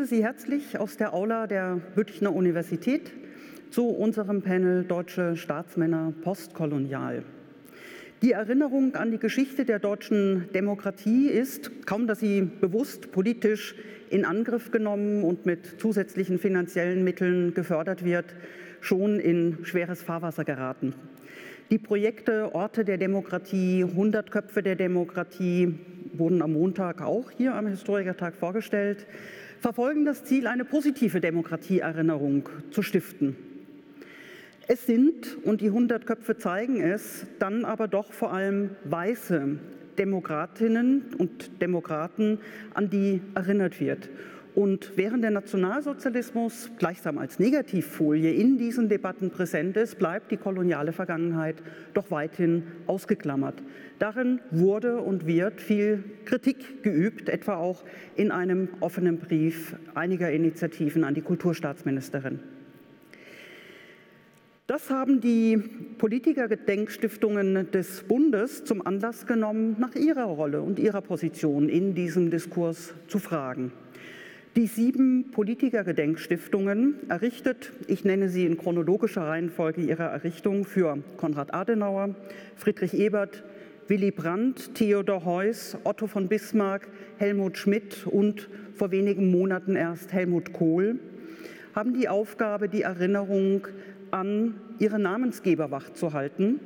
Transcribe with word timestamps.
begrüße 0.00 0.14
Sie 0.14 0.24
herzlich 0.24 0.78
aus 0.78 0.96
der 0.96 1.12
Aula 1.12 1.46
der 1.46 1.78
Münchner 1.94 2.34
Universität 2.34 3.12
zu 3.70 3.86
unserem 3.88 4.40
Panel 4.40 4.82
Deutsche 4.82 5.36
Staatsmänner 5.36 6.14
postkolonial. 6.22 7.22
Die 8.22 8.32
Erinnerung 8.32 8.94
an 8.94 9.10
die 9.10 9.18
Geschichte 9.18 9.66
der 9.66 9.78
deutschen 9.78 10.48
Demokratie 10.54 11.28
ist, 11.28 11.86
kaum 11.86 12.06
dass 12.06 12.20
sie 12.20 12.40
bewusst 12.40 13.12
politisch 13.12 13.74
in 14.08 14.24
Angriff 14.24 14.70
genommen 14.70 15.22
und 15.22 15.44
mit 15.44 15.78
zusätzlichen 15.78 16.38
finanziellen 16.38 17.04
Mitteln 17.04 17.52
gefördert 17.52 18.02
wird, 18.02 18.34
schon 18.80 19.20
in 19.20 19.58
schweres 19.64 20.00
Fahrwasser 20.02 20.44
geraten. 20.46 20.94
Die 21.70 21.78
Projekte 21.78 22.54
Orte 22.54 22.86
der 22.86 22.96
Demokratie, 22.96 23.84
100 23.84 24.30
Köpfe 24.30 24.62
der 24.62 24.76
Demokratie 24.76 25.74
wurden 26.14 26.40
am 26.40 26.54
Montag 26.54 27.02
auch 27.02 27.30
hier 27.30 27.54
am 27.54 27.66
Historikertag 27.66 28.34
vorgestellt, 28.34 29.06
verfolgen 29.60 30.04
das 30.04 30.24
Ziel, 30.24 30.46
eine 30.46 30.64
positive 30.64 31.20
Demokratieerinnerung 31.20 32.48
zu 32.70 32.82
stiften. 32.82 33.36
Es 34.66 34.86
sind, 34.86 35.36
und 35.44 35.60
die 35.60 35.66
100 35.66 36.06
Köpfe 36.06 36.36
zeigen 36.36 36.80
es, 36.80 37.26
dann 37.38 37.64
aber 37.64 37.88
doch 37.88 38.12
vor 38.12 38.32
allem 38.32 38.70
weiße 38.84 39.58
Demokratinnen 39.98 41.14
und 41.18 41.60
Demokraten, 41.60 42.38
an 42.74 42.88
die 42.88 43.20
erinnert 43.34 43.80
wird. 43.80 44.08
Und 44.54 44.92
während 44.96 45.22
der 45.22 45.30
Nationalsozialismus 45.30 46.70
gleichsam 46.78 47.18
als 47.18 47.38
Negativfolie 47.38 48.32
in 48.32 48.58
diesen 48.58 48.88
Debatten 48.88 49.30
präsent 49.30 49.76
ist, 49.76 49.98
bleibt 49.98 50.32
die 50.32 50.36
koloniale 50.36 50.92
Vergangenheit 50.92 51.56
doch 51.94 52.10
weithin 52.10 52.64
ausgeklammert. 52.86 53.62
Darin 54.00 54.40
wurde 54.50 55.00
und 55.00 55.26
wird 55.26 55.60
viel 55.60 56.02
Kritik 56.24 56.82
geübt, 56.82 57.28
etwa 57.28 57.56
auch 57.56 57.84
in 58.16 58.32
einem 58.32 58.68
offenen 58.80 59.18
Brief 59.18 59.76
einiger 59.94 60.30
Initiativen 60.32 61.04
an 61.04 61.14
die 61.14 61.22
Kulturstaatsministerin. 61.22 62.40
Das 64.66 64.88
haben 64.88 65.20
die 65.20 65.58
Politikergedenkstiftungen 65.98 67.72
des 67.72 68.04
Bundes 68.04 68.64
zum 68.64 68.86
Anlass 68.86 69.26
genommen, 69.26 69.74
nach 69.80 69.96
ihrer 69.96 70.26
Rolle 70.26 70.62
und 70.62 70.78
ihrer 70.78 71.00
Position 71.00 71.68
in 71.68 71.94
diesem 71.94 72.30
Diskurs 72.30 72.94
zu 73.08 73.18
fragen. 73.18 73.72
Die 74.56 74.66
sieben 74.66 75.30
Politikergedenkstiftungen 75.30 77.08
errichtet, 77.08 77.70
ich 77.86 78.04
nenne 78.04 78.28
sie 78.28 78.46
in 78.46 78.58
chronologischer 78.58 79.22
Reihenfolge 79.22 79.80
ihrer 79.80 80.06
Errichtung 80.06 80.64
für 80.64 80.98
Konrad 81.18 81.54
Adenauer, 81.54 82.16
Friedrich 82.56 82.94
Ebert, 82.94 83.44
Willy 83.86 84.10
Brandt, 84.10 84.74
Theodor 84.74 85.24
Heuss, 85.24 85.78
Otto 85.84 86.08
von 86.08 86.26
Bismarck, 86.26 86.88
Helmut 87.18 87.58
Schmidt 87.58 88.08
und 88.08 88.48
vor 88.74 88.90
wenigen 88.90 89.30
Monaten 89.30 89.76
erst 89.76 90.12
Helmut 90.12 90.52
Kohl, 90.52 90.98
haben 91.72 91.94
die 91.94 92.08
Aufgabe, 92.08 92.68
die 92.68 92.82
Erinnerung 92.82 93.68
an 94.10 94.54
ihre 94.80 94.98
Namensgeber 94.98 95.70
wachzuhalten, 95.70 96.58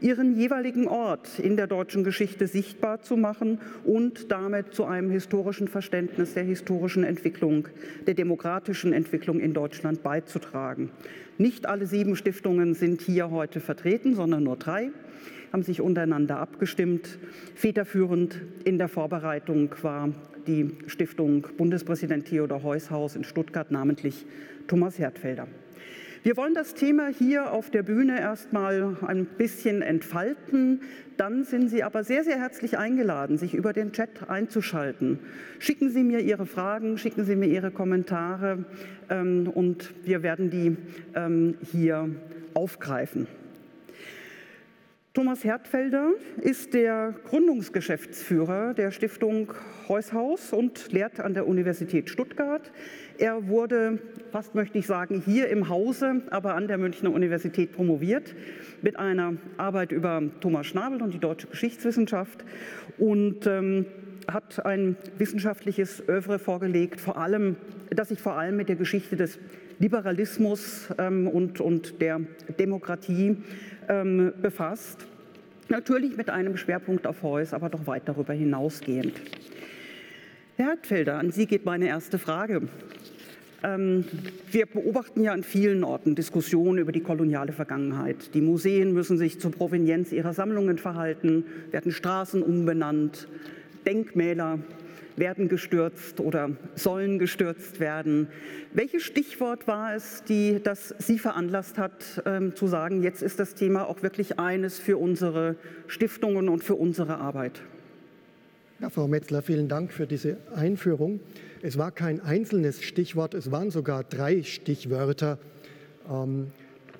ihren 0.00 0.36
jeweiligen 0.36 0.86
Ort 0.86 1.38
in 1.38 1.56
der 1.56 1.66
deutschen 1.66 2.04
Geschichte 2.04 2.46
sichtbar 2.46 3.00
zu 3.00 3.16
machen 3.16 3.58
und 3.84 4.30
damit 4.30 4.74
zu 4.74 4.84
einem 4.84 5.10
historischen 5.10 5.66
Verständnis 5.66 6.34
der 6.34 6.44
historischen 6.44 7.04
Entwicklung, 7.04 7.68
der 8.06 8.14
demokratischen 8.14 8.92
Entwicklung 8.92 9.40
in 9.40 9.54
Deutschland 9.54 10.02
beizutragen. 10.02 10.90
Nicht 11.38 11.66
alle 11.66 11.86
sieben 11.86 12.14
Stiftungen 12.14 12.74
sind 12.74 13.00
hier 13.00 13.30
heute 13.30 13.60
vertreten, 13.60 14.14
sondern 14.14 14.44
nur 14.44 14.56
drei 14.56 14.90
haben 15.52 15.62
sich 15.62 15.80
untereinander 15.80 16.38
abgestimmt. 16.38 17.18
Federführend 17.54 18.40
in 18.64 18.76
der 18.76 18.88
Vorbereitung 18.88 19.70
war 19.82 20.10
die 20.46 20.70
Stiftung 20.88 21.46
Bundespräsident 21.56 22.26
Theodor 22.26 22.62
Heuss 22.62 22.90
Haus 22.90 23.16
in 23.16 23.24
Stuttgart, 23.24 23.70
namentlich 23.70 24.26
Thomas 24.66 24.98
Hertfelder. 24.98 25.46
Wir 26.24 26.38
wollen 26.38 26.54
das 26.54 26.72
Thema 26.72 27.08
hier 27.08 27.52
auf 27.52 27.68
der 27.68 27.82
Bühne 27.82 28.18
erstmal 28.18 28.96
ein 29.06 29.26
bisschen 29.26 29.82
entfalten. 29.82 30.80
Dann 31.18 31.44
sind 31.44 31.68
Sie 31.68 31.82
aber 31.82 32.02
sehr, 32.02 32.24
sehr 32.24 32.38
herzlich 32.38 32.78
eingeladen, 32.78 33.36
sich 33.36 33.52
über 33.52 33.74
den 33.74 33.92
Chat 33.92 34.30
einzuschalten. 34.30 35.18
Schicken 35.58 35.90
Sie 35.90 36.02
mir 36.02 36.20
Ihre 36.20 36.46
Fragen, 36.46 36.96
schicken 36.96 37.26
Sie 37.26 37.36
mir 37.36 37.48
Ihre 37.48 37.70
Kommentare 37.70 38.64
ähm, 39.10 39.50
und 39.52 39.92
wir 40.06 40.22
werden 40.22 40.48
die 40.48 40.78
ähm, 41.14 41.58
hier 41.70 42.08
aufgreifen. 42.54 43.26
Thomas 45.12 45.44
Hertfelder 45.44 46.10
ist 46.40 46.72
der 46.72 47.14
Gründungsgeschäftsführer 47.28 48.72
der 48.72 48.90
Stiftung 48.92 49.52
Heushaus 49.88 50.52
und 50.52 50.90
lehrt 50.90 51.20
an 51.20 51.34
der 51.34 51.46
Universität 51.46 52.08
Stuttgart. 52.08 52.72
Er 53.18 53.46
wurde, 53.46 53.98
fast 54.32 54.54
möchte 54.56 54.78
ich 54.78 54.86
sagen, 54.86 55.22
hier 55.24 55.48
im 55.48 55.68
Hause, 55.68 56.22
aber 56.30 56.56
an 56.56 56.66
der 56.66 56.78
Münchner 56.78 57.12
Universität 57.12 57.72
promoviert 57.72 58.34
mit 58.82 58.98
einer 58.98 59.34
Arbeit 59.56 59.92
über 59.92 60.22
Thomas 60.40 60.66
Schnabel 60.66 61.00
und 61.00 61.14
die 61.14 61.20
deutsche 61.20 61.46
Geschichtswissenschaft 61.46 62.44
und 62.98 63.46
ähm, 63.46 63.86
hat 64.26 64.64
ein 64.66 64.96
wissenschaftliches 65.18 66.02
Övre 66.08 66.40
vorgelegt, 66.40 67.00
vor 67.00 67.16
allem, 67.16 67.56
das 67.90 68.08
sich 68.08 68.20
vor 68.20 68.36
allem 68.36 68.56
mit 68.56 68.68
der 68.68 68.76
Geschichte 68.76 69.16
des 69.16 69.38
Liberalismus 69.78 70.88
ähm, 70.98 71.28
und, 71.28 71.60
und 71.60 72.00
der 72.00 72.20
Demokratie 72.58 73.36
ähm, 73.88 74.32
befasst. 74.42 75.06
Natürlich 75.68 76.16
mit 76.16 76.30
einem 76.30 76.56
Schwerpunkt 76.56 77.06
auf 77.06 77.22
Heuss, 77.22 77.54
aber 77.54 77.68
doch 77.68 77.86
weit 77.86 78.02
darüber 78.06 78.32
hinausgehend. 78.32 79.20
Herr 80.56 80.66
Hartfelder, 80.66 81.18
an 81.18 81.32
Sie 81.32 81.46
geht 81.46 81.64
meine 81.64 81.88
erste 81.88 82.16
Frage. 82.16 82.68
Ähm, 83.64 84.04
wir 84.52 84.66
beobachten 84.66 85.24
ja 85.24 85.32
an 85.32 85.42
vielen 85.42 85.82
Orten 85.82 86.14
Diskussionen 86.14 86.78
über 86.78 86.92
die 86.92 87.00
koloniale 87.00 87.52
Vergangenheit. 87.52 88.32
Die 88.34 88.40
Museen 88.40 88.92
müssen 88.92 89.18
sich 89.18 89.40
zur 89.40 89.50
Provenienz 89.50 90.12
ihrer 90.12 90.32
Sammlungen 90.32 90.78
verhalten, 90.78 91.44
werden 91.72 91.90
Straßen 91.90 92.40
umbenannt, 92.40 93.26
Denkmäler 93.84 94.60
werden 95.16 95.48
gestürzt 95.48 96.20
oder 96.20 96.52
sollen 96.76 97.18
gestürzt 97.18 97.80
werden. 97.80 98.28
Welches 98.72 99.02
Stichwort 99.02 99.66
war 99.66 99.96
es, 99.96 100.22
die, 100.22 100.60
das 100.62 100.94
Sie 100.98 101.18
veranlasst 101.18 101.78
hat, 101.78 102.22
ähm, 102.26 102.54
zu 102.54 102.68
sagen, 102.68 103.02
jetzt 103.02 103.24
ist 103.24 103.40
das 103.40 103.56
Thema 103.56 103.88
auch 103.88 104.02
wirklich 104.02 104.38
eines 104.38 104.78
für 104.78 104.98
unsere 104.98 105.56
Stiftungen 105.88 106.48
und 106.48 106.62
für 106.62 106.76
unsere 106.76 107.16
Arbeit? 107.16 107.60
Ja, 108.84 108.90
Frau 108.90 109.08
Metzler, 109.08 109.40
vielen 109.40 109.66
Dank 109.66 109.94
für 109.94 110.06
diese 110.06 110.36
Einführung. 110.54 111.20
Es 111.62 111.78
war 111.78 111.90
kein 111.90 112.20
einzelnes 112.20 112.82
Stichwort, 112.82 113.32
es 113.32 113.50
waren 113.50 113.70
sogar 113.70 114.04
drei 114.04 114.42
Stichwörter. 114.42 115.38
Ähm, 116.06 116.48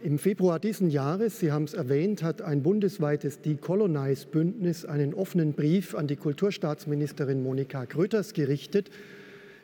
im 0.03 0.19
Februar 0.19 0.59
diesen 0.59 0.89
Jahres, 0.89 1.41
Sie 1.41 1.53
haben 1.53 1.65
es 1.65 1.75
erwähnt, 1.75 2.23
hat 2.23 2.41
ein 2.41 2.62
bundesweites 2.62 3.43
Decolonize-Bündnis 3.43 4.87
einen 4.87 5.12
offenen 5.12 5.53
Brief 5.53 5.94
an 5.94 6.06
die 6.06 6.17
Kulturstaatsministerin 6.17 7.43
Monika 7.43 7.84
Grütters 7.84 8.33
gerichtet, 8.33 8.89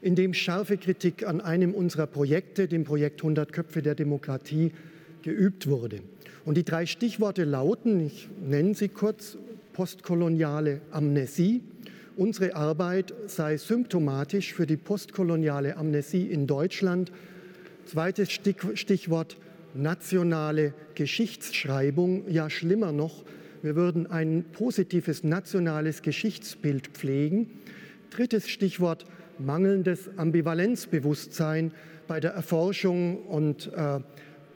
in 0.03 0.15
dem 0.15 0.35
scharfe 0.35 0.77
Kritik 0.77 1.27
an 1.27 1.41
einem 1.41 1.73
unserer 1.73 2.07
Projekte, 2.07 2.69
dem 2.69 2.85
Projekt 2.85 3.23
100 3.23 3.51
Köpfe 3.51 3.81
der 3.81 3.95
Demokratie, 3.95 4.73
geübt 5.23 5.71
wurde. 5.71 6.01
Und 6.45 6.59
die 6.59 6.65
drei 6.65 6.85
Stichworte 6.85 7.45
lauten, 7.45 7.99
ich 7.99 8.29
nenne 8.47 8.75
sie 8.75 8.91
kurz, 8.91 9.39
postkoloniale 9.73 10.83
Amnesie. 10.91 11.63
Unsere 12.21 12.55
Arbeit 12.55 13.15
sei 13.29 13.57
symptomatisch 13.57 14.53
für 14.53 14.67
die 14.67 14.77
postkoloniale 14.77 15.79
Amnesie 15.79 16.27
in 16.27 16.47
Deutschland. 16.47 17.11
Zweites 17.87 18.31
Stichwort 18.31 19.39
nationale 19.73 20.75
Geschichtsschreibung, 20.95 22.31
ja 22.31 22.51
schlimmer 22.51 22.93
noch, 22.93 23.25
wir 23.63 23.75
würden 23.75 24.07
ein 24.07 24.45
positives 24.53 25.25
nationales 25.25 26.03
Geschichtsbild 26.03 26.89
pflegen. 26.89 27.53
Drittes 28.11 28.51
Stichwort 28.51 29.07
mangelndes 29.39 30.11
Ambivalenzbewusstsein 30.19 31.73
bei 32.07 32.21
der 32.21 32.33
Erforschung 32.33 33.23
und 33.23 33.73
äh, 33.73 34.01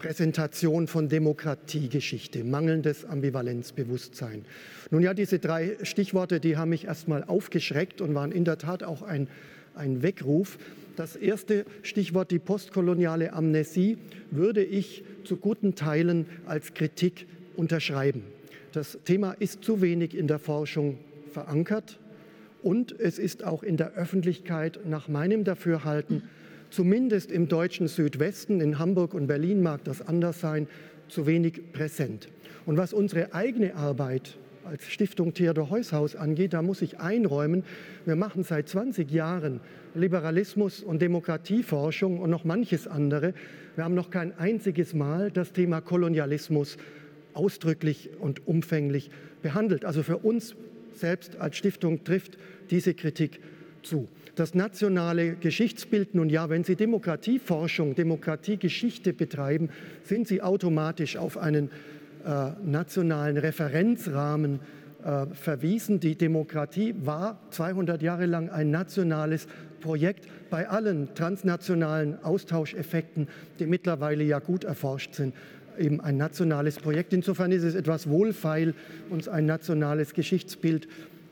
Präsentation 0.05 0.87
von 0.87 1.09
Demokratiegeschichte, 1.09 2.45
mangelndes 2.45 3.07
Ambivalenzbewusstsein. 3.07 4.45
Nun 4.91 5.03
ja, 5.03 5.15
diese 5.15 5.39
drei 5.39 5.79
Stichworte, 5.83 6.41
die 6.41 6.59
haben 6.59 6.69
mich 6.69 6.85
erstmal 6.85 7.25
aufgeschreckt 7.25 8.03
und 8.03 8.15
waren 8.15 8.31
in 8.31 8.45
der 8.45 8.59
Tat 8.59 8.83
auch 8.83 9.01
ein, 9.01 9.29
ein 9.75 10.03
Weckruf. 10.03 10.59
Das 10.97 11.17
erste 11.17 11.65
Stichwort, 11.81 12.33
die 12.33 12.39
postkoloniale 12.39 13.33
Amnesie, 13.33 13.97
würde 14.31 14.63
ich 14.63 15.05
zu 15.25 15.39
guten 15.39 15.75
Teilen 15.75 16.27
als 16.45 16.75
Kritik 16.75 17.27
unterschreiben. 17.57 18.25
Das 18.73 18.99
Thema 19.07 19.33
ist 19.33 19.65
zu 19.65 19.81
wenig 19.81 20.15
in 20.15 20.29
der 20.29 20.39
Forschung 20.39 20.99
verankert 21.33 21.99
und 22.63 22.95
es 23.01 23.19
ist 23.19 23.43
auch 23.43 23.63
in 23.63 23.79
der 23.79 23.95
Öffentlichkeit 23.95 24.81
nach 24.85 25.09
meinem 25.09 25.45
Dafürhalten, 25.45 26.25
zumindest 26.75 27.31
im 27.31 27.49
deutschen 27.49 27.87
Südwesten, 27.87 28.61
in 28.61 28.79
Hamburg 28.79 29.15
und 29.15 29.29
Berlin 29.29 29.63
mag 29.63 29.85
das 29.85 30.07
anders 30.07 30.41
sein, 30.41 30.67
zu 31.09 31.27
wenig 31.27 31.73
präsent. 31.73 32.29
Und 32.67 32.77
was 32.77 32.93
unsere 32.93 33.33
eigene 33.33 33.77
Arbeit 33.77 34.39
als 34.65 34.85
Stiftung 34.85 35.35
Theodor 35.35 35.71
Heushaus 35.71 36.17
angeht, 36.17 36.53
da 36.53 36.63
muss 36.63 36.83
ich 36.83 36.99
einräumen, 36.99 37.65
wir 38.07 38.17
machen 38.17 38.43
seit 38.43 38.69
20 38.69 39.11
Jahren 39.11 39.61
Liberalismus 39.95 40.83
und 40.83 41.01
Demokratieforschung 41.01 42.19
und 42.19 42.31
noch 42.31 42.45
manches 42.45 42.89
andere. 42.89 43.35
Wir 43.77 43.85
haben 43.85 43.95
noch 43.95 44.11
kein 44.11 44.37
einziges 44.37 44.95
Mal 44.95 45.31
das 45.31 45.53
Thema 45.53 45.81
Kolonialismus 45.81 46.77
ausdrücklich 47.35 48.11
und 48.19 48.49
umfänglich 48.49 49.11
behandelt. 49.43 49.85
Also 49.85 50.03
für 50.03 50.19
uns 50.19 50.57
selbst 50.95 51.37
als 51.37 51.57
Stiftung 51.57 52.03
trifft 52.03 52.39
diese 52.71 52.95
Kritik 52.95 53.41
zu. 53.83 54.09
Das 54.35 54.55
nationale 54.55 55.37
Geschichtsbild, 55.37 56.15
nun 56.17 56.29
ja, 56.29 56.49
wenn 56.51 56.65
Sie 56.65 56.75
Demokratieforschung, 56.75 57.95
Demokratiegeschichte 57.95 59.13
betreiben, 59.13 59.69
sind 60.03 60.27
Sie 60.27 60.43
automatisch 60.43 61.17
auf 61.17 61.39
einen 61.39 61.71
äh, 62.25 62.51
nationalen 62.65 63.37
Referenzrahmen 63.37 64.59
äh, 65.05 65.27
verwiesen. 65.35 66.01
Die 66.01 66.17
Demokratie 66.17 66.95
war 67.05 67.39
200 67.51 68.03
Jahre 68.03 68.27
lang 68.27 68.51
ein 68.51 68.73
nationales 68.73 69.47
Projekt 69.81 70.27
bei 70.51 70.69
allen 70.69 71.15
transnationalen 71.15 72.25
Austauscheffekten, 72.25 73.29
die 73.61 73.67
mittlerweile 73.67 74.25
ja 74.25 74.41
gut 74.41 74.65
erforscht 74.65 75.15
sind 75.15 75.35
eben 75.77 76.01
ein 76.01 76.17
nationales 76.17 76.77
Projekt. 76.77 77.13
Insofern 77.13 77.51
ist 77.51 77.65
es 77.65 77.75
etwas 77.75 78.09
wohlfeil, 78.09 78.75
uns 79.11 79.27
ein 79.27 79.45
nationales 79.45 80.15
Geschichtsbild 80.15 80.87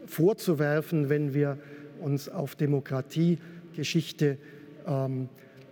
vorzuwerfen, 0.07 1.09
wenn 1.09 1.33
wir 1.33 1.59
uns 2.03 2.29
auf 2.29 2.55
Demokratie, 2.57 3.39
Geschichte 3.75 4.37
ähm, 4.87 5.29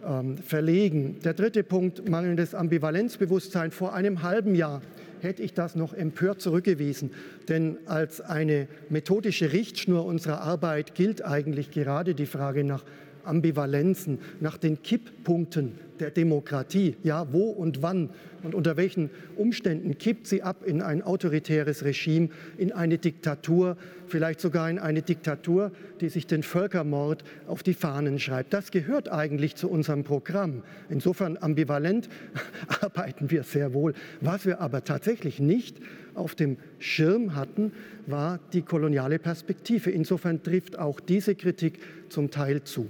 ähm, 0.07 0.39
verlegen. 0.39 1.19
Der 1.25 1.35
dritte 1.35 1.63
Punkt, 1.63 2.09
mangelndes 2.09 2.55
Ambivalenzbewusstsein. 2.55 3.71
Vor 3.71 3.95
einem 3.95 4.23
halben 4.23 4.55
Jahr 4.55 4.81
hätte 5.21 5.43
ich 5.43 5.53
das 5.53 5.77
noch 5.77 5.93
empört 5.93 6.41
zurückgewiesen. 6.41 7.11
Denn 7.49 7.77
als 7.87 8.21
eine 8.21 8.69
methodische 8.89 9.53
Richtschnur 9.53 10.05
unserer 10.07 10.41
Arbeit 10.41 10.95
gilt 10.95 11.25
eigentlich 11.25 11.71
gerade 11.71 12.15
die 12.15 12.27
Frage 12.27 12.65
nach 12.65 12.85
Ambivalenzen, 13.25 14.19
nach 14.41 14.57
den 14.57 14.83
Kipppunkten 14.83 15.73
der 16.01 16.11
Demokratie. 16.11 16.97
Ja, 17.03 17.33
wo 17.33 17.51
und 17.51 17.83
wann 17.83 18.11
und 18.43 18.55
unter 18.55 18.77
welchen 18.77 19.11
Umständen 19.37 19.99
kippt 19.99 20.27
sie 20.27 20.43
ab 20.43 20.65
in 20.65 20.83
ein 20.83 21.03
autoritäres 21.03 21.85
Regime, 21.85 22.31
in 22.57 22.73
eine 22.73 22.99
Diktatur, 22.99 23.77
vielleicht 24.07 24.41
sogar 24.41 24.71
in 24.71 24.79
eine 24.79 25.03
Diktatur, 25.03 25.73
die 26.01 26.09
sich 26.09 26.27
den 26.27 26.43
Völkermord 26.43 27.23
auf 27.47 27.63
die 27.63 27.75
Fahnen 27.75 28.19
schreibt. 28.19 28.53
Das 28.53 28.71
gehört 28.71 29.11
eigentlich 29.11 29.57
zu 29.57 29.71
unserem 29.71 30.05
Programm. 30.05 30.63
Insofern 30.89 31.37
ambivalent 31.37 32.09
arbeiten 32.81 33.31
wir 33.31 33.43
sehr 33.43 33.75
wohl. 33.75 33.95
Was 34.21 34.47
wir 34.47 34.61
aber 34.61 34.85
tatsächlich 34.85 35.39
nicht 35.41 35.77
auf 36.15 36.35
dem 36.35 36.57
Schirm 36.79 37.35
hatten, 37.35 37.73
war 38.07 38.41
die 38.53 38.63
koloniale 38.63 39.19
Perspektive. 39.19 39.91
Insofern 39.91 40.43
trifft 40.43 40.79
auch 40.79 41.01
diese 41.01 41.35
Kritik 41.35 41.79
zum 42.09 42.31
Teil 42.31 42.63
zu. 42.65 42.89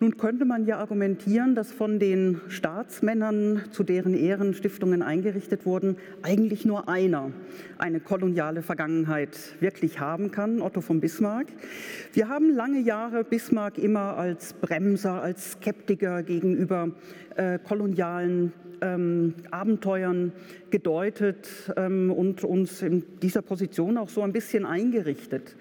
Nun 0.00 0.16
könnte 0.16 0.44
man 0.44 0.64
ja 0.64 0.78
argumentieren, 0.78 1.56
dass 1.56 1.72
von 1.72 1.98
den 1.98 2.40
Staatsmännern, 2.46 3.62
zu 3.72 3.82
deren 3.82 4.14
Ehren 4.14 4.54
Stiftungen 4.54 5.02
eingerichtet 5.02 5.66
wurden, 5.66 5.96
eigentlich 6.22 6.64
nur 6.64 6.88
einer 6.88 7.32
eine 7.78 7.98
koloniale 7.98 8.62
Vergangenheit 8.62 9.36
wirklich 9.58 9.98
haben 9.98 10.30
kann, 10.30 10.62
Otto 10.62 10.82
von 10.82 11.00
Bismarck. 11.00 11.48
Wir 12.12 12.28
haben 12.28 12.54
lange 12.54 12.78
Jahre 12.78 13.24
Bismarck 13.24 13.76
immer 13.76 14.16
als 14.16 14.52
Bremser, 14.52 15.20
als 15.20 15.52
Skeptiker 15.52 16.22
gegenüber 16.22 16.90
äh, 17.34 17.58
kolonialen 17.58 18.52
ähm, 18.80 19.34
Abenteuern 19.50 20.32
gedeutet 20.70 21.72
ähm, 21.76 22.12
und 22.12 22.44
uns 22.44 22.82
in 22.82 23.04
dieser 23.20 23.42
Position 23.42 23.96
auch 23.96 24.08
so 24.08 24.22
ein 24.22 24.32
bisschen 24.32 24.64
eingerichtet. 24.64 25.56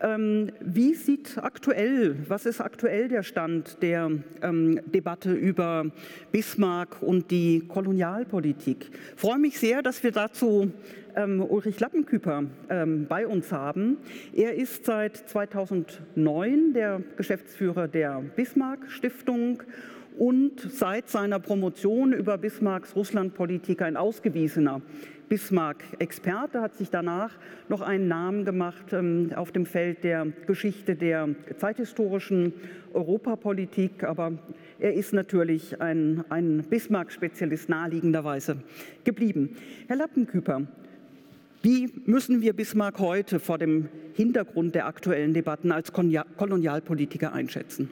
Ähm, 0.00 0.52
wie 0.60 0.94
sieht 0.94 1.38
aktuell, 1.38 2.16
was 2.28 2.46
ist 2.46 2.60
aktuell 2.60 3.08
der 3.08 3.22
Stand 3.22 3.82
der 3.82 4.10
ähm, 4.42 4.80
Debatte 4.86 5.32
über 5.32 5.86
Bismarck 6.30 7.02
und 7.02 7.30
die 7.30 7.64
Kolonialpolitik? 7.66 8.90
Ich 9.14 9.20
freue 9.20 9.38
mich 9.38 9.58
sehr, 9.58 9.82
dass 9.82 10.02
wir 10.04 10.12
dazu 10.12 10.70
ähm, 11.16 11.42
Ulrich 11.42 11.80
Lappenküper 11.80 12.44
ähm, 12.68 13.06
bei 13.08 13.26
uns 13.26 13.50
haben. 13.50 13.98
Er 14.32 14.54
ist 14.54 14.84
seit 14.84 15.16
2009 15.16 16.74
der 16.74 17.02
Geschäftsführer 17.16 17.88
der 17.88 18.22
Bismarck 18.36 18.88
Stiftung 18.90 19.62
und 20.18 20.60
seit 20.60 21.08
seiner 21.08 21.38
Promotion 21.38 22.12
über 22.12 22.38
Bismarcks 22.38 22.96
Russlandpolitik 22.96 23.82
ein 23.82 23.96
ausgewiesener 23.96 24.82
Bismarck-Experte, 25.28 26.60
hat 26.60 26.74
sich 26.74 26.90
danach 26.90 27.32
noch 27.68 27.82
einen 27.82 28.08
Namen 28.08 28.44
gemacht 28.44 28.92
ähm, 28.92 29.30
auf 29.36 29.52
dem 29.52 29.66
Feld 29.66 30.02
der 30.02 30.26
Geschichte 30.46 30.96
der 30.96 31.28
zeithistorischen 31.58 32.52
Europapolitik. 32.94 34.04
Aber 34.04 34.32
er 34.80 34.94
ist 34.94 35.12
natürlich 35.12 35.80
ein, 35.80 36.24
ein 36.30 36.64
Bismarck-Spezialist 36.68 37.68
naheliegenderweise 37.68 38.56
geblieben. 39.04 39.56
Herr 39.86 39.96
Lappenküper, 39.96 40.62
wie 41.62 41.92
müssen 42.06 42.40
wir 42.40 42.54
Bismarck 42.54 42.98
heute 42.98 43.38
vor 43.38 43.58
dem 43.58 43.88
Hintergrund 44.14 44.74
der 44.74 44.86
aktuellen 44.86 45.34
Debatten 45.34 45.70
als 45.70 45.92
Kolonialpolitiker 45.92 47.32
einschätzen? 47.32 47.90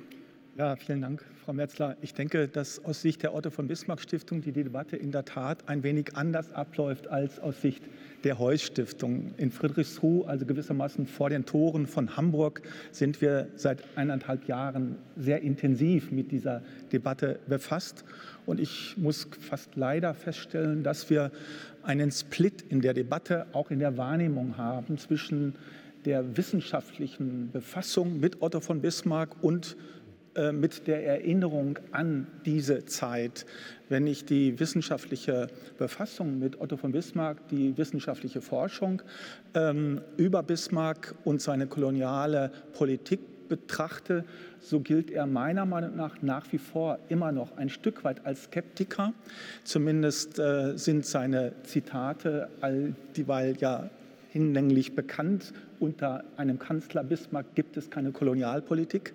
Ja, 0.59 0.75
vielen 0.75 1.03
Dank, 1.03 1.23
Frau 1.45 1.53
Metzler. 1.53 1.99
Ich 2.01 2.15
denke, 2.15 2.49
dass 2.49 2.83
aus 2.83 3.03
Sicht 3.03 3.23
der 3.23 3.35
Otto 3.35 3.51
von 3.51 3.69
Bismarck 3.69 4.01
Stiftung 4.01 4.41
die 4.41 4.53
Debatte 4.53 4.97
in 4.97 5.13
der 5.13 5.27
Tat 5.27 5.69
ein 5.69 5.83
wenig 5.83 6.17
anders 6.17 6.51
abläuft 6.51 7.09
als 7.09 7.39
aus 7.39 7.61
Sicht 7.61 7.85
der 8.25 8.39
Heuss 8.39 8.63
Stiftung. 8.63 9.35
In 9.37 9.51
Friedrichsruh, 9.51 10.25
also 10.25 10.47
gewissermaßen 10.47 11.07
vor 11.07 11.29
den 11.29 11.45
Toren 11.45 11.87
von 11.87 12.17
Hamburg, 12.17 12.63
sind 12.91 13.21
wir 13.21 13.49
seit 13.57 13.85
eineinhalb 13.97 14.49
Jahren 14.49 14.97
sehr 15.19 15.43
intensiv 15.43 16.11
mit 16.11 16.33
dieser 16.33 16.63
Debatte 16.91 17.39
befasst. 17.47 18.07
Und 18.47 18.59
ich 18.59 18.97
muss 18.97 19.29
fast 19.39 19.77
leider 19.77 20.15
feststellen, 20.15 20.83
dass 20.83 21.11
wir 21.11 21.33
einen 21.83 22.11
Split 22.11 22.63
in 22.71 22.81
der 22.81 22.95
Debatte, 22.95 23.45
auch 23.53 23.71
in 23.71 23.79
der 23.79 23.99
Wahrnehmung 23.99 24.57
haben 24.57 24.97
zwischen 24.97 25.55
der 26.07 26.37
wissenschaftlichen 26.37 27.51
Befassung 27.51 28.21
mit 28.21 28.41
Otto 28.41 28.61
von 28.61 28.81
Bismarck 28.81 29.43
und 29.43 29.77
mit 30.53 30.87
der 30.87 31.07
Erinnerung 31.07 31.79
an 31.93 32.27
diese 32.45 32.85
Zeit. 32.85 33.47
Wenn 33.89 34.07
ich 34.07 34.25
die 34.25 34.59
wissenschaftliche 34.59 35.47
Befassung 35.79 36.39
mit 36.39 36.61
Otto 36.61 36.77
von 36.77 36.93
Bismarck, 36.93 37.49
die 37.49 37.77
wissenschaftliche 37.79 38.41
Forschung 38.41 39.03
ähm, 39.55 40.01
über 40.17 40.43
Bismarck 40.43 41.15
und 41.25 41.41
seine 41.41 41.67
koloniale 41.67 42.51
Politik 42.73 43.21
betrachte, 43.49 44.25
so 44.61 44.81
gilt 44.81 45.11
er 45.11 45.27
meiner 45.27 45.67
Meinung 45.67 45.97
nach 45.97 46.21
nach 46.23 46.53
wie 46.53 46.59
vor 46.59 46.99
immer 47.09 47.33
noch 47.33 47.57
ein 47.57 47.69
Stück 47.69 48.05
weit 48.05 48.27
als 48.27 48.45
Skeptiker. 48.45 49.13
Zumindest 49.65 50.39
äh, 50.39 50.77
sind 50.77 51.07
seine 51.07 51.53
Zitate 51.63 52.49
all 52.61 52.95
dieweil 53.17 53.57
ja 53.61 53.89
hinlänglich 54.31 54.95
bekannt. 54.95 55.53
Unter 55.81 56.25
einem 56.37 56.59
Kanzler 56.59 57.05
Bismarck 57.05 57.55
gibt 57.55 57.77
es 57.77 57.91
keine 57.91 58.13
Kolonialpolitik, 58.13 59.13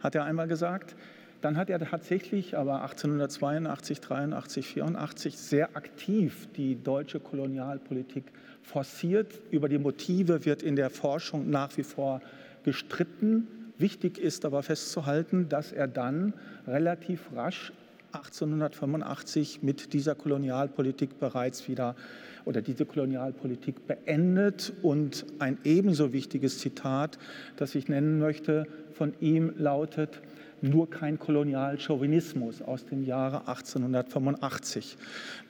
hat 0.00 0.14
er 0.14 0.24
einmal 0.24 0.48
gesagt. 0.48 0.94
Dann 1.40 1.58
hat 1.58 1.68
er 1.68 1.78
tatsächlich 1.78 2.56
aber 2.56 2.82
1882, 2.82 4.00
83, 4.00 4.66
84 4.66 5.36
sehr 5.36 5.76
aktiv 5.76 6.48
die 6.56 6.82
deutsche 6.82 7.20
Kolonialpolitik 7.20 8.24
forciert. 8.62 9.40
Über 9.50 9.68
die 9.68 9.78
Motive 9.78 10.46
wird 10.46 10.62
in 10.62 10.74
der 10.74 10.88
Forschung 10.88 11.50
nach 11.50 11.76
wie 11.76 11.82
vor 11.82 12.22
gestritten. 12.64 13.46
Wichtig 13.76 14.16
ist 14.16 14.46
aber 14.46 14.62
festzuhalten, 14.62 15.48
dass 15.50 15.70
er 15.70 15.86
dann 15.86 16.32
relativ 16.66 17.28
rasch 17.34 17.72
1885 18.14 19.62
mit 19.62 19.92
dieser 19.92 20.14
Kolonialpolitik 20.14 21.18
bereits 21.18 21.68
wieder 21.68 21.96
oder 22.44 22.62
diese 22.62 22.86
Kolonialpolitik 22.86 23.86
beendet. 23.86 24.72
Und 24.82 25.26
ein 25.38 25.58
ebenso 25.64 26.12
wichtiges 26.12 26.58
Zitat, 26.58 27.18
das 27.56 27.74
ich 27.74 27.88
nennen 27.88 28.18
möchte, 28.18 28.66
von 28.92 29.14
ihm 29.20 29.52
lautet, 29.56 30.20
nur 30.62 30.88
kein 30.88 31.18
Kolonialchauvinismus 31.18 32.62
aus 32.62 32.86
dem 32.86 33.04
Jahre 33.04 33.40
1885. 33.48 34.96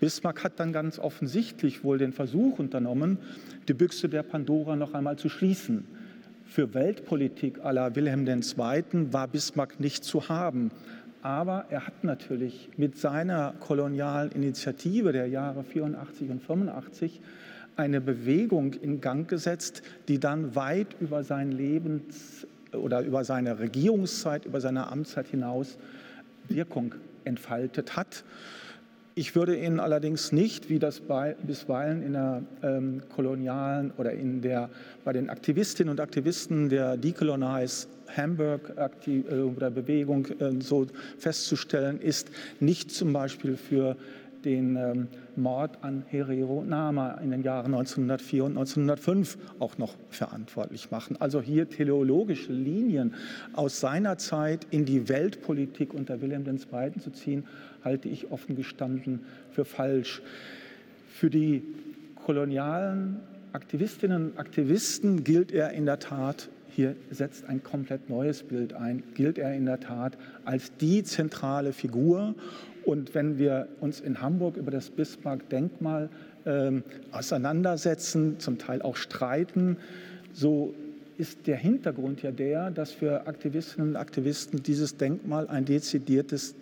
Bismarck 0.00 0.42
hat 0.42 0.59
dann 0.59 0.73
ganz 0.73 0.99
offensichtlich 0.99 1.85
wohl 1.85 1.99
den 1.99 2.12
Versuch 2.12 2.59
unternommen, 2.59 3.18
die 3.68 3.75
Büchse 3.75 4.09
der 4.09 4.25
Pandora 4.25 4.76
noch 4.76 4.94
einmal 4.94 5.16
zu 5.16 5.28
schließen. 5.28 5.87
Für 6.47 6.75
Weltpolitik 6.75 7.64
aller 7.64 7.94
Wilhelm 7.97 8.26
II. 8.26 9.12
war 9.12 9.28
Bismarck 9.28 9.80
nicht 9.80 10.04
zu 10.04 10.28
haben. 10.28 10.71
Aber 11.25 11.64
er 11.71 11.87
hat 11.87 12.04
natürlich 12.04 12.69
mit 12.76 12.99
seiner 12.99 13.54
kolonialen 13.59 14.31
Initiative 14.33 15.11
der 15.11 15.26
Jahre 15.26 15.64
84 15.64 16.28
und 16.28 16.43
85 16.43 17.23
eine 17.76 18.02
Bewegung 18.02 18.75
in 18.75 19.00
Gang 19.00 19.26
gesetzt, 19.26 19.83
die 20.09 20.21
dann 20.21 20.54
weit 20.54 20.88
über 21.00 21.25
sein 21.25 21.50
Lebens 21.50 22.47
oder 22.73 23.00
über 23.00 23.25
seine 23.25 23.59
Regierungszeit, 23.59 24.45
über 24.45 24.61
seine 24.61 24.88
Amtszeit 24.88 25.28
hinaus 25.28 25.78
Wirkung 26.47 26.95
entfaltet 27.25 27.97
hat. 27.97 28.23
Ich 29.16 29.37
würde 29.37 29.56
Ihnen 29.56 29.78
allerdings 29.78 30.33
nicht, 30.33 30.68
wie 30.68 30.80
das 30.80 30.99
bei, 30.99 31.37
bisweilen 31.47 32.02
in 32.02 32.14
der 32.14 32.42
ähm, 32.64 33.00
kolonialen 33.14 33.92
oder 33.97 34.11
in 34.11 34.42
der, 34.42 34.68
bei 35.04 35.12
den 35.12 35.30
Aktivistinnen 35.30 35.92
und 35.92 36.00
Aktivisten 36.00 36.68
der 36.68 36.97
Decolonize 36.97 37.87
Hamburg 38.16 38.75
äh, 39.06 39.35
oder 39.40 39.71
Bewegung 39.71 40.26
äh, 40.40 40.61
so 40.61 40.88
festzustellen 41.16 42.00
ist, 42.00 42.28
nicht 42.59 42.90
zum 42.90 43.12
Beispiel 43.12 43.56
für 43.56 43.97
den 44.45 44.77
ähm, 44.77 45.09
Mord 45.37 45.79
an 45.83 46.05
Herero 46.09 46.65
Nama 46.65 47.13
in 47.15 47.31
den 47.31 47.43
Jahren 47.43 47.75
1904 47.75 48.45
und 48.45 48.53
1905 48.53 49.39
auch 49.59 49.79
noch 49.79 49.95
verantwortlich 50.11 50.91
machen. 50.91 51.17
Also 51.21 51.41
hier 51.41 51.69
teleologische 51.69 52.53
Linien 52.53 53.15
aus 53.53 53.81
seiner 53.81 54.19
Zeit 54.19 54.67
in 54.71 54.85
die 54.85 55.09
Weltpolitik 55.09 55.95
unter 55.95 56.21
Wilhelm 56.21 56.45
II. 56.47 57.01
zu 57.01 57.11
ziehen, 57.11 57.45
halte 57.85 58.09
ich 58.09 58.31
offen 58.31 58.57
gestanden 58.57 59.21
für 59.51 59.65
falsch. 59.65 60.23
Für 61.09 61.31
die 61.31 61.63
kolonialen 62.25 63.21
Aktivistinnen 63.53 64.31
und 64.31 64.39
Aktivisten 64.39 65.25
gilt 65.25 65.53
er 65.53 65.71
in 65.73 65.87
der 65.87 65.99
Tat 65.99 66.49
hier 66.75 66.97
setzt 67.11 67.45
ein 67.49 67.63
komplett 67.63 68.11
neues 68.11 68.43
Bild 68.43 68.73
ein, 68.73 69.05
gilt 69.15 69.39
er 69.39 69.55
in 69.55 69.65
der 69.65 69.79
Tat 69.79 70.19
als 70.45 70.77
die 70.77 71.05
zentrale 71.05 71.73
Figur 71.73 72.35
und 72.87 73.14
wenn 73.14 73.38
wir 73.38 73.69
uns 73.81 74.00
in 74.00 74.21
Hamburg 74.21 74.57
über 74.57 74.71
das 74.71 74.91
Bismarck-Denkmal 74.91 76.09
äh, 76.45 76.73
auseinandersetzen, 77.12 78.38
zum 78.38 78.59
Teil 78.59 78.83
auch 78.83 78.97
streiten, 78.97 79.76
so 80.33 80.75
ist 81.17 81.47
der 81.47 81.57
Hintergrund 81.57 82.23
ja 82.23 82.31
der, 82.31 82.71
dass 82.71 82.93
für 82.93 83.26
Aktivistinnen 83.26 83.91
und 83.91 83.97
Aktivisten 83.97 84.62
dieses 84.62 84.97
Denkmal 84.97 85.49
ein 85.49 85.64
dezidiertes 85.64 86.55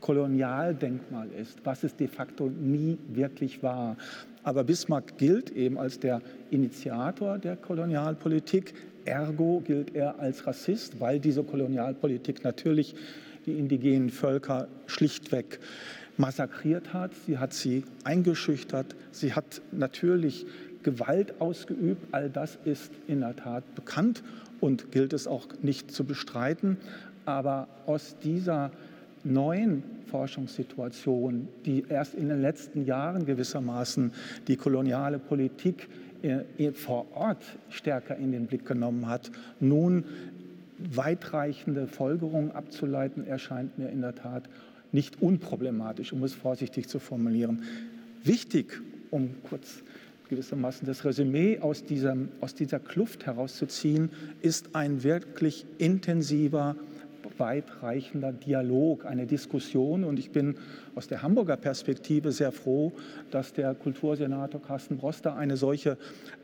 Kolonialdenkmal 0.00 1.28
ist, 1.40 1.58
was 1.64 1.84
es 1.84 1.94
de 1.94 2.08
facto 2.08 2.48
nie 2.48 2.98
wirklich 3.12 3.62
war. 3.62 3.96
Aber 4.42 4.64
Bismarck 4.64 5.16
gilt 5.18 5.50
eben 5.50 5.78
als 5.78 6.00
der 6.00 6.20
Initiator 6.50 7.38
der 7.38 7.56
Kolonialpolitik, 7.56 8.74
ergo 9.04 9.62
gilt 9.64 9.94
er 9.94 10.18
als 10.18 10.44
Rassist, 10.46 11.00
weil 11.00 11.20
diese 11.20 11.44
Kolonialpolitik 11.44 12.42
natürlich 12.42 12.96
die 13.46 13.58
indigenen 13.58 14.10
Völker 14.10 14.68
schlichtweg 14.86 15.60
massakriert 16.16 16.92
hat. 16.92 17.12
Sie 17.26 17.38
hat 17.38 17.52
sie 17.52 17.84
eingeschüchtert. 18.04 18.94
Sie 19.10 19.34
hat 19.34 19.62
natürlich 19.72 20.46
Gewalt 20.82 21.40
ausgeübt. 21.40 22.06
All 22.12 22.28
das 22.28 22.58
ist 22.64 22.92
in 23.06 23.20
der 23.20 23.36
Tat 23.36 23.74
bekannt 23.74 24.22
und 24.60 24.92
gilt 24.92 25.12
es 25.12 25.26
auch 25.26 25.46
nicht 25.62 25.90
zu 25.90 26.04
bestreiten. 26.04 26.76
Aber 27.24 27.68
aus 27.86 28.16
dieser 28.22 28.70
neuen 29.24 29.82
Forschungssituation, 30.06 31.48
die 31.64 31.84
erst 31.88 32.14
in 32.14 32.28
den 32.28 32.42
letzten 32.42 32.84
Jahren 32.84 33.24
gewissermaßen 33.24 34.12
die 34.48 34.56
koloniale 34.56 35.18
Politik 35.18 35.88
äh, 36.22 36.72
vor 36.72 37.06
Ort 37.14 37.42
stärker 37.68 38.16
in 38.16 38.32
den 38.32 38.46
Blick 38.46 38.66
genommen 38.66 39.08
hat, 39.08 39.30
nun 39.60 40.04
weitreichende 40.94 41.86
Folgerungen 41.86 42.52
abzuleiten, 42.52 43.26
erscheint 43.26 43.78
mir 43.78 43.88
in 43.88 44.00
der 44.00 44.14
Tat 44.14 44.44
nicht 44.92 45.22
unproblematisch, 45.22 46.12
um 46.12 46.22
es 46.22 46.34
vorsichtig 46.34 46.88
zu 46.88 46.98
formulieren. 46.98 47.62
Wichtig, 48.24 48.80
um 49.10 49.30
kurz 49.42 49.82
gewissermaßen 50.28 50.86
das 50.86 51.04
Resümee 51.04 51.58
aus 51.58 51.84
dieser, 51.84 52.16
aus 52.40 52.54
dieser 52.54 52.78
Kluft 52.78 53.26
herauszuziehen, 53.26 54.10
ist 54.40 54.74
ein 54.74 55.02
wirklich 55.02 55.66
intensiver 55.78 56.76
weitreichender 57.38 58.32
Dialog, 58.32 59.06
eine 59.06 59.26
Diskussion. 59.26 60.04
Und 60.04 60.18
ich 60.18 60.30
bin 60.30 60.56
aus 60.94 61.08
der 61.08 61.22
Hamburger 61.22 61.56
Perspektive 61.56 62.32
sehr 62.32 62.52
froh, 62.52 62.92
dass 63.30 63.52
der 63.52 63.74
Kultursenator 63.74 64.60
Carsten 64.60 64.98
Broster 64.98 65.36
eine 65.36 65.56
solche 65.56 65.96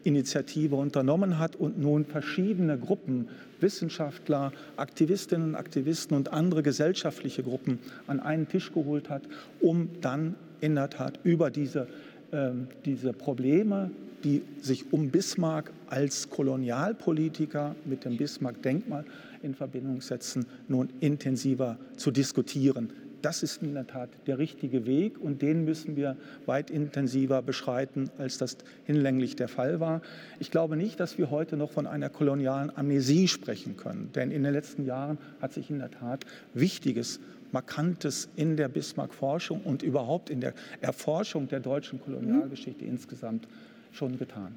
Initiative 0.05 0.77
unternommen 0.77 1.39
hat 1.39 1.57
und 1.57 1.79
nun 1.79 2.05
verschiedene 2.05 2.79
Gruppen, 2.79 3.29
Wissenschaftler, 3.61 4.53
Aktivistinnen 4.77 5.55
Aktivisten 5.55 6.17
und 6.17 6.33
andere 6.33 6.63
gesellschaftliche 6.63 7.43
Gruppen 7.43 7.79
an 8.07 8.21
einen 8.21 8.49
Tisch 8.49 8.73
geholt 8.73 9.11
hat, 9.11 9.23
um 9.61 9.91
dann 10.01 10.37
in 10.61 10.75
der 10.75 10.91
Tat 10.91 11.21
über 11.25 11.51
diese, 11.51 11.89
äh, 12.31 12.51
diese 12.85 13.13
Probleme 13.13 13.91
die 14.25 14.43
sich 14.61 14.93
um 14.93 15.11
Bismarck 15.11 15.73
als 15.87 16.29
Kolonialpolitiker 16.31 17.77
mit 17.85 18.05
dem 18.05 18.17
Bismarck-Denkmal 18.17 19.05
in 19.43 19.55
Verbindung 19.55 20.01
setzen, 20.01 20.47
nun 20.69 20.91
intensiver 21.01 21.79
zu 21.97 22.11
diskutieren. 22.11 22.93
Das 23.23 23.43
ist 23.43 23.63
in 23.63 23.75
der 23.75 23.87
Tat 23.87 24.11
der 24.29 24.39
richtige 24.39 24.87
Weg 24.87 25.19
und 25.19 25.43
den 25.43 25.65
müssen 25.65 25.97
wir 25.97 26.17
weit 26.47 26.71
intensiver 26.71 27.43
beschreiten, 27.43 28.11
als 28.17 28.39
das 28.39 28.59
hinlänglich 28.85 29.35
der 29.35 29.49
Fall 29.49 29.81
war. 29.81 30.03
Ich 30.39 30.53
glaube 30.53 30.77
nicht, 30.77 31.01
dass 31.01 31.19
wir 31.19 31.31
heute 31.31 31.57
noch 31.57 31.73
von 31.73 31.87
einer 31.89 32.11
kolonialen 32.11 32.75
Amnesie 32.77 33.27
sprechen 33.27 33.77
können, 33.77 34.11
denn 34.15 34.31
in 34.31 34.45
den 34.45 34.53
letzten 34.53 34.85
Jahren 34.85 35.19
hat 35.41 35.53
sich 35.53 35.69
in 35.69 35.81
der 35.81 35.91
Tat 35.91 36.27
Wichtiges, 36.55 37.19
Markantes 37.51 38.29
in 38.37 38.57
der 38.57 38.69
Bismarck-Forschung 38.69 39.63
und 39.63 39.83
überhaupt 39.83 40.31
in 40.31 40.41
der 40.41 40.55
Erforschung 40.81 41.49
der 41.49 41.61
deutschen 41.61 42.01
Kolonialgeschichte 42.01 42.85
mhm. 42.85 42.91
insgesamt 42.91 43.49
schon 43.91 44.19
getan. 44.19 44.55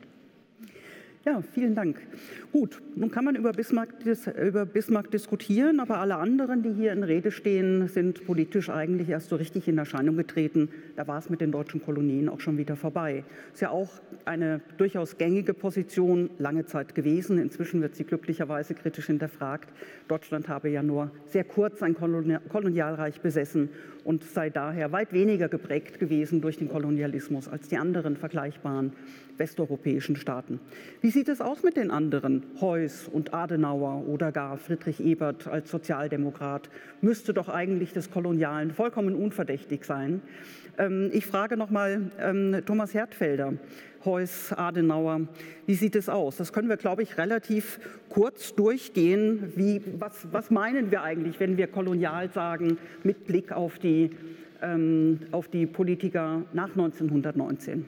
Ja, 1.23 1.39
vielen 1.53 1.75
Dank. 1.75 1.97
Gut, 2.51 2.81
nun 2.95 3.11
kann 3.11 3.23
man 3.23 3.35
über 3.35 3.51
Bismarck, 3.51 3.89
über 4.43 4.65
Bismarck, 4.65 5.11
diskutieren, 5.11 5.79
aber 5.79 5.99
alle 5.99 6.15
anderen, 6.15 6.63
die 6.63 6.73
hier 6.73 6.91
in 6.93 7.03
Rede 7.03 7.29
stehen, 7.29 7.87
sind 7.89 8.25
politisch 8.25 8.71
eigentlich 8.71 9.07
erst 9.07 9.29
so 9.29 9.35
richtig 9.35 9.67
in 9.67 9.77
Erscheinung 9.77 10.17
getreten. 10.17 10.69
Da 10.95 11.07
war 11.07 11.19
es 11.19 11.29
mit 11.29 11.39
den 11.39 11.51
deutschen 11.51 11.79
Kolonien 11.83 12.27
auch 12.27 12.39
schon 12.39 12.57
wieder 12.57 12.75
vorbei. 12.75 13.23
Ist 13.53 13.61
ja 13.61 13.69
auch 13.69 14.01
eine 14.25 14.61
durchaus 14.77 15.19
gängige 15.19 15.53
Position 15.53 16.31
lange 16.39 16.65
Zeit 16.65 16.95
gewesen. 16.95 17.37
Inzwischen 17.37 17.81
wird 17.81 17.95
sie 17.95 18.03
glücklicherweise 18.03 18.73
kritisch 18.73 19.05
hinterfragt. 19.05 19.69
Deutschland 20.07 20.47
habe 20.49 20.69
ja 20.69 20.81
nur 20.81 21.11
sehr 21.27 21.43
kurz 21.43 21.83
ein 21.83 21.95
Kolonialreich 21.95 23.21
besessen 23.21 23.69
und 24.03 24.23
sei 24.23 24.49
daher 24.49 24.91
weit 24.91 25.13
weniger 25.13 25.49
geprägt 25.49 25.99
gewesen 25.99 26.41
durch 26.41 26.57
den 26.57 26.69
Kolonialismus 26.69 27.47
als 27.47 27.67
die 27.67 27.77
anderen 27.77 28.17
vergleichbaren 28.17 28.93
westeuropäischen 29.37 30.15
Staaten. 30.15 30.59
Wie 31.01 31.09
sieht 31.09 31.29
es 31.29 31.41
aus 31.41 31.63
mit 31.63 31.75
den 31.75 31.91
anderen? 31.91 32.43
Heuss 32.59 33.07
und 33.07 33.33
Adenauer 33.33 34.07
oder 34.07 34.31
gar 34.31 34.57
Friedrich 34.57 34.99
Ebert 34.99 35.47
als 35.47 35.71
Sozialdemokrat 35.71 36.69
müsste 37.01 37.33
doch 37.33 37.49
eigentlich 37.49 37.93
des 37.93 38.11
Kolonialen 38.11 38.71
vollkommen 38.71 39.15
unverdächtig 39.15 39.83
sein. 39.83 40.21
Ähm, 40.77 41.09
ich 41.13 41.25
frage 41.25 41.57
nochmal 41.57 42.11
ähm, 42.19 42.61
Thomas 42.65 42.93
Hertfelder. 42.93 43.53
Heuss, 44.05 44.51
Adenauer. 44.53 45.21
Wie 45.65 45.75
sieht 45.75 45.95
es 45.95 46.09
aus? 46.09 46.37
Das 46.37 46.53
können 46.53 46.69
wir, 46.69 46.77
glaube 46.77 47.03
ich, 47.03 47.17
relativ 47.17 47.79
kurz 48.09 48.55
durchgehen. 48.55 49.53
Wie, 49.55 49.81
was, 49.99 50.27
was 50.31 50.49
meinen 50.49 50.91
wir 50.91 51.03
eigentlich, 51.03 51.39
wenn 51.39 51.57
wir 51.57 51.67
kolonial 51.67 52.31
sagen, 52.31 52.77
mit 53.03 53.25
Blick 53.25 53.51
auf 53.51 53.79
die, 53.79 54.11
ähm, 54.61 55.19
auf 55.31 55.47
die 55.47 55.65
Politiker 55.65 56.43
nach 56.53 56.69
1919? 56.69 57.85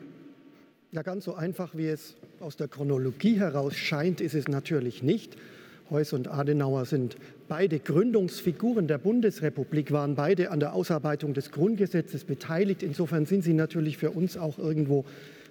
Ja, 0.91 1.01
ganz 1.01 1.25
so 1.25 1.33
einfach, 1.33 1.75
wie 1.75 1.87
es 1.87 2.15
aus 2.39 2.55
der 2.55 2.67
Chronologie 2.67 3.39
heraus 3.39 3.75
scheint, 3.75 4.21
ist 4.21 4.35
es 4.35 4.47
natürlich 4.47 5.01
nicht. 5.01 5.35
Heuss 5.89 6.13
und 6.13 6.27
Adenauer 6.27 6.85
sind 6.85 7.17
beide 7.47 7.79
Gründungsfiguren 7.79 8.87
der 8.87 8.97
Bundesrepublik, 8.97 9.91
waren 9.91 10.15
beide 10.15 10.51
an 10.51 10.59
der 10.59 10.73
Ausarbeitung 10.73 11.33
des 11.33 11.51
Grundgesetzes 11.51 12.23
beteiligt. 12.23 12.83
Insofern 12.83 13.25
sind 13.25 13.43
sie 13.43 13.53
natürlich 13.53 13.97
für 13.97 14.11
uns 14.11 14.37
auch 14.37 14.57
irgendwo 14.57 15.05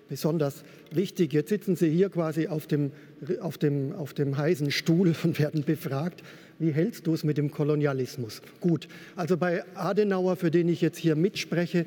besonders 0.09 0.65
wichtig. 0.91 1.33
Jetzt 1.33 1.49
sitzen 1.49 1.77
Sie 1.77 1.91
hier 1.91 2.11
quasi 2.11 2.49
auf 2.49 2.67
dem, 2.67 2.93
auf 3.41 3.59
dem, 3.59 3.93
auf 3.93 4.15
dem 4.15 4.37
heißen 4.37 4.71
Stuhl 4.71 5.15
und 5.25 5.39
werden 5.39 5.65
befragt. 5.65 6.23
Wie 6.59 6.71
hältst 6.71 7.07
du 7.07 7.15
es 7.15 7.25
mit 7.25 7.39
dem 7.39 7.51
Kolonialismus? 7.51 8.43
Gut, 8.61 8.89
also 9.17 9.37
bei 9.37 9.65
Adenauer, 9.75 10.37
für 10.37 10.51
den 10.51 10.69
ich 10.69 10.81
jetzt 10.81 10.99
hier 10.99 11.17
mitspreche, 11.17 11.87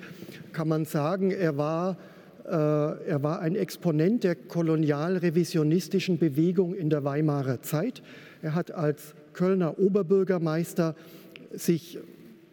kann 0.51 0.67
man 0.67 0.85
sagen, 0.85 1.31
er 1.31 1.57
war 1.57 1.97
äh, 2.45 2.49
er 2.49 3.23
war 3.23 3.39
ein 3.39 3.55
Exponent 3.55 4.23
der 4.23 4.35
kolonialrevisionistischen 4.35 6.19
Bewegung 6.19 6.75
in 6.75 6.89
der 6.89 7.03
Weimarer 7.03 7.61
Zeit. 7.61 8.03
Er 8.41 8.53
hat 8.53 8.71
als 8.71 9.15
Kölner 9.33 9.79
Oberbürgermeister 9.79 10.95
sich 11.51 11.97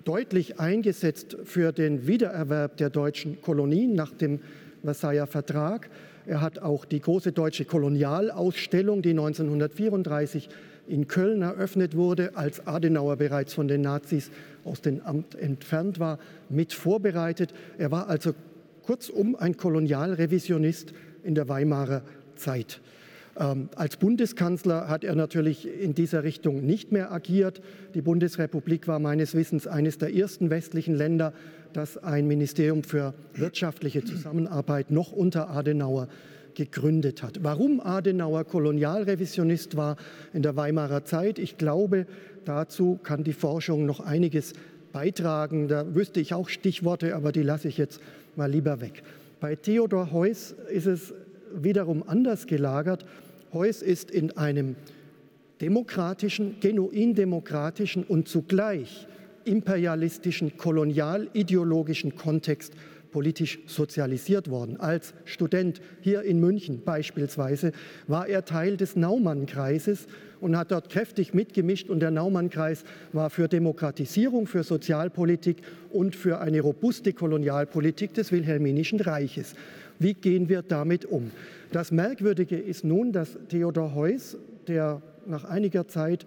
deutlich 0.04 0.58
eingesetzt 0.58 1.36
für 1.44 1.72
den 1.72 2.06
Wiedererwerb 2.06 2.76
der 2.78 2.90
deutschen 2.90 3.40
Kolonien 3.42 3.94
nach 3.94 4.12
dem 4.12 4.40
Versailler 4.82 5.26
Vertrag. 5.26 5.88
Er 6.26 6.40
hat 6.40 6.58
auch 6.60 6.84
die 6.84 7.00
große 7.00 7.32
deutsche 7.32 7.64
Kolonialausstellung, 7.64 9.02
die 9.02 9.10
1934 9.10 10.48
in 10.88 11.06
Köln 11.08 11.42
eröffnet 11.42 11.96
wurde, 11.96 12.36
als 12.36 12.66
Adenauer 12.66 13.16
bereits 13.16 13.54
von 13.54 13.68
den 13.68 13.82
Nazis 13.82 14.30
aus 14.64 14.80
dem 14.80 15.00
Amt 15.02 15.34
entfernt 15.34 15.98
war, 15.98 16.18
mit 16.48 16.72
vorbereitet. 16.72 17.54
Er 17.78 17.90
war 17.90 18.08
also 18.08 18.34
kurzum 18.82 19.36
ein 19.36 19.56
Kolonialrevisionist 19.56 20.92
in 21.22 21.34
der 21.34 21.48
Weimarer 21.48 22.02
Zeit. 22.36 22.80
Ähm, 23.38 23.70
als 23.76 23.96
Bundeskanzler 23.96 24.88
hat 24.88 25.04
er 25.04 25.14
natürlich 25.14 25.66
in 25.66 25.94
dieser 25.94 26.22
Richtung 26.22 26.64
nicht 26.64 26.92
mehr 26.92 27.12
agiert. 27.12 27.62
Die 27.94 28.02
Bundesrepublik 28.02 28.88
war 28.88 28.98
meines 28.98 29.34
Wissens 29.34 29.66
eines 29.66 29.98
der 29.98 30.14
ersten 30.14 30.50
westlichen 30.50 30.94
Länder, 30.94 31.32
das 31.72 31.96
ein 31.96 32.26
Ministerium 32.26 32.82
für 32.82 33.14
wirtschaftliche 33.34 34.04
Zusammenarbeit 34.04 34.90
noch 34.90 35.12
unter 35.12 35.50
Adenauer 35.50 36.08
gegründet 36.54 37.22
hat. 37.22 37.42
Warum 37.42 37.80
Adenauer 37.80 38.44
Kolonialrevisionist 38.44 39.76
war 39.76 39.96
in 40.34 40.42
der 40.42 40.54
Weimarer 40.56 41.04
Zeit, 41.04 41.38
ich 41.38 41.56
glaube, 41.56 42.06
dazu 42.44 42.98
kann 43.02 43.24
die 43.24 43.32
Forschung 43.32 43.86
noch 43.86 44.00
einiges 44.00 44.52
beitragen. 44.92 45.68
Da 45.68 45.94
wüsste 45.94 46.20
ich 46.20 46.34
auch 46.34 46.50
Stichworte, 46.50 47.16
aber 47.16 47.32
die 47.32 47.42
lasse 47.42 47.68
ich 47.68 47.78
jetzt 47.78 48.00
mal 48.36 48.50
lieber 48.50 48.82
weg. 48.82 49.02
Bei 49.40 49.56
Theodor 49.56 50.12
Heuss 50.12 50.54
ist 50.70 50.86
es 50.86 51.14
wiederum 51.54 52.02
anders 52.06 52.46
gelagert. 52.46 53.04
Heuss 53.52 53.82
ist 53.82 54.10
in 54.10 54.36
einem 54.36 54.76
demokratischen, 55.60 56.56
genuin 56.60 57.14
demokratischen 57.14 58.04
und 58.04 58.28
zugleich 58.28 59.06
imperialistischen, 59.44 60.56
kolonialideologischen 60.56 62.16
Kontext 62.16 62.74
politisch 63.12 63.60
sozialisiert 63.66 64.50
worden. 64.50 64.80
Als 64.80 65.14
Student 65.24 65.80
hier 66.00 66.22
in 66.22 66.40
München 66.40 66.82
beispielsweise 66.84 67.72
war 68.08 68.26
er 68.26 68.44
Teil 68.44 68.76
des 68.76 68.96
Naumann-Kreises 68.96 70.06
und 70.40 70.56
hat 70.56 70.72
dort 70.72 70.88
kräftig 70.88 71.34
mitgemischt. 71.34 71.88
Und 71.88 72.00
der 72.00 72.10
Naumann-Kreis 72.10 72.84
war 73.12 73.30
für 73.30 73.48
Demokratisierung, 73.48 74.46
für 74.46 74.64
Sozialpolitik 74.64 75.58
und 75.90 76.16
für 76.16 76.40
eine 76.40 76.60
robuste 76.60 77.12
Kolonialpolitik 77.12 78.14
des 78.14 78.32
Wilhelminischen 78.32 79.00
Reiches. 79.00 79.54
Wie 80.02 80.14
gehen 80.14 80.48
wir 80.48 80.62
damit 80.62 81.04
um? 81.04 81.30
Das 81.70 81.92
Merkwürdige 81.92 82.58
ist 82.58 82.82
nun, 82.82 83.12
dass 83.12 83.38
Theodor 83.48 83.94
Heuss, 83.94 84.36
der 84.66 85.00
nach 85.26 85.44
einiger 85.44 85.86
Zeit 85.86 86.26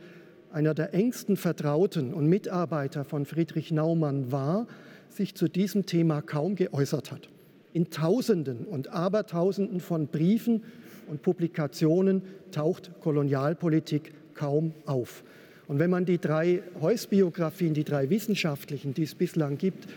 einer 0.54 0.74
der 0.74 0.94
engsten 0.94 1.36
Vertrauten 1.36 2.14
und 2.14 2.28
Mitarbeiter 2.28 3.04
von 3.04 3.26
Friedrich 3.26 3.74
Naumann 3.74 4.32
war, 4.32 4.66
sich 5.10 5.36
zu 5.36 5.50
diesem 5.50 5.86
Thema 5.86 6.22
kaum 6.22 6.56
geäußert 6.56 7.12
hat. 7.12 7.28
In 7.74 7.90
Tausenden 7.90 8.66
und 8.66 8.94
Abertausenden 8.94 9.82
von 9.82 10.08
Briefen 10.08 10.64
und 11.08 11.22
Publikationen 11.22 12.22
taucht 12.52 12.92
Kolonialpolitik 13.02 14.14
kaum 14.36 14.74
auf. 14.86 15.26
Und 15.68 15.80
wenn 15.80 15.90
man 15.90 16.06
die 16.06 16.18
drei 16.18 16.64
Heuss-Biografien, 16.80 17.74
die 17.74 17.84
drei 17.84 18.10
wissenschaftlichen, 18.10 18.94
die 18.94 19.04
es 19.04 19.16
bislang 19.16 19.58
gibt, 19.58 19.90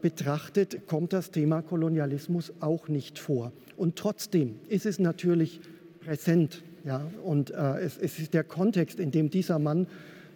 betrachtet, 0.00 0.86
kommt 0.86 1.12
das 1.12 1.30
Thema 1.30 1.62
Kolonialismus 1.62 2.52
auch 2.60 2.88
nicht 2.88 3.18
vor. 3.18 3.52
Und 3.76 3.96
trotzdem 3.96 4.56
ist 4.68 4.86
es 4.86 4.98
natürlich 4.98 5.60
präsent. 6.00 6.62
Ja? 6.84 7.02
Und 7.24 7.50
äh, 7.50 7.80
es, 7.80 7.98
es, 7.98 8.18
ist 8.18 8.32
der 8.32 8.44
Kontext, 8.44 8.98
in 9.00 9.10
dem 9.10 9.28
dieser 9.28 9.58
Mann 9.58 9.86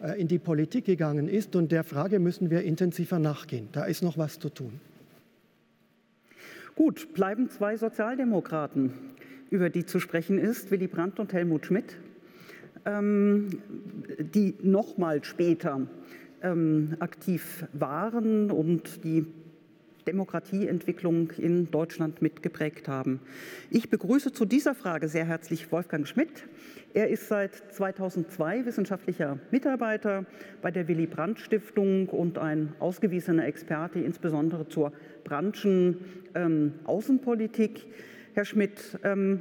äh, 0.03 0.21
in 0.21 0.29
die 0.29 0.39
Politik 0.39 0.85
gegangen 0.85 1.29
ist. 1.29 1.57
Und 1.57 1.73
der 1.73 1.85
Frage 1.85 2.19
müssen 2.19 2.51
wir 2.51 2.63
intensiver 2.63 3.19
nachgehen. 3.19 3.69
Da 3.73 3.85
ist 3.85 4.03
noch 4.03 4.19
was 4.19 4.39
zu 4.39 4.51
tun. 4.51 4.81
Gut, 6.75 7.15
bleiben 7.15 7.51
zwei 7.51 7.77
Sozialdemokraten, 7.77 8.93
über 9.51 9.71
die 9.71 9.85
zu 9.85 10.01
sprechen 10.01 10.39
ist, 10.39 10.71
Willy 10.71 10.87
Brandt 10.87 11.21
und 11.21 11.33
Helmut 11.33 11.67
Schmidt, 11.67 11.97
ähm, 12.87 13.61
die 14.19 14.55
noch 14.63 14.97
mal 14.97 15.23
später 15.23 15.83
ähm, 16.43 16.97
aktiv 17.01 17.67
waren 17.73 18.51
und 18.51 19.05
die 19.05 19.27
Demokratieentwicklung 20.07 21.31
in 21.33 21.71
Deutschland 21.71 22.23
mitgeprägt 22.23 22.89
haben. 22.89 23.21
Ich 23.71 23.91
begrüße 23.91 24.33
zu 24.33 24.45
dieser 24.45 24.75
Frage 24.75 25.09
sehr 25.09 25.25
herzlich 25.25 25.71
Wolfgang 25.71 26.09
Schmidt. 26.09 26.49
Er 26.95 27.09
ist 27.09 27.29
seit 27.29 27.55
2002 27.55 28.67
wissenschaftlicher 28.67 29.39
Mitarbeiter 29.53 30.27
bei 30.63 30.73
der 30.73 30.89
Willy 30.89 31.07
Brandt 31.07 31.39
Stiftung 31.39 32.09
und 32.09 32.39
ein 32.39 32.73
ausgewiesener 32.81 33.47
Experte 33.47 34.01
insbesondere 34.01 34.69
zur 34.69 34.93
Branchenaußenpolitik. 35.25 37.85
Ähm, 37.85 37.93
Herr 38.35 38.45
Schmidt, 38.45 38.99
ähm, 39.05 39.41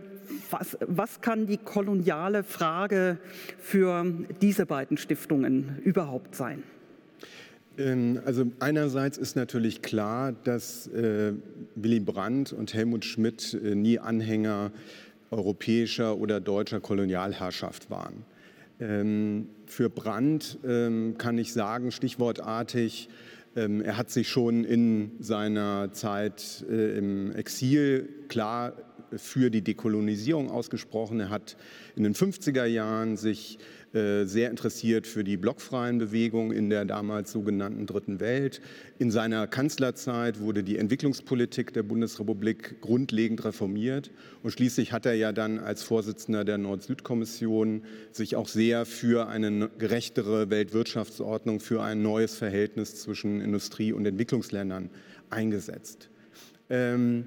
was, 0.51 0.77
was 0.81 1.21
kann 1.21 1.47
die 1.47 1.57
koloniale 1.57 2.43
Frage 2.43 3.17
für 3.57 4.05
diese 4.41 4.67
beiden 4.67 4.97
Stiftungen 4.97 5.79
überhaupt 5.83 6.35
sein? 6.35 6.61
Ähm, 7.79 8.19
also 8.25 8.45
einerseits 8.59 9.17
ist 9.17 9.35
natürlich 9.35 9.81
klar, 9.81 10.33
dass 10.43 10.87
äh, 10.87 11.33
Willy 11.75 11.99
Brandt 11.99 12.53
und 12.53 12.73
Helmut 12.73 13.05
Schmidt 13.05 13.53
äh, 13.53 13.75
nie 13.75 13.97
Anhänger 13.97 14.71
europäischer 15.31 16.17
oder 16.17 16.39
deutscher 16.39 16.79
Kolonialherrschaft 16.79 17.89
waren. 17.89 18.25
Ähm, 18.79 19.47
für 19.65 19.89
Brandt 19.89 20.59
ähm, 20.65 21.15
kann 21.17 21.37
ich 21.37 21.53
sagen, 21.53 21.91
stichwortartig, 21.91 23.09
er 23.55 23.97
hat 23.97 24.11
sich 24.11 24.29
schon 24.29 24.63
in 24.63 25.11
seiner 25.19 25.91
Zeit 25.91 26.63
äh, 26.69 26.97
im 26.97 27.31
Exil 27.35 28.07
klar 28.27 28.73
für 29.17 29.49
die 29.49 29.63
Dekolonisierung 29.63 30.51
ausgesprochen. 30.51 31.19
Er 31.19 31.29
hat 31.31 31.57
in 31.95 32.03
den 32.03 32.13
50er 32.13 32.65
Jahren 32.65 33.17
sich 33.17 33.57
äh, 33.57 33.78
sehr 33.91 34.51
interessiert 34.51 35.07
für 35.07 35.23
die 35.23 35.35
blockfreien 35.35 35.97
Bewegungen 35.97 36.51
in 36.51 36.69
der 36.69 36.85
damals 36.85 37.31
sogenannten 37.31 37.87
Dritten 37.87 38.19
Welt. 38.19 38.61
In 38.99 39.09
seiner 39.09 39.47
Kanzlerzeit 39.47 40.39
wurde 40.39 40.63
die 40.63 40.77
Entwicklungspolitik 40.77 41.73
der 41.73 41.81
Bundesrepublik 41.81 42.81
grundlegend 42.81 43.43
reformiert 43.43 44.11
und 44.43 44.51
schließlich 44.51 44.93
hat 44.93 45.07
er 45.07 45.15
ja 45.15 45.31
dann 45.31 45.57
als 45.57 45.81
Vorsitzender 45.81 46.45
der 46.45 46.59
Nord-Süd-Kommission 46.59 47.81
sich 48.11 48.35
auch 48.35 48.47
sehr 48.47 48.85
für 48.85 49.27
eine 49.27 49.69
gerechtere 49.79 50.51
Weltwirtschaftsordnung, 50.51 51.59
für 51.59 51.81
ein 51.81 52.03
neues 52.03 52.35
Verhältnis 52.35 53.01
zwischen 53.01 53.41
Industrie- 53.41 53.93
und 53.93 54.05
Entwicklungsländern 54.05 54.91
eingesetzt. 55.31 56.09
Ähm, 56.69 57.25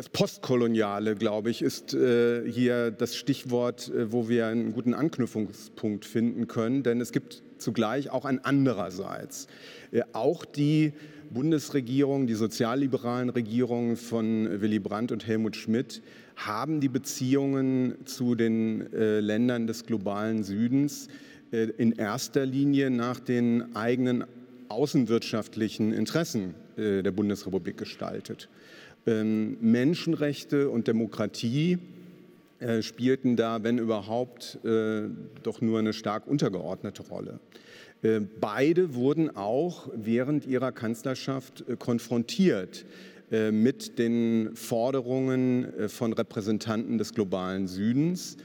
das 0.00 0.08
Postkoloniale, 0.08 1.14
glaube 1.14 1.50
ich, 1.50 1.60
ist 1.60 1.92
äh, 1.92 2.50
hier 2.50 2.90
das 2.90 3.14
Stichwort, 3.16 3.90
äh, 3.90 4.10
wo 4.10 4.30
wir 4.30 4.46
einen 4.46 4.72
guten 4.72 4.94
Anknüpfungspunkt 4.94 6.06
finden 6.06 6.48
können, 6.48 6.82
denn 6.82 7.02
es 7.02 7.12
gibt 7.12 7.42
zugleich 7.58 8.08
auch 8.08 8.24
ein 8.24 8.42
andererseits. 8.42 9.46
Äh, 9.92 10.00
auch 10.14 10.46
die 10.46 10.94
Bundesregierung, 11.28 12.26
die 12.26 12.32
sozialliberalen 12.32 13.28
Regierungen 13.28 13.96
von 13.96 14.62
Willy 14.62 14.78
Brandt 14.78 15.12
und 15.12 15.26
Helmut 15.26 15.54
Schmidt 15.54 16.00
haben 16.34 16.80
die 16.80 16.88
Beziehungen 16.88 17.96
zu 18.06 18.34
den 18.34 18.90
äh, 18.94 19.20
Ländern 19.20 19.66
des 19.66 19.84
globalen 19.84 20.44
Südens 20.44 21.08
äh, 21.52 21.64
in 21.76 21.92
erster 21.92 22.46
Linie 22.46 22.88
nach 22.88 23.20
den 23.20 23.76
eigenen 23.76 24.24
außenwirtschaftlichen 24.70 25.92
Interessen 25.92 26.54
äh, 26.78 27.02
der 27.02 27.10
Bundesrepublik 27.10 27.76
gestaltet. 27.76 28.48
Ähm, 29.06 29.56
Menschenrechte 29.60 30.68
und 30.68 30.86
Demokratie 30.86 31.78
äh, 32.60 32.82
spielten 32.82 33.36
da, 33.36 33.62
wenn 33.62 33.78
überhaupt, 33.78 34.58
äh, 34.64 35.08
doch 35.42 35.62
nur 35.62 35.78
eine 35.78 35.94
stark 35.94 36.26
untergeordnete 36.26 37.02
Rolle. 37.04 37.40
Äh, 38.02 38.20
beide 38.20 38.94
wurden 38.94 39.34
auch 39.34 39.88
während 39.94 40.46
ihrer 40.46 40.70
Kanzlerschaft 40.70 41.64
konfrontiert 41.78 42.84
mit 43.52 44.00
den 44.00 44.56
Forderungen 44.56 45.68
von 45.86 46.12
Repräsentanten 46.12 46.98
des 46.98 47.14
globalen 47.14 47.68
Südens, 47.68 48.36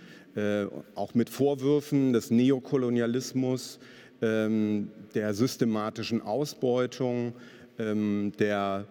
auch 0.94 1.16
mit 1.16 1.32
Vorwürfen 1.32 2.14
des 2.14 2.30
Neokolonialismus, 2.30 3.80
ähm, 4.22 4.90
der 5.16 5.34
systematischen 5.34 6.22
Ausbeutung, 6.22 7.34
ähm, 7.80 8.32
der 8.38 8.86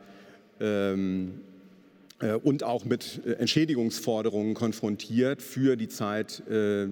und 2.42 2.62
auch 2.62 2.84
mit 2.84 3.20
äh, 3.26 3.32
Entschädigungsforderungen 3.32 4.54
konfrontiert 4.54 5.42
für 5.42 5.76
die 5.76 5.88
Zeit 5.88 6.42
äh, 6.48 6.86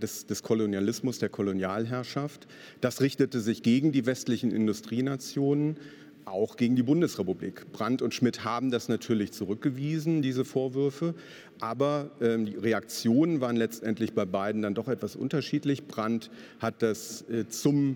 des, 0.00 0.26
des, 0.26 0.42
Kolonialismus, 0.42 1.18
der 1.18 1.28
Kolonialherrschaft. 1.28 2.46
Das 2.80 3.00
richtete 3.02 3.40
sich 3.40 3.62
gegen 3.62 3.92
die 3.92 4.06
westlichen 4.06 4.50
Industrienationen, 4.50 5.76
auch 6.24 6.56
gegen 6.56 6.74
die 6.74 6.82
Bundesrepublik. 6.82 7.70
Brandt 7.72 8.00
und 8.00 8.14
Schmidt 8.14 8.44
haben 8.44 8.70
das 8.70 8.88
natürlich 8.88 9.32
zurückgewiesen, 9.32 10.22
diese 10.22 10.44
Vorwürfe, 10.44 11.14
aber 11.60 12.12
ähm, 12.20 12.46
die 12.46 12.56
Reaktionen 12.56 13.40
waren 13.40 13.56
letztendlich 13.56 14.14
bei 14.14 14.24
beiden 14.24 14.62
dann 14.62 14.74
doch 14.74 14.88
etwas 14.88 15.16
unterschiedlich. 15.16 15.86
Brandt 15.86 16.30
hat 16.60 16.80
das 16.80 17.24
zum 17.48 17.92
äh, 17.92 17.94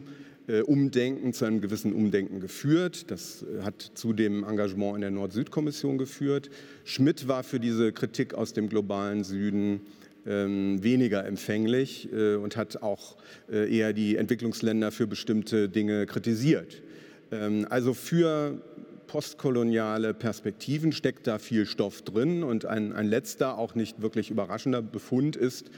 Umdenken, 0.63 1.33
zu 1.33 1.45
einem 1.45 1.61
gewissen 1.61 1.93
Umdenken 1.93 2.41
geführt. 2.41 3.11
Das 3.11 3.43
äh, 3.43 3.63
hat 3.63 3.91
zu 3.95 4.13
dem 4.13 4.45
Engagement 4.45 4.97
in 4.97 5.01
der 5.01 5.11
Nord-Süd-Kommission 5.11 5.99
geführt. 5.99 6.51
Schmidt 6.85 7.29
war 7.29 7.43
für 7.43 7.61
diese 7.61 7.93
Kritik 7.93 8.35
aus 8.35 8.53
dem 8.53 8.69
globalen 8.69 9.25
Süden 9.25 9.81
ähm, 10.27 10.83
weniger 10.83 11.25
empfänglich 11.25 12.09
äh, 12.13 12.37
und 12.37 12.57
hat 12.57 12.83
auch 12.83 13.17
eher 13.49 13.93
die 13.93 14.17
Entwicklungsländer 14.17 14.91
für 14.91 15.07
bestimmte 15.07 15.69
Dinge 15.69 16.07
kritisiert. 16.07 16.83
Ähm, 17.31 17.67
also 17.71 17.95
für 17.95 18.61
postkoloniale 19.07 20.15
Perspektiven 20.15 20.93
steckt 20.93 21.27
da 21.27 21.39
viel 21.39 21.67
Stoff 21.67 22.03
drin. 22.03 22.43
Und 22.43 22.67
ein, 22.67 22.93
ein 22.93 23.07
letzter, 23.07 23.59
auch 23.59 23.75
nicht 23.75 24.03
wirklich 24.03 24.31
überraschender 24.31 24.83
Befund 24.83 25.37
ist, 25.37 25.71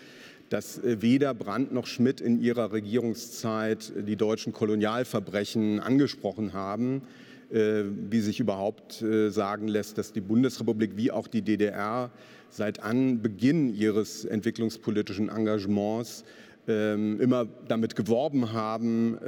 dass 0.48 0.78
äh, 0.78 1.02
weder 1.02 1.34
Brandt 1.34 1.72
noch 1.72 1.86
Schmidt 1.86 2.20
in 2.20 2.40
ihrer 2.40 2.72
Regierungszeit 2.72 3.92
die 3.96 4.16
deutschen 4.16 4.52
Kolonialverbrechen 4.52 5.80
angesprochen 5.80 6.52
haben, 6.52 7.02
äh, 7.50 7.84
wie 8.10 8.20
sich 8.20 8.40
überhaupt 8.40 9.02
äh, 9.02 9.30
sagen 9.30 9.68
lässt, 9.68 9.98
dass 9.98 10.12
die 10.12 10.20
Bundesrepublik 10.20 10.96
wie 10.96 11.10
auch 11.10 11.28
die 11.28 11.42
DDR 11.42 12.10
seit 12.50 12.82
Anbeginn 12.82 13.74
ihres 13.74 14.24
entwicklungspolitischen 14.24 15.28
Engagements 15.28 16.24
ähm, 16.66 17.20
immer 17.20 17.46
damit 17.66 17.94
geworben 17.94 18.52
haben, 18.52 19.18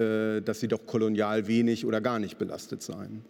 dass 0.44 0.60
sie 0.60 0.68
doch 0.68 0.86
kolonial 0.86 1.46
wenig 1.46 1.84
oder 1.84 2.00
gar 2.00 2.18
nicht 2.18 2.38
belastet 2.38 2.82
seien. 2.82 3.24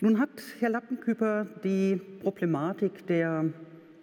Nun 0.00 0.18
hat 0.18 0.30
Herr 0.60 0.70
Lappenküper 0.70 1.46
die 1.64 2.00
Problematik 2.20 3.06
der 3.08 3.52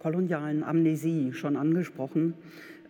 kolonialen 0.00 0.64
Amnesie 0.64 1.32
schon 1.32 1.56
angesprochen, 1.56 2.34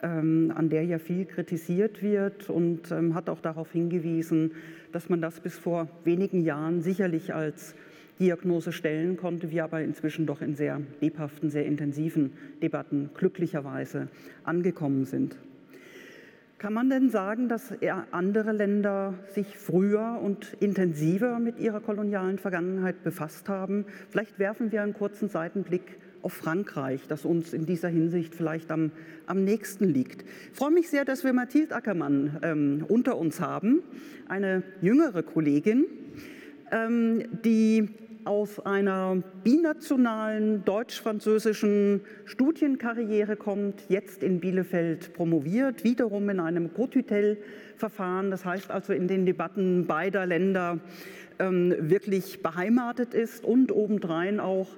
ähm, 0.02 0.52
an 0.54 0.70
der 0.70 0.84
ja 0.84 0.98
viel 0.98 1.26
kritisiert 1.26 2.02
wird 2.02 2.48
und 2.48 2.90
ähm, 2.90 3.14
hat 3.14 3.28
auch 3.28 3.40
darauf 3.40 3.70
hingewiesen, 3.72 4.52
dass 4.92 5.10
man 5.10 5.20
das 5.20 5.40
bis 5.40 5.58
vor 5.58 5.88
wenigen 6.04 6.40
Jahren 6.40 6.80
sicherlich 6.80 7.34
als 7.34 7.74
Diagnose 8.18 8.72
stellen 8.72 9.16
konnte, 9.16 9.50
wir 9.50 9.64
aber 9.64 9.82
inzwischen 9.82 10.26
doch 10.26 10.40
in 10.40 10.54
sehr 10.54 10.80
lebhaften, 11.00 11.50
sehr 11.50 11.66
intensiven 11.66 12.32
Debatten 12.62 13.10
glücklicherweise 13.14 14.08
angekommen 14.44 15.04
sind. 15.04 15.36
Kann 16.58 16.74
man 16.74 16.90
denn 16.90 17.08
sagen, 17.08 17.48
dass 17.48 17.72
andere 18.10 18.52
Länder 18.52 19.14
sich 19.28 19.56
früher 19.56 20.20
und 20.22 20.54
intensiver 20.60 21.38
mit 21.38 21.58
ihrer 21.58 21.80
kolonialen 21.80 22.36
Vergangenheit 22.36 23.02
befasst 23.02 23.48
haben? 23.48 23.86
Vielleicht 24.10 24.38
werfen 24.38 24.70
wir 24.70 24.82
einen 24.82 24.92
kurzen 24.92 25.30
Seitenblick 25.30 25.96
auf 26.22 26.32
Frankreich, 26.32 27.02
das 27.08 27.24
uns 27.24 27.52
in 27.52 27.66
dieser 27.66 27.88
Hinsicht 27.88 28.34
vielleicht 28.34 28.70
am, 28.70 28.90
am 29.26 29.44
nächsten 29.44 29.88
liegt. 29.88 30.22
Ich 30.52 30.58
freue 30.58 30.70
mich 30.70 30.88
sehr, 30.88 31.04
dass 31.04 31.24
wir 31.24 31.32
Mathilde 31.32 31.74
Ackermann 31.74 32.38
ähm, 32.42 32.84
unter 32.88 33.18
uns 33.18 33.40
haben, 33.40 33.82
eine 34.28 34.62
jüngere 34.80 35.22
Kollegin, 35.22 35.86
ähm, 36.70 37.24
die 37.44 37.88
aus 38.24 38.60
einer 38.60 39.22
binationalen 39.44 40.64
deutsch-französischen 40.64 42.02
Studienkarriere 42.26 43.36
kommt, 43.36 43.84
jetzt 43.88 44.22
in 44.22 44.40
Bielefeld 44.40 45.14
promoviert, 45.14 45.84
wiederum 45.84 46.28
in 46.28 46.40
einem 46.40 46.72
Cotutel-Verfahren, 46.74 48.30
das 48.30 48.44
heißt 48.44 48.70
also 48.70 48.92
in 48.92 49.08
den 49.08 49.26
Debatten 49.26 49.86
beider 49.86 50.26
Länder 50.26 50.80
ähm, 51.38 51.74
wirklich 51.78 52.42
beheimatet 52.42 53.14
ist 53.14 53.44
und 53.44 53.72
obendrein 53.72 54.40
auch 54.40 54.68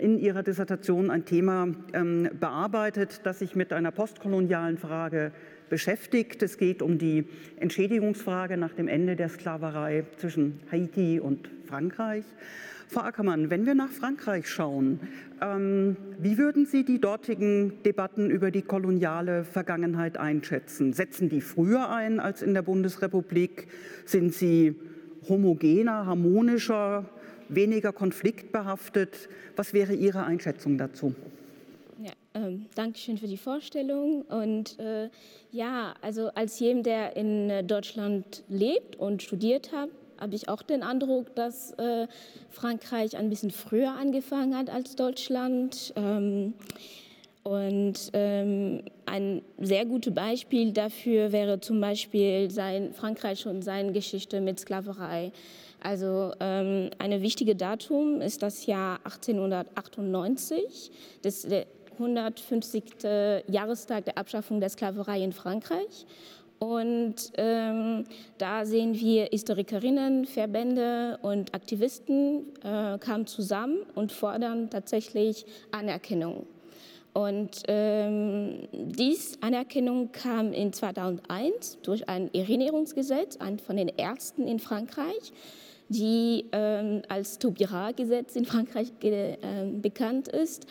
in 0.00 0.18
ihrer 0.18 0.42
Dissertation 0.42 1.10
ein 1.10 1.24
Thema 1.24 1.68
ähm, 1.92 2.28
bearbeitet, 2.38 3.20
das 3.24 3.38
sich 3.38 3.54
mit 3.54 3.72
einer 3.72 3.90
postkolonialen 3.90 4.78
Frage 4.78 5.32
beschäftigt. 5.68 6.42
Es 6.42 6.58
geht 6.58 6.82
um 6.82 6.98
die 6.98 7.26
Entschädigungsfrage 7.56 8.56
nach 8.56 8.72
dem 8.72 8.88
Ende 8.88 9.16
der 9.16 9.28
Sklaverei 9.28 10.04
zwischen 10.16 10.60
Haiti 10.70 11.20
und 11.20 11.48
Frankreich. 11.66 12.24
Frau 12.88 13.02
Ackermann, 13.02 13.50
wenn 13.50 13.66
wir 13.66 13.76
nach 13.76 13.90
Frankreich 13.90 14.48
schauen, 14.48 14.98
ähm, 15.40 15.96
wie 16.18 16.38
würden 16.38 16.66
Sie 16.66 16.84
die 16.84 17.00
dortigen 17.00 17.80
Debatten 17.84 18.30
über 18.30 18.50
die 18.50 18.62
koloniale 18.62 19.44
Vergangenheit 19.44 20.16
einschätzen? 20.16 20.92
Setzen 20.92 21.28
die 21.28 21.40
früher 21.40 21.88
ein 21.90 22.18
als 22.18 22.42
in 22.42 22.52
der 22.52 22.62
Bundesrepublik? 22.62 23.68
Sind 24.06 24.34
sie 24.34 24.74
homogener, 25.28 26.04
harmonischer? 26.06 27.08
Weniger 27.54 27.92
konfliktbehaftet. 27.92 29.28
Was 29.56 29.72
wäre 29.72 29.94
Ihre 29.94 30.24
Einschätzung 30.24 30.78
dazu? 30.78 31.14
Ja, 32.02 32.12
ähm, 32.34 32.66
schön 32.94 33.18
für 33.18 33.26
die 33.26 33.36
Vorstellung. 33.36 34.22
Und 34.22 34.78
äh, 34.78 35.10
ja, 35.52 35.94
also 36.00 36.28
als 36.28 36.58
jemand, 36.60 36.86
der 36.86 37.16
in 37.16 37.50
äh, 37.50 37.64
Deutschland 37.64 38.42
lebt 38.48 38.96
und 38.96 39.22
studiert 39.22 39.72
hat, 39.72 39.90
habe 40.18 40.34
ich 40.34 40.48
auch 40.48 40.62
den 40.62 40.82
Eindruck, 40.82 41.34
dass 41.34 41.72
äh, 41.72 42.06
Frankreich 42.50 43.16
ein 43.16 43.30
bisschen 43.30 43.50
früher 43.50 43.92
angefangen 43.92 44.56
hat 44.56 44.70
als 44.70 44.96
Deutschland. 44.96 45.92
Ähm, 45.96 46.54
und 47.42 48.10
ähm, 48.12 48.82
ein 49.06 49.42
sehr 49.58 49.86
gutes 49.86 50.14
Beispiel 50.14 50.72
dafür 50.72 51.32
wäre 51.32 51.58
zum 51.60 51.80
Beispiel 51.80 52.50
sein, 52.50 52.92
Frankreich 52.92 53.46
und 53.46 53.62
seine 53.62 53.92
Geschichte 53.92 54.40
mit 54.42 54.60
Sklaverei. 54.60 55.32
Also 55.82 56.32
ähm, 56.40 56.90
eine 56.98 57.22
wichtige 57.22 57.56
Datum 57.56 58.20
ist 58.20 58.42
das 58.42 58.66
Jahr 58.66 58.98
1898, 59.04 60.90
das 61.22 61.42
der 61.42 61.66
150. 61.92 62.84
Jahrestag 63.48 64.06
der 64.06 64.16
Abschaffung 64.16 64.60
der 64.60 64.70
Sklaverei 64.70 65.22
in 65.22 65.32
Frankreich. 65.32 66.06
Und 66.58 67.32
ähm, 67.38 68.04
da 68.36 68.66
sehen 68.66 68.94
wir 68.94 69.26
Historikerinnen, 69.26 70.26
Verbände 70.26 71.18
und 71.22 71.54
Aktivisten 71.54 72.54
äh, 72.62 72.98
kamen 72.98 73.26
zusammen 73.26 73.78
und 73.94 74.12
fordern 74.12 74.68
tatsächlich 74.68 75.46
Anerkennung. 75.70 76.46
Und 77.14 77.62
ähm, 77.66 78.68
diese 78.72 79.42
Anerkennung 79.42 80.12
kam 80.12 80.52
in 80.52 80.72
2001 80.72 81.78
durch 81.82 82.08
ein 82.08 82.32
Erinnerungsgesetz, 82.34 83.38
ein 83.38 83.58
von 83.58 83.76
den 83.76 83.88
ersten 83.88 84.46
in 84.46 84.58
Frankreich 84.58 85.32
die 85.90 86.46
ähm, 86.52 87.02
als 87.08 87.38
Taubira-Gesetz 87.38 88.36
in 88.36 88.44
Frankreich 88.44 88.92
äh, 89.02 89.36
bekannt 89.82 90.28
ist 90.28 90.66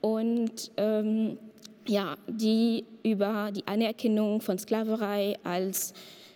und 0.00 0.70
ähm, 0.76 1.36
ja, 1.86 2.16
die 2.28 2.84
über 3.02 3.50
die 3.54 3.66
Anerkennung 3.66 4.40
von 4.40 4.58
Sklaverei 4.58 5.36
als 5.42 5.92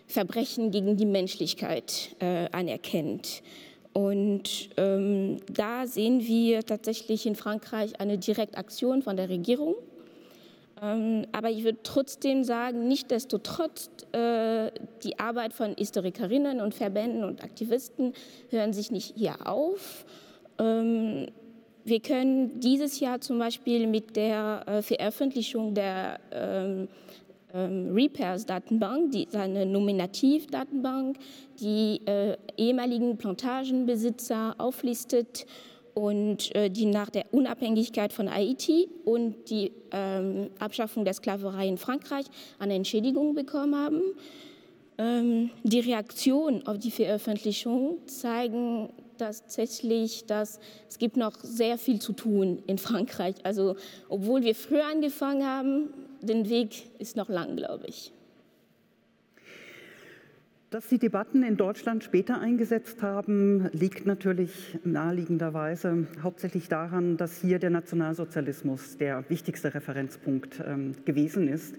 Verbrechen 0.08 0.72
gegen 0.72 0.96
die 0.96 1.06
Menschlichkeit 1.06 2.16
äh, 2.18 2.48
anerkennt. 2.50 3.42
Und 3.92 4.70
ähm, 4.76 5.38
da 5.52 5.86
sehen 5.86 6.26
wir 6.26 6.64
tatsächlich 6.64 7.26
in 7.26 7.36
Frankreich 7.36 8.00
eine 8.00 8.18
Direktaktion 8.18 9.02
von 9.02 9.16
der 9.16 9.28
Regierung 9.28 9.76
ähm, 10.82 11.26
aber 11.32 11.50
ich 11.50 11.64
würde 11.64 11.78
trotzdem 11.82 12.44
sagen, 12.44 12.88
nichtdestotrotz, 12.88 13.90
äh, 14.12 14.70
die 15.02 15.18
Arbeit 15.18 15.52
von 15.52 15.74
Historikerinnen 15.76 16.60
und 16.60 16.74
Verbänden 16.74 17.24
und 17.24 17.42
Aktivisten 17.44 18.12
hören 18.50 18.72
sich 18.72 18.90
nicht 18.90 19.14
hier 19.16 19.46
auf. 19.46 20.04
Ähm, 20.58 21.26
wir 21.84 22.00
können 22.00 22.60
dieses 22.60 22.98
Jahr 23.00 23.20
zum 23.20 23.38
Beispiel 23.38 23.86
mit 23.86 24.16
der 24.16 24.62
äh, 24.66 24.82
Veröffentlichung 24.82 25.74
der 25.74 26.18
ähm, 26.32 26.88
Repairs-Datenbank, 27.54 29.12
die 29.12 29.28
eine 29.32 29.64
Nominativ-Datenbank, 29.64 31.18
die 31.60 32.00
äh, 32.04 32.36
ehemaligen 32.56 33.16
Plantagenbesitzer 33.16 34.56
auflistet 34.58 35.46
und 35.94 36.54
äh, 36.54 36.70
die 36.70 36.86
nach 36.86 37.10
der 37.10 37.24
Unabhängigkeit 37.32 38.12
von 38.12 38.32
Haiti 38.32 38.88
und 39.04 39.48
die 39.48 39.72
ähm, 39.92 40.50
Abschaffung 40.58 41.04
der 41.04 41.14
Sklaverei 41.14 41.68
in 41.68 41.78
Frankreich 41.78 42.26
eine 42.58 42.74
Entschädigung 42.74 43.34
bekommen 43.34 43.76
haben. 43.76 44.02
Ähm, 44.98 45.50
die 45.62 45.80
Reaktionen 45.80 46.66
auf 46.66 46.78
die 46.78 46.90
Veröffentlichung 46.90 47.98
zeigen 48.06 48.90
tatsächlich, 49.18 50.26
dass 50.26 50.58
es 50.88 50.98
gibt 50.98 51.16
noch 51.16 51.34
sehr 51.42 51.78
viel 51.78 52.00
zu 52.00 52.12
tun 52.12 52.62
in 52.66 52.78
Frankreich. 52.78 53.36
Also 53.44 53.76
obwohl 54.08 54.42
wir 54.42 54.54
früher 54.54 54.86
angefangen 54.86 55.46
haben, 55.46 55.94
der 56.20 56.48
Weg 56.48 56.90
ist 56.98 57.16
noch 57.16 57.28
lang, 57.28 57.56
glaube 57.56 57.86
ich. 57.86 58.12
Dass 60.74 60.88
die 60.88 60.98
Debatten 60.98 61.44
in 61.44 61.56
Deutschland 61.56 62.02
später 62.02 62.40
eingesetzt 62.40 63.00
haben, 63.00 63.68
liegt 63.70 64.06
natürlich 64.06 64.76
naheliegenderweise 64.82 66.08
hauptsächlich 66.20 66.68
daran, 66.68 67.16
dass 67.16 67.40
hier 67.40 67.60
der 67.60 67.70
Nationalsozialismus 67.70 68.96
der 68.96 69.22
wichtigste 69.30 69.72
Referenzpunkt 69.72 70.60
ähm, 70.66 70.96
gewesen 71.04 71.46
ist 71.46 71.76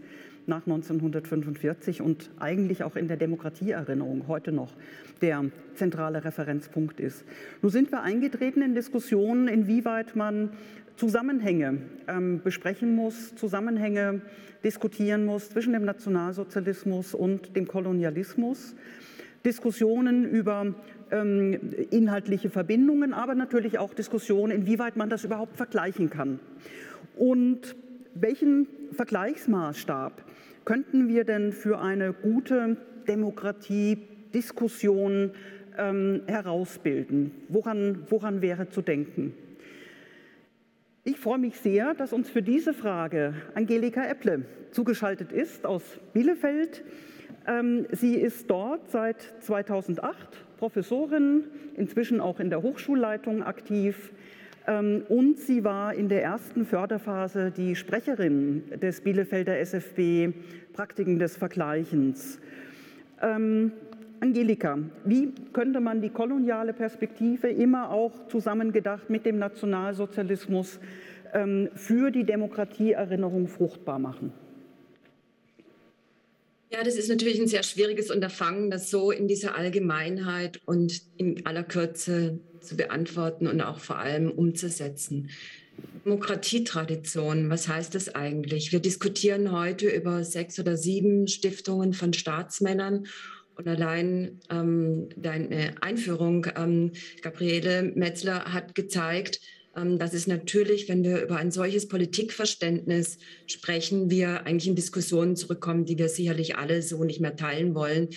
nach 0.47 0.65
1945 0.65 2.01
und 2.01 2.29
eigentlich 2.39 2.83
auch 2.83 2.95
in 2.95 3.07
der 3.07 3.17
Demokratieerinnerung 3.17 4.27
heute 4.27 4.51
noch 4.51 4.73
der 5.21 5.45
zentrale 5.75 6.23
Referenzpunkt 6.23 6.99
ist. 6.99 7.25
Nun 7.61 7.71
sind 7.71 7.91
wir 7.91 8.01
eingetreten 8.01 8.61
in 8.61 8.75
Diskussionen, 8.75 9.47
inwieweit 9.47 10.15
man 10.15 10.51
Zusammenhänge 10.95 11.79
ähm, 12.07 12.41
besprechen 12.43 12.95
muss, 12.95 13.35
Zusammenhänge 13.35 14.21
diskutieren 14.63 15.25
muss 15.25 15.49
zwischen 15.49 15.73
dem 15.73 15.85
Nationalsozialismus 15.85 17.13
und 17.13 17.55
dem 17.55 17.67
Kolonialismus. 17.67 18.75
Diskussionen 19.43 20.25
über 20.25 20.73
ähm, 21.11 21.59
inhaltliche 21.91 22.49
Verbindungen, 22.49 23.13
aber 23.13 23.35
natürlich 23.35 23.77
auch 23.77 23.93
Diskussionen, 23.93 24.51
inwieweit 24.51 24.95
man 24.95 25.09
das 25.09 25.23
überhaupt 25.23 25.57
vergleichen 25.57 26.09
kann. 26.09 26.39
Und 27.15 27.75
welchen 28.15 28.67
Vergleichsmaßstab 28.91 30.23
könnten 30.65 31.07
wir 31.07 31.23
denn 31.23 31.53
für 31.53 31.79
eine 31.79 32.11
gute 32.11 32.77
Demokratie, 33.07 33.97
Diskussion 34.33 35.31
ähm, 35.77 36.23
herausbilden? 36.27 37.31
Woran, 37.47 38.05
woran 38.09 38.41
wäre 38.41 38.69
zu 38.69 38.81
denken? 38.81 39.33
Ich 41.03 41.19
freue 41.19 41.37
mich 41.37 41.59
sehr, 41.59 41.93
dass 41.93 42.13
uns 42.13 42.29
für 42.29 42.41
diese 42.41 42.73
Frage 42.73 43.35
Angelika 43.53 44.03
Epple 44.05 44.45
zugeschaltet 44.71 45.31
ist 45.31 45.65
aus 45.65 45.83
Bielefeld. 46.13 46.83
Ähm, 47.47 47.85
sie 47.91 48.15
ist 48.15 48.49
dort 48.49 48.89
seit 48.89 49.21
2008 49.41 50.57
Professorin, 50.57 51.43
inzwischen 51.75 52.19
auch 52.19 52.39
in 52.39 52.49
der 52.49 52.63
Hochschulleitung 52.63 53.43
aktiv. 53.43 54.11
Ähm, 54.67 55.03
und 55.09 55.39
sie 55.39 55.63
war 55.63 55.93
in 55.93 56.09
der 56.09 56.23
ersten 56.23 56.65
Förderphase 56.65 57.51
die 57.51 57.75
Sprecherin 57.75 58.63
des 58.81 59.01
Bielefelder 59.01 59.59
SFB 59.59 60.33
Praktiken 60.73 61.19
des 61.19 61.37
Vergleichens. 61.37 62.39
Ähm, 63.21 63.71
Angelika, 64.19 64.77
wie 65.03 65.33
könnte 65.53 65.79
man 65.79 66.01
die 66.01 66.09
koloniale 66.09 66.73
Perspektive 66.73 67.47
immer 67.47 67.91
auch 67.91 68.27
zusammengedacht 68.27 69.09
mit 69.09 69.25
dem 69.25 69.37
Nationalsozialismus 69.37 70.79
ähm, 71.33 71.69
für 71.75 72.11
die 72.11 72.23
Demokratieerinnerung 72.23 73.47
fruchtbar 73.47 73.99
machen? 73.99 74.33
Ja, 76.71 76.83
das 76.83 76.95
ist 76.95 77.09
natürlich 77.09 77.39
ein 77.39 77.47
sehr 77.47 77.63
schwieriges 77.63 78.09
Unterfangen, 78.09 78.71
das 78.71 78.89
so 78.89 79.11
in 79.11 79.27
dieser 79.27 79.55
Allgemeinheit 79.55 80.59
und 80.65 81.01
in 81.17 81.45
aller 81.45 81.63
Kürze 81.63 82.39
zu 82.59 82.75
beantworten 82.75 83.47
und 83.47 83.61
auch 83.61 83.79
vor 83.79 83.99
allem 83.99 84.31
umzusetzen. 84.31 85.29
Demokratietradition, 86.05 87.49
was 87.49 87.67
heißt 87.67 87.95
das 87.95 88.13
eigentlich? 88.13 88.71
Wir 88.71 88.79
diskutieren 88.79 89.51
heute 89.51 89.89
über 89.89 90.23
sechs 90.23 90.59
oder 90.59 90.77
sieben 90.77 91.27
Stiftungen 91.27 91.93
von 91.93 92.13
Staatsmännern 92.13 93.05
und 93.55 93.67
allein 93.67 94.39
ähm, 94.49 95.09
deine 95.15 95.75
Einführung, 95.81 96.47
ähm, 96.55 96.91
Gabriele 97.21 97.83
Metzler, 97.95 98.53
hat 98.53 98.75
gezeigt, 98.75 99.39
dass 99.75 100.13
es 100.13 100.25
natürlich, 100.25 100.87
wenn 100.87 101.03
wir 101.03 101.21
über 101.21 101.35
ein 101.35 101.51
solches 101.51 101.87
Politikverständnis 101.87 103.17
sprechen, 103.45 104.09
wir 104.09 104.45
eigentlich 104.45 104.67
in 104.67 104.75
Diskussionen 104.75 105.35
zurückkommen, 105.35 105.85
die 105.85 105.97
wir 105.97 106.07
sicherlich 106.07 106.55
alle 106.55 106.81
so 106.81 107.03
nicht 107.03 107.19
mehr 107.19 107.35
teilen 107.35 107.75
wollen. 107.75 108.09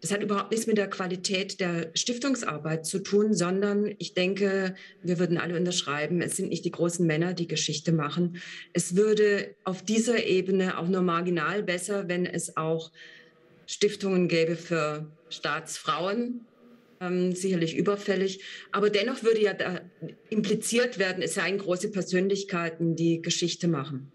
Das 0.00 0.12
hat 0.12 0.22
überhaupt 0.22 0.50
nichts 0.50 0.66
mit 0.66 0.78
der 0.78 0.88
Qualität 0.88 1.60
der 1.60 1.90
Stiftungsarbeit 1.94 2.86
zu 2.86 3.00
tun, 3.00 3.34
sondern 3.34 3.94
ich 3.98 4.14
denke, 4.14 4.74
wir 5.02 5.18
würden 5.18 5.36
alle 5.36 5.56
unterschreiben, 5.56 6.22
es 6.22 6.36
sind 6.36 6.48
nicht 6.48 6.64
die 6.64 6.70
großen 6.70 7.06
Männer, 7.06 7.34
die 7.34 7.48
Geschichte 7.48 7.92
machen. 7.92 8.40
Es 8.72 8.96
würde 8.96 9.54
auf 9.64 9.82
dieser 9.82 10.24
Ebene 10.24 10.78
auch 10.78 10.88
nur 10.88 11.02
marginal 11.02 11.62
besser, 11.62 12.08
wenn 12.08 12.24
es 12.24 12.56
auch 12.56 12.92
Stiftungen 13.66 14.28
gäbe 14.28 14.56
für 14.56 15.06
Staatsfrauen, 15.28 16.46
ähm, 17.00 17.34
sicherlich 17.34 17.76
überfällig. 17.76 18.42
Aber 18.72 18.90
dennoch 18.90 19.22
würde 19.22 19.42
ja 19.42 19.54
da 19.54 19.80
impliziert 20.28 20.98
werden, 20.98 21.22
es 21.22 21.34
seien 21.34 21.58
große 21.58 21.90
Persönlichkeiten, 21.90 22.96
die 22.96 23.22
Geschichte 23.22 23.68
machen. 23.68 24.12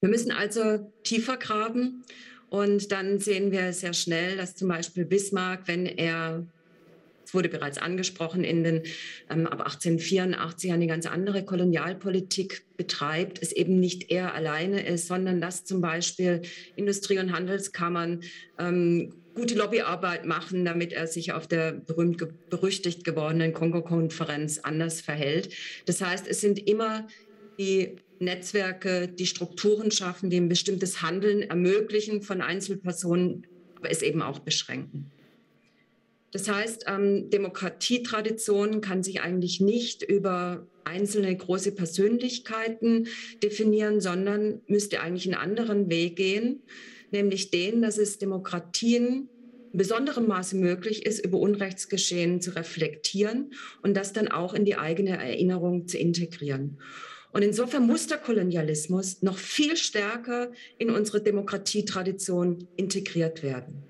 Wir 0.00 0.08
müssen 0.08 0.30
also 0.30 0.92
tiefer 1.02 1.36
graben 1.36 2.04
und 2.48 2.90
dann 2.90 3.18
sehen 3.18 3.52
wir 3.52 3.72
sehr 3.72 3.92
schnell, 3.92 4.36
dass 4.36 4.56
zum 4.56 4.68
Beispiel 4.68 5.04
Bismarck, 5.04 5.68
wenn 5.68 5.86
er 5.86 6.46
es 7.30 7.34
wurde 7.34 7.48
bereits 7.48 7.78
angesprochen, 7.78 8.42
in 8.42 8.64
den 8.64 8.82
ähm, 9.28 9.46
ab 9.46 9.60
1884 9.60 10.72
eine 10.72 10.88
ganz 10.88 11.06
andere 11.06 11.44
Kolonialpolitik 11.44 12.64
betreibt, 12.76 13.40
es 13.40 13.52
eben 13.52 13.78
nicht 13.78 14.10
er 14.10 14.34
alleine 14.34 14.84
ist, 14.84 15.06
sondern 15.06 15.40
dass 15.40 15.64
zum 15.64 15.80
Beispiel 15.80 16.42
Industrie- 16.74 17.20
und 17.20 17.30
Handelskammern 17.30 18.22
ähm, 18.58 19.14
gute 19.34 19.54
Lobbyarbeit 19.54 20.26
machen, 20.26 20.64
damit 20.64 20.92
er 20.92 21.06
sich 21.06 21.32
auf 21.32 21.46
der 21.46 21.72
berühmt 21.72 22.22
berüchtigt 22.50 23.04
gewordenen 23.04 23.52
Kongo-Konferenz 23.52 24.58
anders 24.58 25.00
verhält. 25.00 25.54
Das 25.86 26.00
heißt, 26.00 26.26
es 26.26 26.40
sind 26.40 26.68
immer 26.68 27.06
die 27.58 27.96
Netzwerke, 28.18 29.08
die 29.08 29.26
Strukturen 29.26 29.90
schaffen, 29.90 30.30
die 30.30 30.36
ein 30.36 30.48
bestimmtes 30.48 31.02
Handeln 31.02 31.42
ermöglichen 31.42 32.22
von 32.22 32.42
Einzelpersonen, 32.42 33.46
aber 33.76 33.90
es 33.90 34.02
eben 34.02 34.20
auch 34.20 34.40
beschränken. 34.40 35.10
Das 36.32 36.48
heißt, 36.48 36.84
ähm, 36.86 37.30
Demokratietradition 37.30 38.80
kann 38.80 39.02
sich 39.02 39.20
eigentlich 39.20 39.60
nicht 39.60 40.02
über 40.02 40.66
einzelne 40.84 41.34
große 41.36 41.72
Persönlichkeiten 41.72 43.08
definieren, 43.42 44.00
sondern 44.00 44.60
müsste 44.66 45.00
eigentlich 45.00 45.26
einen 45.26 45.42
anderen 45.42 45.90
Weg 45.90 46.16
gehen, 46.16 46.62
nämlich 47.12 47.50
den, 47.50 47.82
dass 47.82 47.98
es 47.98 48.18
Demokratien 48.18 49.28
in 49.72 49.78
besonderem 49.78 50.26
Maße 50.26 50.56
möglich 50.56 51.06
ist, 51.06 51.24
über 51.24 51.38
Unrechtsgeschehen 51.38 52.40
zu 52.40 52.54
reflektieren 52.56 53.52
und 53.82 53.96
das 53.96 54.12
dann 54.12 54.28
auch 54.28 54.54
in 54.54 54.64
die 54.64 54.76
eigene 54.76 55.16
Erinnerung 55.16 55.86
zu 55.86 55.98
integrieren. 55.98 56.78
Und 57.32 57.42
insofern 57.42 57.86
muss 57.86 58.08
der 58.08 58.18
Kolonialismus 58.18 59.22
noch 59.22 59.38
viel 59.38 59.76
stärker 59.76 60.50
in 60.78 60.90
unsere 60.90 61.22
Demokratietradition 61.22 62.66
integriert 62.76 63.42
werden. 63.42 63.84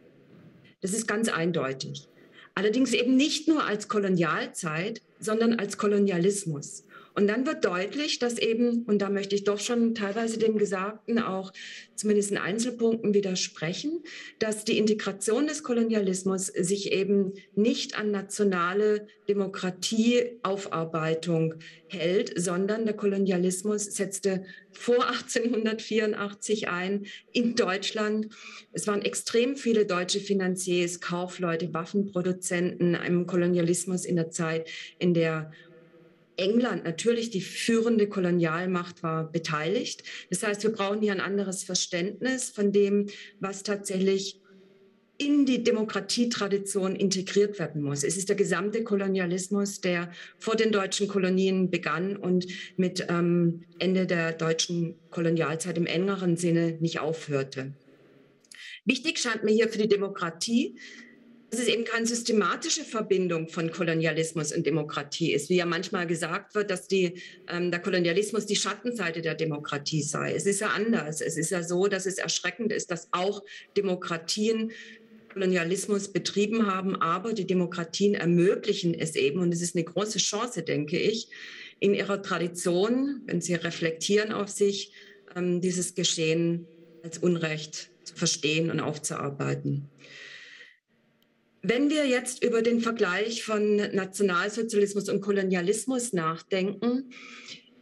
Das 0.83 0.93
ist 0.93 1.07
ganz 1.07 1.29
eindeutig. 1.29 2.09
Allerdings 2.55 2.93
eben 2.93 3.17
nicht 3.17 3.49
nur 3.49 3.65
als 3.65 3.89
Kolonialzeit, 3.89 5.01
sondern 5.19 5.55
als 5.55 5.79
Kolonialismus. 5.79 6.85
Und 7.15 7.29
dann 7.29 7.47
wird 7.47 7.65
deutlich, 7.65 8.19
dass 8.19 8.37
eben, 8.39 8.83
und 8.85 9.01
da 9.03 9.11
möchte 9.11 9.35
ich 9.35 9.43
doch 9.45 9.59
schon 9.59 9.95
teilweise 9.95 10.39
dem 10.39 10.57
Gesagten 10.59 11.19
auch 11.19 11.53
zumindest 11.97 12.31
in 12.31 12.37
Einzelpunkten 12.39 13.13
widersprechen, 13.15 14.03
dass 14.39 14.65
die 14.65 14.79
Integration 14.79 15.47
des 15.47 15.63
Kolonialismus 15.63 16.47
sich 16.47 16.93
eben 16.93 17.35
nicht 17.55 17.99
an 17.99 18.11
nationale 18.11 19.07
Demokratieaufarbeitung 19.29 21.57
hält, 21.89 22.33
sondern 22.41 22.87
der 22.87 22.97
Kolonialismus 22.97 23.85
setzte 23.85 24.45
vor 24.73 25.09
1884 25.09 26.69
ein 26.69 27.05
in 27.33 27.55
Deutschland. 27.55 28.29
Es 28.73 28.87
waren 28.87 29.03
extrem 29.03 29.57
viele 29.57 29.85
deutsche 29.85 30.21
Finanziers, 30.21 31.01
Kaufleute, 31.01 31.75
Waffenproduzenten 31.75 32.95
im 32.95 33.27
Kolonialismus 33.27 34.05
in 34.05 34.15
der 34.17 34.31
Zeit, 34.31 34.71
in 34.99 35.13
der 35.13 35.51
England 36.41 36.85
natürlich 36.85 37.31
die 37.31 37.41
führende 37.41 38.09
Kolonialmacht 38.09 39.03
war 39.03 39.31
beteiligt. 39.31 40.03
Das 40.31 40.43
heißt, 40.43 40.63
wir 40.63 40.73
brauchen 40.73 41.03
hier 41.03 41.13
ein 41.13 41.21
anderes 41.21 41.63
Verständnis 41.63 42.51
von 42.51 42.73
dem, 42.73 43.07
was 43.39 43.63
tatsächlich 43.63 44.41
in 45.19 45.45
die 45.45 45.63
Demokratietradition 45.63 46.97
integriert 46.97 47.59
werden 47.59 47.83
muss. 47.83 48.05
Es 48.05 48.17
ist 48.17 48.31
der 48.31 48.37
gesamte 48.37 48.83
Kolonialismus, 48.85 49.83
der 49.83 50.11
vor 50.39 50.57
den 50.57 50.73
deutschen 50.73 51.09
Kolonien 51.09 51.71
begann 51.71 52.17
und 52.17 52.47
mit 52.79 53.07
ähm, 53.11 53.65
Ende 53.79 54.07
der 54.07 54.33
deutschen 54.33 54.95
Kolonialzeit 55.11 55.77
im 55.77 55.85
engeren 55.85 56.39
Sinne 56.39 56.79
nicht 56.81 57.01
aufhörte. 57.01 57.75
Wichtig 58.87 59.19
scheint 59.19 59.45
mir 59.45 59.53
hier 59.53 59.69
für 59.69 59.77
die 59.77 59.89
Demokratie, 59.89 60.79
dass 61.51 61.61
es 61.61 61.67
eben 61.67 61.85
keine 61.85 62.07
systematische 62.07 62.85
Verbindung 62.85 63.49
von 63.49 63.73
Kolonialismus 63.73 64.53
und 64.53 64.67
Demokratie 64.67 65.33
ist, 65.33 65.51
wie 65.51 65.57
ja 65.57 65.67
manchmal 65.67 66.07
gesagt 66.07 66.55
wird, 66.55 66.71
dass 66.71 66.87
die, 66.87 67.21
ähm, 67.49 67.73
der 67.73 67.81
Kolonialismus 67.81 68.47
die 68.47 68.57
Schattenseite 68.57 69.21
der 69.21 69.35
Demokratie 69.35 70.03
sei. 70.03 70.33
Es 70.35 70.47
ist 70.47 70.61
ja 70.61 70.69
anders. 70.69 71.21
Es 71.21 71.37
ist 71.37 71.51
ja 71.51 71.63
so, 71.63 71.89
dass 71.89 72.07
es 72.07 72.19
erschreckend 72.19 72.73
ist, 72.73 72.91
dass 72.91 73.09
auch 73.11 73.43
Demokratien 73.77 74.71
Kolonialismus 75.33 76.13
betrieben 76.13 76.67
haben, 76.67 76.97
aber 76.97 77.33
die 77.33 77.47
Demokratien 77.47 78.15
ermöglichen 78.15 78.95
es 78.95 79.15
eben, 79.15 79.41
und 79.41 79.53
es 79.53 79.63
ist 79.63 79.77
eine 79.77 79.85
große 79.85 80.19
Chance, 80.19 80.63
denke 80.63 80.99
ich, 80.99 81.29
in 81.79 81.95
ihrer 81.95 82.23
Tradition, 82.23 83.23
wenn 83.27 83.41
sie 83.41 83.55
reflektieren 83.55 84.33
auf 84.33 84.49
sich, 84.49 84.93
ähm, 85.35 85.61
dieses 85.61 85.95
Geschehen 85.95 86.67
als 87.03 87.19
Unrecht 87.19 87.91
zu 88.05 88.15
verstehen 88.15 88.71
und 88.71 88.81
aufzuarbeiten. 88.81 89.89
Wenn 91.63 91.91
wir 91.91 92.07
jetzt 92.07 92.43
über 92.43 92.63
den 92.63 92.81
Vergleich 92.81 93.45
von 93.45 93.77
Nationalsozialismus 93.77 95.09
und 95.11 95.21
Kolonialismus 95.21 96.13
nachdenken, 96.13 97.11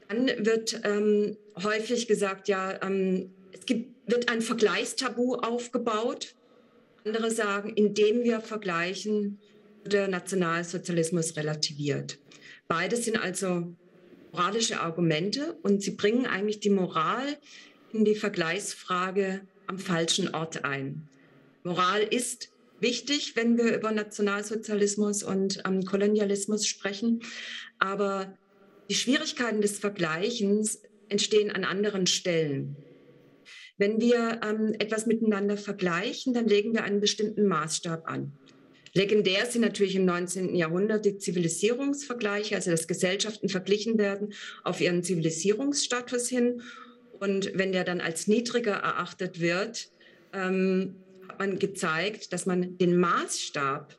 dann 0.09 0.27
wird 0.45 0.81
ähm, 0.85 1.37
häufig 1.63 2.09
gesagt, 2.09 2.49
ja, 2.49 2.83
ähm, 2.83 3.31
es 3.53 3.67
gibt, 3.67 3.95
wird 4.11 4.31
ein 4.31 4.41
Vergleichstabu 4.41 5.35
aufgebaut. 5.37 6.35
Andere 7.05 7.31
sagen, 7.31 7.73
indem 7.75 8.25
wir 8.25 8.41
vergleichen, 8.41 9.39
wird 9.85 9.93
der 9.93 10.09
Nationalsozialismus 10.09 11.37
relativiert. 11.37 12.19
Beides 12.67 13.05
sind 13.05 13.17
also 13.17 13.77
moralische 14.33 14.81
Argumente 14.81 15.57
und 15.63 15.83
sie 15.83 15.93
bringen 15.93 16.27
eigentlich 16.27 16.61
die 16.61 16.71
Moral 16.71 17.39
in 17.93 18.05
die 18.05 18.17
Vergleichsfrage 18.17 19.43
am 19.67 19.79
falschen 19.79 20.35
Ort 20.35 20.65
ein. 20.65 21.09
Moral 21.63 22.03
ist 22.03 22.51
wichtig, 22.81 23.37
wenn 23.37 23.57
wir 23.59 23.77
über 23.77 23.93
Nationalsozialismus 23.93 25.23
und 25.23 25.63
ähm, 25.67 25.85
Kolonialismus 25.85 26.67
sprechen. 26.67 27.21
Aber 27.79 28.37
die 28.89 28.95
Schwierigkeiten 28.95 29.61
des 29.61 29.79
Vergleichens 29.79 30.83
entstehen 31.09 31.51
an 31.51 31.65
anderen 31.65 32.07
Stellen. 32.07 32.77
Wenn 33.77 34.01
wir 34.01 34.41
ähm, 34.43 34.75
etwas 34.79 35.07
miteinander 35.07 35.57
vergleichen, 35.57 36.35
dann 36.35 36.47
legen 36.47 36.75
wir 36.75 36.85
einen 36.85 37.01
bestimmten 37.01 37.47
Maßstab 37.47 38.09
an. 38.09 38.33
Legendär 38.95 39.47
sind 39.47 39.61
natürlich 39.63 39.95
im 39.95 40.05
19. 40.05 40.55
Jahrhundert 40.55 41.05
die 41.05 41.19
Zivilisierungsvergleiche, 41.19 42.57
also 42.57 42.71
dass 42.71 42.89
Gesellschaften 42.89 43.49
verglichen 43.49 43.99
werden 43.99 44.33
auf 44.65 44.81
ihren 44.81 45.03
Zivilisierungsstatus 45.05 46.29
hin. 46.29 46.63
Und 47.21 47.53
wenn 47.55 47.73
der 47.73 47.85
dann 47.85 48.01
als 48.01 48.27
niedriger 48.27 48.73
erachtet 48.73 49.41
wird, 49.41 49.91
ähm, 50.33 50.97
man 51.39 51.59
gezeigt, 51.59 52.33
dass 52.33 52.47
man 52.47 52.79
den 52.79 52.97
Maßstab 52.99 53.97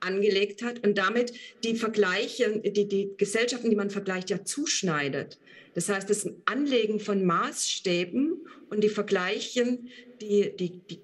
angelegt 0.00 0.62
hat 0.62 0.86
und 0.86 0.96
damit 0.98 1.32
die 1.62 1.74
Vergleiche, 1.74 2.60
die, 2.60 2.88
die 2.88 3.10
Gesellschaften, 3.16 3.70
die 3.70 3.76
man 3.76 3.90
vergleicht, 3.90 4.30
ja 4.30 4.44
zuschneidet. 4.44 5.38
Das 5.74 5.88
heißt, 5.88 6.10
das 6.10 6.28
Anlegen 6.46 6.98
von 7.00 7.24
Maßstäben 7.24 8.46
und 8.70 8.82
die 8.82 8.88
Vergleiche, 8.88 9.78
die, 10.20 10.56
die, 10.56 10.80
die, 10.88 11.00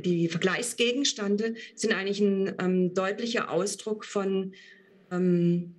die 0.00 0.28
Vergleichsgegenstände 0.28 1.54
sind 1.74 1.94
eigentlich 1.94 2.20
ein 2.20 2.54
ähm, 2.58 2.94
deutlicher 2.94 3.50
Ausdruck 3.50 4.04
von 4.04 4.54
ähm, 5.10 5.74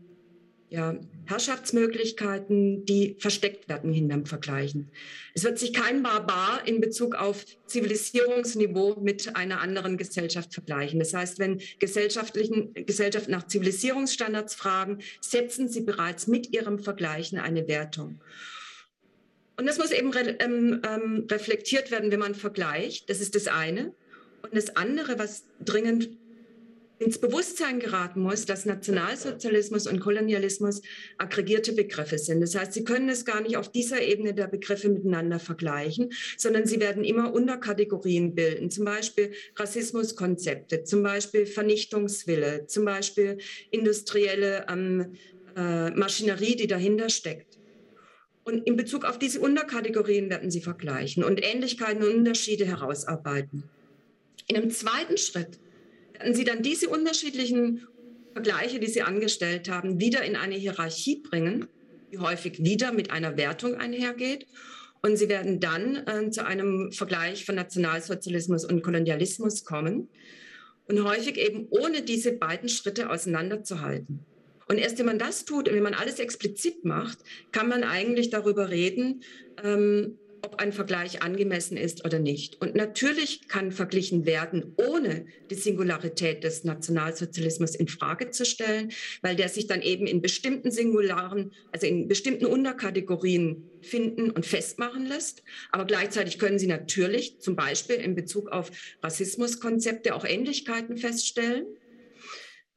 ja, 0.74 0.96
Herrschaftsmöglichkeiten, 1.26 2.84
die 2.84 3.16
versteckt 3.20 3.70
werden 3.70 3.94
hinterm 3.94 4.26
Vergleichen. 4.26 4.90
Es 5.36 5.44
wird 5.44 5.60
sich 5.60 5.72
kein 5.72 6.02
Barbar 6.02 6.68
in 6.68 6.82
Bezug 6.82 7.14
auf 7.14 7.46
Zivilisierungsniveau 7.68 9.00
mit 9.00 9.36
einer 9.36 9.62
anderen 9.62 9.98
Gesellschaft 9.98 10.52
vergleichen. 10.52 10.98
Das 10.98 11.14
heißt, 11.14 11.38
wenn 11.38 11.62
gesellschaftlichen, 11.78 12.74
Gesellschaften 12.74 13.30
nach 13.30 13.46
Zivilisierungsstandards 13.46 14.56
fragen, 14.56 14.98
setzen 15.22 15.68
sie 15.68 15.82
bereits 15.82 16.26
mit 16.26 16.52
ihrem 16.56 16.80
Vergleichen 16.80 17.38
eine 17.38 17.68
Wertung. 17.68 18.20
Und 19.56 19.68
das 19.68 19.78
muss 19.78 19.92
eben 19.92 20.12
re 20.12 20.38
ähm, 20.40 20.82
ähm, 20.90 21.28
reflektiert 21.30 21.92
werden, 21.92 22.10
wenn 22.10 22.20
man 22.20 22.34
vergleicht. 22.34 23.12
Das 23.12 23.22
ist 23.22 23.36
das 23.36 23.46
eine. 23.46 23.94
Und 24.42 24.56
das 24.56 24.76
andere, 24.76 25.20
was 25.20 25.44
dringend 25.64 26.10
ins 27.00 27.20
Bewusstsein 27.20 27.80
geraten 27.80 28.22
muss, 28.22 28.46
dass 28.46 28.66
Nationalsozialismus 28.66 29.88
und 29.88 30.00
Kolonialismus 30.00 30.82
aggregierte 31.18 31.74
Begriffe 31.74 32.18
sind. 32.18 32.42
Das 32.42 32.56
heißt, 32.56 32.74
Sie 32.74 32.84
können 32.84 33.10
es 33.10 33.26
gar 33.26 33.42
nicht 33.42 33.58
auf 33.58 33.72
dieser 33.72 34.02
Ebene 34.02 34.34
der 34.34 34.48
Begriffe 34.48 34.90
miteinander 34.90 35.40
vergleichen, 35.40 36.12
sondern 36.38 36.66
sie 36.66 36.80
werden 36.80 37.04
immer 37.04 37.34
Unterkategorien 37.34 38.36
bilden, 38.36 38.70
zum 38.70 38.86
Beispiel 38.86 39.34
Rassismuskonzepte, 39.56 40.84
zum 40.84 41.04
Beispiel 41.04 41.46
Vernichtungswille, 41.46 42.68
zum 42.68 42.86
Beispiel 42.86 43.38
industrielle 43.72 44.66
ähm, 44.70 45.14
äh, 45.56 45.92
Maschinerie, 45.92 46.56
die 46.56 46.68
dahinter 46.68 47.10
steckt. 47.10 47.58
Und 48.46 48.68
in 48.68 48.76
Bezug 48.76 49.06
auf 49.06 49.18
diese 49.18 49.40
Unterkategorien 49.40 50.30
werden 50.30 50.52
Sie 50.52 50.62
vergleichen 50.62 51.24
und 51.24 51.44
Ähnlichkeiten 51.44 52.04
und 52.04 52.14
Unterschiede 52.14 52.66
herausarbeiten. 52.66 53.64
In 54.48 54.58
einem 54.58 54.70
zweiten 54.70 55.18
Schritt 55.18 55.60
werden 56.24 56.36
Sie 56.36 56.46
dann 56.46 56.64
diese 56.64 56.88
unterschiedlichen 56.88 57.86
Vergleiche, 58.32 58.80
die 58.80 58.88
Sie 58.88 59.02
angestellt 59.02 59.70
haben, 59.70 60.00
wieder 60.00 60.24
in 60.24 60.38
eine 60.38 60.56
Hierarchie 60.56 61.22
bringen, 61.22 61.68
die 62.12 62.18
häufig 62.18 62.64
wieder 62.64 62.94
mit 62.94 63.12
einer 63.12 63.36
Wertung 63.36 63.76
einhergeht. 63.76 64.48
Und 65.02 65.18
Sie 65.18 65.28
werden 65.28 65.60
dann 65.60 66.08
äh, 66.08 66.30
zu 66.32 66.46
einem 66.46 66.94
Vergleich 66.94 67.46
von 67.46 67.56
Nationalsozialismus 67.56 68.64
und 68.64 68.84
Kolonialismus 68.84 69.66
kommen 69.66 70.08
und 70.88 71.04
häufig 71.04 71.38
eben 71.38 71.68
ohne 71.70 72.04
diese 72.04 72.32
beiden 72.32 72.70
Schritte 72.70 73.10
auseinanderzuhalten. 73.10 74.26
Und 74.70 74.78
erst 74.78 74.98
wenn 75.00 75.06
man 75.06 75.20
das 75.20 75.44
tut 75.44 75.68
und 75.68 75.76
wenn 75.76 75.84
man 75.84 75.94
alles 75.94 76.20
explizit 76.20 76.86
macht, 76.86 77.18
kann 77.52 77.68
man 77.68 77.84
eigentlich 77.84 78.30
darüber 78.30 78.70
reden, 78.70 79.24
ähm, 79.62 80.18
ob 80.44 80.60
ein 80.60 80.74
Vergleich 80.74 81.24
angemessen 81.24 81.78
ist 81.78 82.06
oder 82.06 82.20
nicht. 82.20 82.62
Und 82.62 82.76
natürlich 82.76 83.48
kann 83.48 83.72
verglichen 83.72 84.26
werden, 84.26 84.74
ohne 84.76 85.26
die 85.50 85.56
Singularität 85.56 86.44
des 86.44 86.66
Nationalsozialismus 86.66 87.76
in 87.76 87.88
Frage 87.88 88.30
zu 88.30 88.46
stellen, 88.46 88.92
weil 89.22 89.38
der 89.38 89.48
sich 89.48 89.68
dann 89.68 89.82
eben 89.82 90.06
in 90.06 90.22
bestimmten 90.22 90.70
Singularen, 90.70 91.54
also 91.72 91.88
in 91.88 92.10
bestimmten 92.10 92.46
Unterkategorien 92.46 93.64
finden 93.82 94.32
und 94.32 94.46
festmachen 94.46 95.06
lässt. 95.06 95.44
Aber 95.72 95.86
gleichzeitig 95.86 96.38
können 96.40 96.60
Sie 96.60 96.68
natürlich 96.68 97.40
zum 97.40 97.56
Beispiel 97.56 97.96
in 97.96 98.14
Bezug 98.14 98.50
auf 98.50 98.70
Rassismuskonzepte 99.02 100.14
auch 100.14 100.26
Ähnlichkeiten 100.26 100.98
feststellen. 100.98 101.66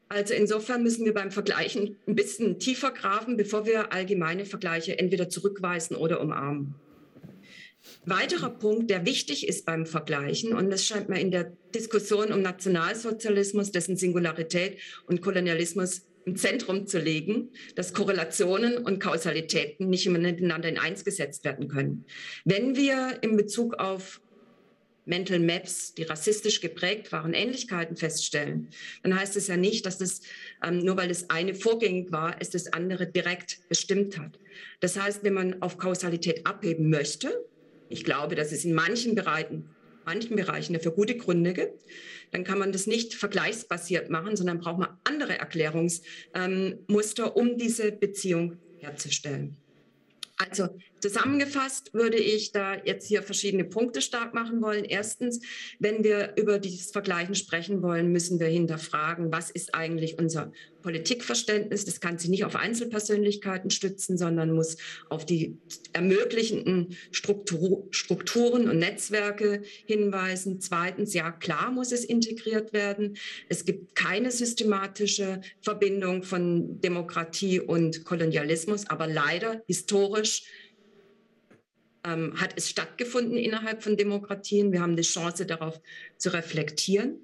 Also 0.09 0.35
insofern 0.35 0.85
müssen 0.85 1.05
wir 1.05 1.14
beim 1.14 1.33
Vergleichen 1.33 1.96
ein 2.07 2.14
bisschen 2.14 2.61
tiefer 2.61 2.92
graben, 2.92 3.37
bevor 3.37 3.66
wir 3.66 3.92
allgemeine 3.92 4.44
Vergleiche 4.44 5.00
entweder 5.00 5.29
zurückweisen 5.29 5.96
oder 5.96 6.20
umarmen. 6.20 6.76
Weiterer 8.05 8.51
Punkt, 8.51 8.90
der 8.90 9.05
wichtig 9.05 9.49
ist 9.49 9.66
beim 9.66 9.87
Vergleichen, 9.87 10.53
und 10.53 10.70
das 10.70 10.85
scheint 10.85 11.09
mir 11.09 11.20
in 11.20 11.31
der 11.31 11.53
Diskussion 11.75 12.33
um 12.33 12.42
Nationalsozialismus, 12.42 13.72
dessen 13.72 13.96
Singularität 13.96 14.79
und 15.07 15.20
Kolonialismus 15.22 16.03
im 16.25 16.37
Zentrum 16.37 16.87
zu 16.87 16.99
legen, 16.99 17.51
dass 17.77 17.94
Korrelationen 17.94 18.79
und 18.79 18.99
Kausalitäten 18.99 19.88
nicht 19.88 20.09
miteinander 20.09 20.68
in 20.68 20.79
eins 20.79 21.05
gesetzt 21.05 21.44
werden 21.44 21.68
können. 21.68 22.05
Wenn 22.44 22.77
wir 22.77 23.18
in 23.22 23.37
Bezug 23.37 23.75
auf 23.75 24.20
Mental 25.07 25.38
Maps, 25.38 25.94
die 25.94 26.03
rassistisch 26.03 26.61
geprägt 26.61 27.12
waren, 27.12 27.33
Ähnlichkeiten 27.33 27.96
feststellen, 27.96 28.68
dann 29.05 29.18
heißt 29.18 29.37
es 29.37 29.46
ja 29.46 29.57
nicht, 29.57 29.87
dass 29.87 29.99
das 29.99 30.20
ähm, 30.64 30.79
nur 30.79 30.96
weil 30.96 31.09
das 31.09 31.31
eine 31.31 31.55
vorgängig 31.55 32.11
war, 32.11 32.37
es 32.40 32.51
das 32.51 32.72
andere 32.72 33.07
direkt 33.07 33.61
bestimmt 33.68 34.18
hat. 34.18 34.38
Das 34.81 35.01
heißt, 35.01 35.22
wenn 35.22 35.35
man 35.35 35.62
auf 35.62 35.79
Kausalität 35.79 36.44
abheben 36.44 36.90
möchte, 36.90 37.46
ich 37.88 38.05
glaube, 38.05 38.35
dass 38.35 38.53
es 38.53 38.64
in 38.64 38.75
manchen 38.75 39.14
Bereichen, 39.14 39.68
manchen 40.05 40.37
Bereichen 40.37 40.75
dafür 40.75 40.92
gute 40.92 41.16
Gründe 41.16 41.53
gibt, 41.53 41.83
dann 42.33 42.44
kann 42.44 42.59
man 42.59 42.72
das 42.72 42.87
nicht 42.87 43.14
vergleichsbasiert 43.14 44.11
machen, 44.11 44.37
sondern 44.37 44.59
braucht 44.59 44.79
man 44.79 44.88
andere 45.05 45.38
Erklärungsmuster, 45.38 47.27
ähm, 47.27 47.33
um 47.35 47.57
diese 47.57 47.92
Beziehung 47.92 48.59
herzustellen. 48.79 49.57
Also 50.38 50.68
zusammengefasst 51.07 51.95
würde 51.95 52.16
ich 52.16 52.51
da 52.51 52.75
jetzt 52.85 53.07
hier 53.07 53.23
verschiedene 53.23 53.64
Punkte 53.64 54.01
stark 54.01 54.35
machen 54.35 54.61
wollen. 54.61 54.85
Erstens, 54.85 55.40
wenn 55.79 56.03
wir 56.03 56.35
über 56.37 56.59
dieses 56.59 56.90
Vergleichen 56.90 57.35
sprechen 57.35 57.81
wollen, 57.83 58.11
müssen 58.11 58.40
wir 58.40 58.49
hinterfragen, 58.49 59.31
was 59.31 59.51
ist 59.51 59.75
eigentlich 59.75 60.19
unser 60.19 60.53
Politikverständnis. 60.83 61.85
Das 61.85 62.01
kann 62.01 62.19
sich 62.19 62.31
nicht 62.31 62.45
auf 62.45 62.57
Einzelpersönlichkeiten 62.57 63.71
stützen, 63.71 64.19
sondern 64.19 64.53
muss 64.53 64.77
auf 65.09 65.27
die 65.27 65.59
ermöglichenden 65.92 66.97
Struktur, 67.11 67.87
Strukturen 67.90 68.69
und 68.69 68.79
Netzwerke 68.79 69.62
hinweisen. 69.87 70.61
Zweitens, 70.61 71.14
ja, 71.14 71.31
klar 71.33 71.71
muss 71.71 71.92
es 71.92 72.05
integriert 72.05 72.73
werden. 72.73 73.16
Es 73.49 73.64
gibt 73.64 73.95
keine 73.95 74.31
systematische 74.31 75.40
Verbindung 75.61 76.23
von 76.23 76.81
Demokratie 76.81 77.61
und 77.61 78.05
Kolonialismus, 78.05 78.87
aber 78.88 79.07
leider 79.07 79.62
historisch 79.66 80.45
ähm, 82.07 82.40
hat 82.40 82.55
es 82.57 82.71
stattgefunden 82.71 83.37
innerhalb 83.37 83.83
von 83.83 83.97
Demokratien. 83.97 84.73
Wir 84.73 84.81
haben 84.81 84.97
die 84.97 85.03
Chance 85.03 85.45
darauf 85.47 85.81
zu 86.16 86.33
reflektieren. 86.33 87.19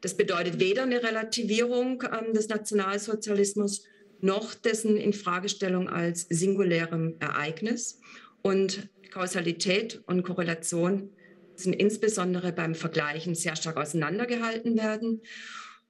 Das 0.00 0.16
bedeutet 0.16 0.60
weder 0.60 0.84
eine 0.84 1.02
Relativierung 1.02 2.02
ähm, 2.04 2.32
des 2.32 2.48
Nationalsozialismus 2.48 3.84
noch 4.20 4.54
dessen 4.54 4.96
Infragestellung 4.96 5.88
als 5.88 6.26
singulärem 6.28 7.16
Ereignis. 7.18 8.00
Und 8.42 8.88
Kausalität 9.10 10.00
und 10.06 10.22
Korrelation 10.22 11.10
sind 11.56 11.74
insbesondere 11.74 12.52
beim 12.52 12.74
Vergleichen 12.74 13.34
sehr 13.34 13.56
stark 13.56 13.76
auseinandergehalten 13.76 14.76
werden. 14.76 15.20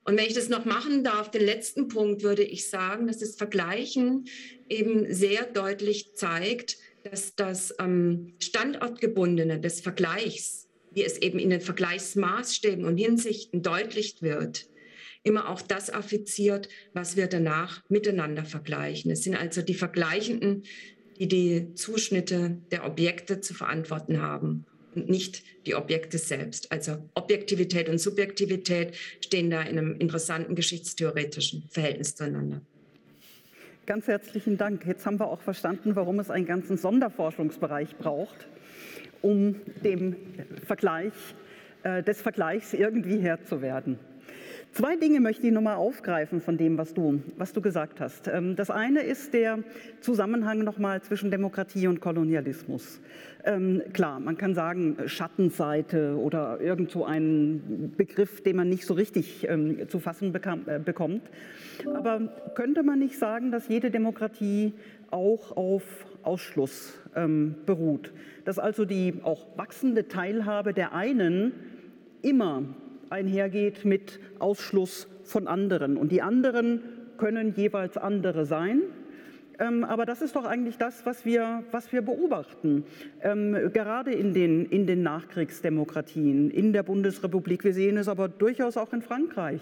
Und 0.05 0.17
wenn 0.17 0.27
ich 0.27 0.35
das 0.35 0.49
noch 0.49 0.65
machen 0.65 1.05
darf, 1.05 1.31
den 1.31 1.45
letzten 1.45 1.88
Punkt 1.88 2.23
würde 2.23 2.43
ich 2.43 2.69
sagen, 2.69 3.07
dass 3.07 3.19
das 3.19 3.37
Vergleichen 3.37 4.25
eben 4.69 5.12
sehr 5.12 5.45
deutlich 5.45 6.15
zeigt, 6.15 6.77
dass 7.05 7.35
das 7.35 7.75
ähm, 7.79 8.35
Standortgebundene 8.38 9.61
des 9.61 9.81
Vergleichs 9.81 10.69
wie 10.95 11.05
es 11.05 11.19
eben 11.19 11.38
in 11.38 11.51
den 11.51 11.61
Vergleichsmaßstäben 11.61 12.85
und 12.85 12.96
Hinsichten 12.96 13.63
deutlich 13.63 14.21
wird, 14.21 14.69
immer 15.23 15.48
auch 15.48 15.63
das 15.63 15.90
affiziert, 15.90 16.69
was 16.92 17.17
wir 17.17 17.27
danach 17.27 17.83
miteinander 17.88 18.44
vergleichen. 18.44 19.11
Es 19.11 19.23
sind 19.23 19.37
also 19.37 19.63
die 19.63 19.75
Vergleichenden, 19.75 20.65
die 21.19 21.29
die 21.29 21.75
Zuschnitte 21.75 22.59
der 22.71 22.85
Objekte 22.85 23.40
zu 23.40 23.55
verantworten 23.55 24.21
haben 24.21 24.67
und 24.94 25.09
nicht 25.09 25.44
die 25.67 25.75
Objekte 25.75 26.19
selbst. 26.19 26.73
Also 26.73 27.09
Objektivität 27.15 27.88
und 27.88 27.98
Subjektivität 27.98 28.96
stehen 29.21 29.50
da 29.50 29.63
in 29.63 29.79
einem 29.79 29.96
interessanten 29.98 30.55
geschichtstheoretischen 30.55 31.69
Verhältnis 31.71 32.17
zueinander. 32.17 32.63
Ganz 33.85 34.06
herzlichen 34.06 34.56
Dank. 34.58 34.87
Jetzt 34.87 35.04
haben 35.06 35.18
wir 35.18 35.26
auch 35.26 35.40
verstanden, 35.40 35.96
warum 35.96 36.20
es 36.20 36.30
einen 36.30 36.46
ganzen 36.46 36.76
Sonderforschungsbereich 36.76 37.96
braucht 37.96 38.46
um 39.22 39.56
dem 39.85 40.16
Vergleich, 40.66 41.12
äh, 41.85 42.02
des 42.02 42.20
Vergleichs 42.20 42.74
irgendwie 42.74 43.18
Herr 43.20 43.42
zu 43.44 43.62
werden. 43.62 43.98
Zwei 44.73 44.96
Dinge 44.96 45.20
möchte 45.20 45.46
ich 45.46 45.52
nochmal 45.52 45.77
aufgreifen 45.77 46.40
von 46.40 46.56
dem, 46.56 46.79
was 46.79 46.94
du, 46.94 47.20
was 47.37 47.52
du 47.52 47.60
gesagt 47.60 48.00
hast. 48.00 48.27
Ähm, 48.27 48.56
das 48.56 48.70
eine 48.70 49.02
ist 49.02 49.35
der 49.35 49.58
Zusammenhang 50.00 50.64
nochmal 50.64 51.02
zwischen 51.02 51.31
Demokratie 51.31 51.88
und 51.88 52.00
Kolonialismus. 52.00 53.02
Ähm, 53.44 53.83
klar, 53.92 54.18
man 54.18 54.38
kann 54.38 54.54
sagen 54.54 54.96
Schattenseite 55.04 56.16
oder 56.16 56.58
irgend 56.58 56.90
so 56.90 57.04
ein 57.04 57.92
Begriff, 57.98 58.42
den 58.42 58.56
man 58.56 58.70
nicht 58.70 58.87
so 58.87 58.94
richtig 58.94 59.46
ähm, 59.46 59.90
zu 59.90 60.00
fassen 60.00 60.35
äh, 60.35 60.79
bekommt. 60.79 61.31
Aber 61.92 62.33
könnte 62.54 62.83
man 62.83 62.98
nicht 62.98 63.18
sagen, 63.18 63.50
dass 63.50 63.68
jede 63.68 63.90
Demokratie 63.90 64.73
auch 65.10 65.54
auf 65.54 65.83
Ausschluss 66.23 66.98
beruht? 67.66 68.10
Dass 68.46 68.58
also 68.58 68.87
die 68.87 69.16
auch 69.23 69.46
wachsende 69.58 70.08
Teilhabe 70.08 70.73
der 70.73 70.94
einen 70.94 71.52
immer 72.23 72.62
einhergeht 73.13 73.85
mit 73.85 74.19
Ausschluss 74.38 75.06
von 75.23 75.46
anderen. 75.46 75.96
Und 75.96 76.10
die 76.10 76.23
anderen 76.23 76.81
können 77.19 77.54
jeweils 77.54 77.96
andere 77.96 78.46
sein. 78.46 78.83
Ähm, 79.58 79.85
aber 79.85 80.06
das 80.06 80.23
ist 80.23 80.35
doch 80.35 80.44
eigentlich 80.44 80.79
das, 80.79 81.06
was 81.06 81.25
wir, 81.25 81.63
was 81.71 81.92
wir 81.92 82.02
beobachten, 82.02 82.85
ähm, 83.23 83.71
gerade 83.73 84.13
in 84.13 84.33
den, 84.33 84.67
in 84.67 84.87
den 84.87 85.02
Nachkriegsdemokratien, 85.02 86.50
in 86.50 86.73
der 86.73 86.83
Bundesrepublik. 86.83 87.63
Wir 87.63 87.75
sehen 87.75 87.96
es 87.96 88.08
aber 88.08 88.29
durchaus 88.29 88.77
auch 88.77 88.92
in 88.92 89.02
Frankreich. 89.02 89.60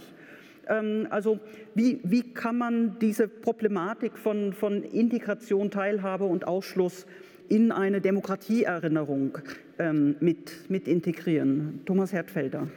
Ähm, 0.69 1.07
also 1.11 1.41
wie, 1.75 2.01
wie 2.05 2.23
kann 2.33 2.57
man 2.57 2.99
diese 3.01 3.29
Problematik 3.29 4.17
von, 4.17 4.53
von 4.53 4.83
Integration, 4.85 5.71
Teilhabe 5.71 6.25
und 6.25 6.47
Ausschluss 6.47 7.07
in 7.49 7.73
eine 7.73 8.01
Demokratieerinnerung 8.01 9.39
ähm, 9.79 10.17
mit, 10.21 10.71
mit 10.71 10.87
integrieren? 10.87 11.81
Thomas 11.85 12.13
Hertfelder. 12.13 12.69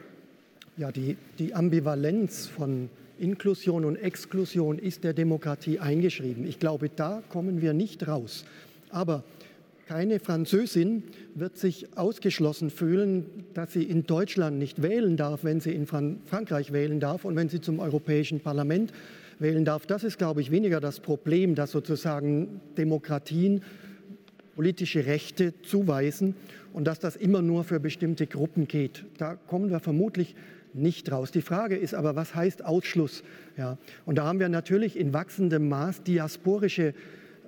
Ja, 0.76 0.90
die, 0.90 1.16
die 1.38 1.54
Ambivalenz 1.54 2.48
von 2.48 2.88
Inklusion 3.20 3.84
und 3.84 3.94
Exklusion 3.94 4.76
ist 4.76 5.04
der 5.04 5.12
Demokratie 5.12 5.78
eingeschrieben. 5.78 6.44
Ich 6.48 6.58
glaube, 6.58 6.88
da 6.88 7.22
kommen 7.28 7.62
wir 7.62 7.72
nicht 7.72 8.08
raus. 8.08 8.44
Aber 8.90 9.22
keine 9.86 10.18
Französin 10.18 11.04
wird 11.36 11.58
sich 11.58 11.96
ausgeschlossen 11.96 12.70
fühlen, 12.70 13.44
dass 13.54 13.72
sie 13.72 13.84
in 13.84 14.04
Deutschland 14.06 14.58
nicht 14.58 14.82
wählen 14.82 15.16
darf, 15.16 15.44
wenn 15.44 15.60
sie 15.60 15.70
in 15.72 15.86
Frankreich 15.86 16.72
wählen 16.72 16.98
darf 16.98 17.24
und 17.24 17.36
wenn 17.36 17.48
sie 17.48 17.60
zum 17.60 17.78
Europäischen 17.78 18.40
Parlament 18.40 18.92
wählen 19.38 19.64
darf. 19.64 19.86
Das 19.86 20.02
ist, 20.02 20.18
glaube 20.18 20.40
ich, 20.40 20.50
weniger 20.50 20.80
das 20.80 20.98
Problem, 20.98 21.54
dass 21.54 21.70
sozusagen 21.70 22.60
Demokratien 22.76 23.62
politische 24.56 25.06
Rechte 25.06 25.54
zuweisen 25.62 26.34
und 26.72 26.84
dass 26.84 26.98
das 26.98 27.14
immer 27.14 27.42
nur 27.42 27.62
für 27.62 27.78
bestimmte 27.78 28.26
Gruppen 28.26 28.66
geht. 28.66 29.04
Da 29.18 29.36
kommen 29.36 29.70
wir 29.70 29.78
vermutlich 29.78 30.34
nicht 30.74 31.10
raus. 31.10 31.30
Die 31.30 31.42
Frage 31.42 31.76
ist 31.76 31.94
aber, 31.94 32.16
was 32.16 32.34
heißt 32.34 32.64
Ausschluss? 32.64 33.22
Ja, 33.56 33.78
und 34.04 34.18
da 34.18 34.24
haben 34.24 34.40
wir 34.40 34.48
natürlich 34.48 34.98
in 34.98 35.12
wachsendem 35.12 35.68
Maß 35.68 36.02
diasporische 36.02 36.94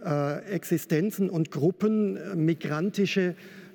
äh, 0.05 0.39
Existenzen 0.51 1.29
und 1.29 1.51
Gruppen, 1.51 2.17
äh, 2.17 2.37
migrantische 2.37 3.35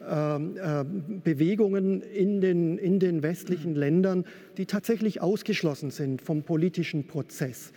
ähm, 0.10 0.58
äh, 0.58 0.84
Bewegungen 1.24 2.02
in 2.02 2.41
den, 2.41 2.78
in 2.78 2.99
den 2.99 3.22
westlichen 3.22 3.76
Ländern, 3.76 4.26
die 4.58 4.66
tatsächlich 4.66 5.22
ausgeschlossen 5.22 5.91
sind 5.91 6.22
vom 6.22 6.43
politischen 6.43 7.06
Prozess 7.06 7.72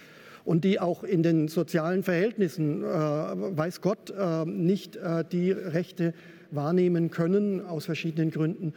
und 0.45 0.65
die 0.65 0.81
auch 0.81 1.05
in 1.05 1.23
den 1.23 1.49
sozialen 1.49 2.03
Verhältnissen, 2.03 2.83
äh, 2.83 2.87
weiß 2.87 3.81
Gott, 3.81 4.11
äh, 4.11 4.45
nicht 4.45 4.97
äh, 4.97 5.25
die 5.31 5.53
Rechte 5.53 6.15
wahrnehmen 6.51 7.11
können 7.11 7.65
aus 7.65 7.87
verschiedenen 7.87 8.31
Gründen, 8.31 8.75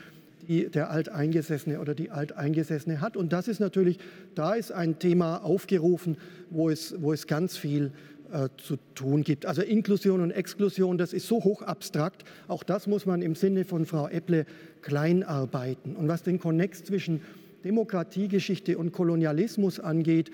die 0.48 0.70
der 0.70 0.90
Alteingesessene 0.90 1.80
oder 1.80 1.94
die 1.94 2.10
Alteingesessene 2.10 3.02
hat. 3.02 3.18
Und 3.18 3.34
das 3.34 3.48
ist 3.48 3.60
natürlich, 3.60 4.00
da 4.36 4.54
ist 4.54 4.72
ein 4.72 5.00
Thema 5.00 5.44
aufgerufen, 5.44 6.18
wo 6.50 6.70
es, 6.70 6.96
wo 7.00 7.14
es 7.14 7.28
ganz 7.28 7.58
viel 7.58 7.92
äh, 8.32 8.50
zu 8.58 8.78
tun 8.96 9.24
gibt. 9.24 9.46
Also 9.46 9.62
Inklusion 9.62 10.22
und 10.22 10.32
Exklusion, 10.32 10.98
das 10.98 11.14
ist 11.14 11.28
so 11.28 11.44
hoch 11.44 11.62
abstrakt. 11.62 12.24
Auch 12.48 12.64
das 12.64 12.88
muss 12.88 13.06
man 13.06 13.22
im 13.22 13.36
Sinne 13.36 13.66
von 13.66 13.86
Frau 13.86 14.08
Epple 14.08 14.46
kleinarbeiten. 14.82 15.96
Und 15.96 16.08
was 16.08 16.24
den 16.24 16.40
Konnex 16.40 16.84
zwischen 16.84 17.22
Demokratiegeschichte 17.64 18.78
und 18.78 18.92
Kolonialismus 18.94 19.80
angeht, 19.80 20.32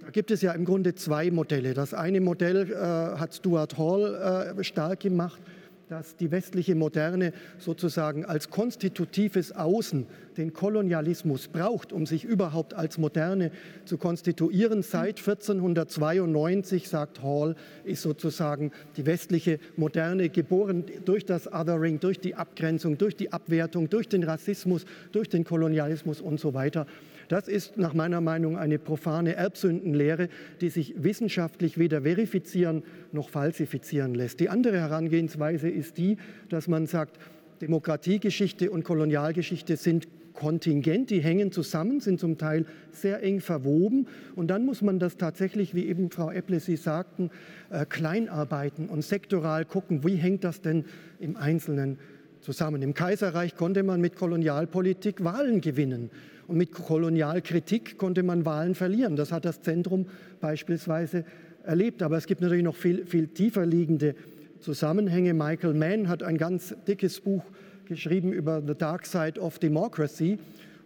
da 0.00 0.10
gibt 0.10 0.30
es 0.30 0.42
ja 0.42 0.52
im 0.52 0.64
Grunde 0.64 0.94
zwei 0.94 1.30
Modelle. 1.30 1.74
Das 1.74 1.94
eine 1.94 2.20
Modell 2.20 2.70
äh, 2.70 2.74
hat 3.18 3.34
Stuart 3.34 3.76
Hall 3.76 4.54
äh, 4.56 4.64
stark 4.64 5.00
gemacht 5.00 5.40
dass 5.88 6.16
die 6.16 6.30
westliche 6.30 6.74
Moderne 6.74 7.32
sozusagen 7.58 8.24
als 8.24 8.50
konstitutives 8.50 9.52
Außen 9.52 10.06
den 10.36 10.52
Kolonialismus 10.52 11.48
braucht, 11.48 11.92
um 11.92 12.06
sich 12.06 12.24
überhaupt 12.24 12.74
als 12.74 12.98
Moderne 12.98 13.50
zu 13.84 13.98
konstituieren. 13.98 14.82
Seit 14.82 15.18
1492, 15.18 16.88
sagt 16.88 17.22
Hall, 17.22 17.56
ist 17.84 18.02
sozusagen 18.02 18.70
die 18.96 19.06
westliche 19.06 19.58
Moderne 19.76 20.28
geboren 20.28 20.84
durch 21.04 21.24
das 21.24 21.52
Othering, 21.52 22.00
durch 22.00 22.20
die 22.20 22.34
Abgrenzung, 22.34 22.98
durch 22.98 23.16
die 23.16 23.32
Abwertung, 23.32 23.88
durch 23.90 24.08
den 24.08 24.22
Rassismus, 24.22 24.84
durch 25.10 25.28
den 25.28 25.44
Kolonialismus 25.44 26.20
und 26.20 26.38
so 26.38 26.54
weiter. 26.54 26.86
Das 27.28 27.46
ist 27.46 27.76
nach 27.76 27.94
meiner 27.94 28.20
Meinung 28.20 28.56
eine 28.56 28.78
profane 28.78 29.34
Erbsündenlehre, 29.36 30.28
die 30.60 30.70
sich 30.70 30.94
wissenschaftlich 31.02 31.78
weder 31.78 32.02
verifizieren 32.02 32.82
noch 33.12 33.28
falsifizieren 33.28 34.14
lässt. 34.14 34.40
Die 34.40 34.48
andere 34.48 34.78
Herangehensweise 34.78 35.68
ist 35.68 35.98
die, 35.98 36.16
dass 36.48 36.68
man 36.68 36.86
sagt, 36.86 37.18
Demokratiegeschichte 37.60 38.70
und 38.70 38.84
Kolonialgeschichte 38.84 39.76
sind 39.76 40.08
kontingent, 40.32 41.10
die 41.10 41.18
hängen 41.18 41.50
zusammen, 41.50 41.98
sind 41.98 42.20
zum 42.20 42.38
Teil 42.38 42.64
sehr 42.92 43.22
eng 43.24 43.40
verwoben. 43.40 44.06
Und 44.36 44.48
dann 44.48 44.64
muss 44.64 44.82
man 44.82 45.00
das 45.00 45.16
tatsächlich, 45.16 45.74
wie 45.74 45.86
eben 45.86 46.10
Frau 46.10 46.30
Epple 46.30 46.60
Sie 46.60 46.76
sagten, 46.76 47.30
äh, 47.70 47.84
kleinarbeiten 47.84 48.88
und 48.88 49.02
sektoral 49.02 49.64
gucken, 49.64 50.04
wie 50.04 50.14
hängt 50.14 50.44
das 50.44 50.60
denn 50.60 50.84
im 51.18 51.36
Einzelnen 51.36 51.98
zusammen. 52.40 52.82
Im 52.82 52.94
Kaiserreich 52.94 53.56
konnte 53.56 53.82
man 53.82 54.00
mit 54.00 54.14
Kolonialpolitik 54.14 55.24
Wahlen 55.24 55.60
gewinnen. 55.60 56.10
Und 56.48 56.56
mit 56.56 56.72
Kolonialkritik 56.72 57.98
konnte 57.98 58.22
man 58.22 58.46
Wahlen 58.46 58.74
verlieren. 58.74 59.16
Das 59.16 59.32
hat 59.32 59.44
das 59.44 59.60
Zentrum 59.60 60.06
beispielsweise 60.40 61.24
erlebt. 61.62 62.02
Aber 62.02 62.16
es 62.16 62.26
gibt 62.26 62.40
natürlich 62.40 62.64
noch 62.64 62.74
viel, 62.74 63.04
viel 63.04 63.28
tiefer 63.28 63.66
liegende 63.66 64.14
Zusammenhänge. 64.58 65.34
Michael 65.34 65.74
Mann 65.74 66.08
hat 66.08 66.22
ein 66.22 66.38
ganz 66.38 66.74
dickes 66.86 67.20
Buch 67.20 67.44
geschrieben 67.84 68.32
über 68.32 68.62
The 68.66 68.74
Dark 68.74 69.04
Side 69.04 69.38
of 69.38 69.58
Democracy. 69.58 70.38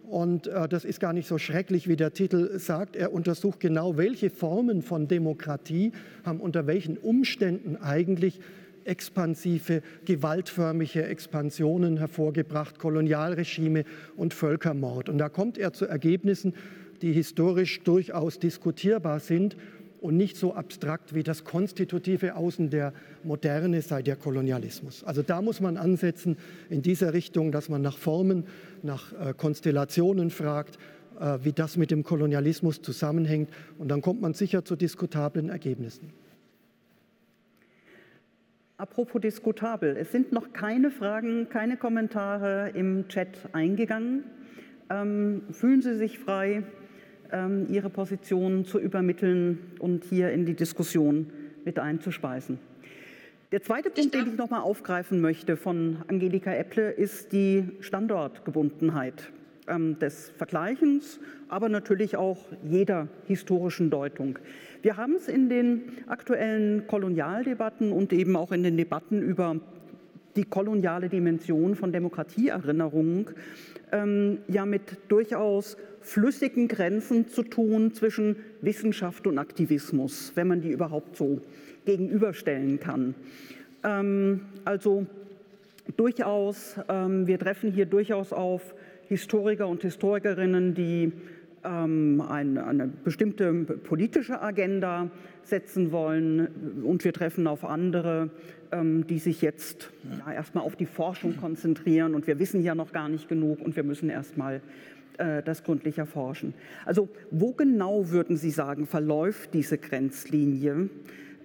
Und 0.05 0.47
äh, 0.47 0.67
das 0.67 0.83
ist 0.83 0.99
gar 0.99 1.13
nicht 1.13 1.29
so 1.29 1.37
schrecklich, 1.37 1.87
wie 1.87 1.95
der 1.95 2.11
Titel 2.11 2.59
sagt. 2.59 2.97
Er 2.97 3.13
untersucht 3.13 3.61
genau, 3.61 3.95
welche 3.95 4.29
Formen 4.29 4.81
von 4.81 5.07
Demokratie 5.07 5.93
haben 6.25 6.41
unter 6.41 6.67
welchen 6.67 6.97
Umständen 6.97 7.77
eigentlich 7.77 8.41
expansive, 8.85 9.81
gewaltförmige 10.05 11.03
Expansionen 11.03 11.97
hervorgebracht, 11.97 12.79
Kolonialregime 12.79 13.85
und 14.15 14.33
Völkermord. 14.33 15.09
Und 15.09 15.17
da 15.17 15.29
kommt 15.29 15.57
er 15.57 15.73
zu 15.73 15.85
Ergebnissen, 15.85 16.53
die 17.01 17.11
historisch 17.11 17.81
durchaus 17.83 18.39
diskutierbar 18.39 19.19
sind 19.19 19.57
und 20.03 20.17
nicht 20.17 20.35
so 20.35 20.53
abstrakt 20.53 21.15
wie 21.15 21.23
das 21.23 21.45
konstitutive 21.45 22.35
Außen 22.35 22.69
der 22.69 22.93
Moderne 23.23 23.81
sei 23.81 24.01
der 24.01 24.17
Kolonialismus. 24.17 25.03
Also 25.05 25.21
da 25.21 25.41
muss 25.41 25.61
man 25.61 25.77
ansetzen 25.77 26.37
in 26.69 26.81
dieser 26.81 27.13
Richtung, 27.13 27.53
dass 27.53 27.69
man 27.69 27.81
nach 27.81 27.97
Formen, 27.97 28.43
nach 28.81 29.13
äh, 29.13 29.33
Konstellationen 29.33 30.29
fragt, 30.29 30.77
äh, 31.19 31.39
wie 31.43 31.53
das 31.53 31.77
mit 31.77 31.89
dem 31.89 32.03
Kolonialismus 32.03 32.81
zusammenhängt. 32.81 33.49
Und 33.77 33.87
dann 33.87 34.01
kommt 34.01 34.21
man 34.21 34.33
sicher 34.33 34.65
zu 34.65 34.75
diskutablen 34.75 35.47
Ergebnissen. 35.47 36.09
Apropos 38.83 39.21
diskutabel, 39.21 39.95
es 39.95 40.11
sind 40.11 40.33
noch 40.33 40.51
keine 40.51 40.91
Fragen, 40.91 41.47
keine 41.47 41.77
Kommentare 41.77 42.71
im 42.75 43.07
Chat 43.07 43.29
eingegangen. 43.53 44.25
Ähm, 44.89 45.43
fühlen 45.51 45.81
Sie 45.81 45.95
sich 45.95 46.19
frei, 46.19 46.63
ähm, 47.31 47.67
Ihre 47.69 47.89
Position 47.89 48.65
zu 48.65 48.81
übermitteln 48.81 49.59
und 49.79 50.03
hier 50.03 50.33
in 50.33 50.45
die 50.45 50.53
Diskussion 50.53 51.31
mit 51.63 51.79
einzuspeisen. 51.79 52.59
Der 53.53 53.61
zweite 53.61 53.89
Punkt, 53.89 54.13
den 54.15 54.27
ich 54.27 54.37
noch 54.37 54.49
mal 54.49 54.59
aufgreifen 54.59 55.21
möchte 55.21 55.55
von 55.55 56.03
Angelika 56.09 56.53
Epple, 56.53 56.91
ist 56.91 57.31
die 57.31 57.63
Standortgebundenheit 57.79 59.31
ähm, 59.69 59.97
des 59.99 60.29
Vergleichens, 60.31 61.21
aber 61.47 61.69
natürlich 61.69 62.17
auch 62.17 62.47
jeder 62.65 63.07
historischen 63.27 63.89
Deutung. 63.89 64.39
Wir 64.83 64.97
haben 64.97 65.15
es 65.15 65.29
in 65.29 65.47
den 65.47 65.83
aktuellen 66.07 66.87
Kolonialdebatten 66.87 67.93
und 67.93 68.11
eben 68.11 68.35
auch 68.35 68.51
in 68.51 68.63
den 68.63 68.75
Debatten 68.75 69.21
über 69.21 69.55
die 70.35 70.43
koloniale 70.43 71.07
Dimension 71.07 71.75
von 71.75 71.93
Demokratieerinnerung 71.93 73.29
ähm, 73.93 74.39
ja 74.49 74.65
mit 74.65 74.97
durchaus 75.07 75.77
flüssigen 76.01 76.67
Grenzen 76.67 77.29
zu 77.29 77.43
tun 77.43 77.93
zwischen 77.93 78.35
Wissenschaft 78.59 79.25
und 79.25 79.37
Aktivismus, 79.37 80.33
wenn 80.35 80.49
man 80.49 80.59
die 80.59 80.71
überhaupt 80.71 81.15
so 81.15 81.39
gegenüberstellen 81.85 82.77
kann. 82.81 83.15
Ähm, 83.85 84.41
also 84.65 85.05
durchaus, 85.95 86.75
ähm, 86.89 87.25
wir 87.25 87.39
treffen 87.39 87.71
hier 87.71 87.85
durchaus 87.85 88.33
auf 88.33 88.75
Historiker 89.07 89.69
und 89.69 89.81
Historikerinnen, 89.81 90.73
die 90.73 91.13
eine, 91.63 92.65
eine 92.65 92.87
bestimmte 92.87 93.53
politische 93.53 94.41
Agenda 94.41 95.09
setzen 95.43 95.91
wollen 95.91 96.83
und 96.83 97.03
wir 97.03 97.13
treffen 97.13 97.47
auf 97.47 97.63
andere, 97.63 98.29
ähm, 98.71 99.07
die 99.07 99.19
sich 99.19 99.41
jetzt 99.41 99.91
ja, 100.25 100.33
erstmal 100.33 100.63
auf 100.63 100.75
die 100.75 100.85
Forschung 100.85 101.37
konzentrieren 101.37 102.15
und 102.15 102.27
wir 102.27 102.39
wissen 102.39 102.61
ja 102.63 102.75
noch 102.75 102.91
gar 102.91 103.07
nicht 103.09 103.29
genug 103.29 103.61
und 103.61 103.75
wir 103.75 103.83
müssen 103.83 104.09
erstmal 104.09 104.61
äh, 105.17 105.43
das 105.43 105.63
gründlich 105.63 105.97
erforschen. 105.97 106.53
Also 106.85 107.09
wo 107.31 107.53
genau 107.53 108.09
würden 108.09 108.35
Sie 108.35 108.51
sagen, 108.51 108.85
verläuft 108.85 109.53
diese 109.53 109.77
Grenzlinie? 109.77 110.89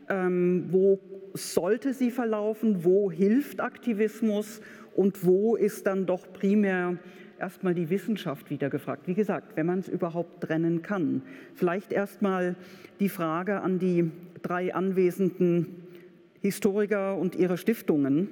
Ähm, 0.09 0.67
wo 0.71 0.99
sollte 1.35 1.93
sie 1.93 2.11
verlaufen? 2.11 2.85
Wo 2.85 3.11
hilft 3.11 3.61
Aktivismus? 3.61 4.61
Und 4.97 5.25
wo 5.25 5.55
ist 5.55 5.87
dann 5.87 6.07
doch 6.07 6.33
primär 6.33 6.97
erstmal 7.39 7.75
die 7.75 7.91
Wissenschaft 7.91 8.51
wieder 8.51 8.71
gefragt. 8.71 9.07
Wie 9.07 9.15
gesagt, 9.15 9.57
wenn 9.57 9.67
man 9.67 9.81
es 9.81 9.89
überhaupt 9.89 10.43
trennen 10.43 10.83
kann. 10.83 11.23
Vielleicht 11.55 11.93
erstmal 11.93 12.57
die 13.01 13.09
Frage 13.09 13.61
an 13.61 13.79
die 13.79 14.11
drei 14.43 14.75
anwesenden 14.75 15.67
Historiker 16.41 17.17
und 17.17 17.35
ihre 17.35 17.59
Stiftungen 17.59 18.29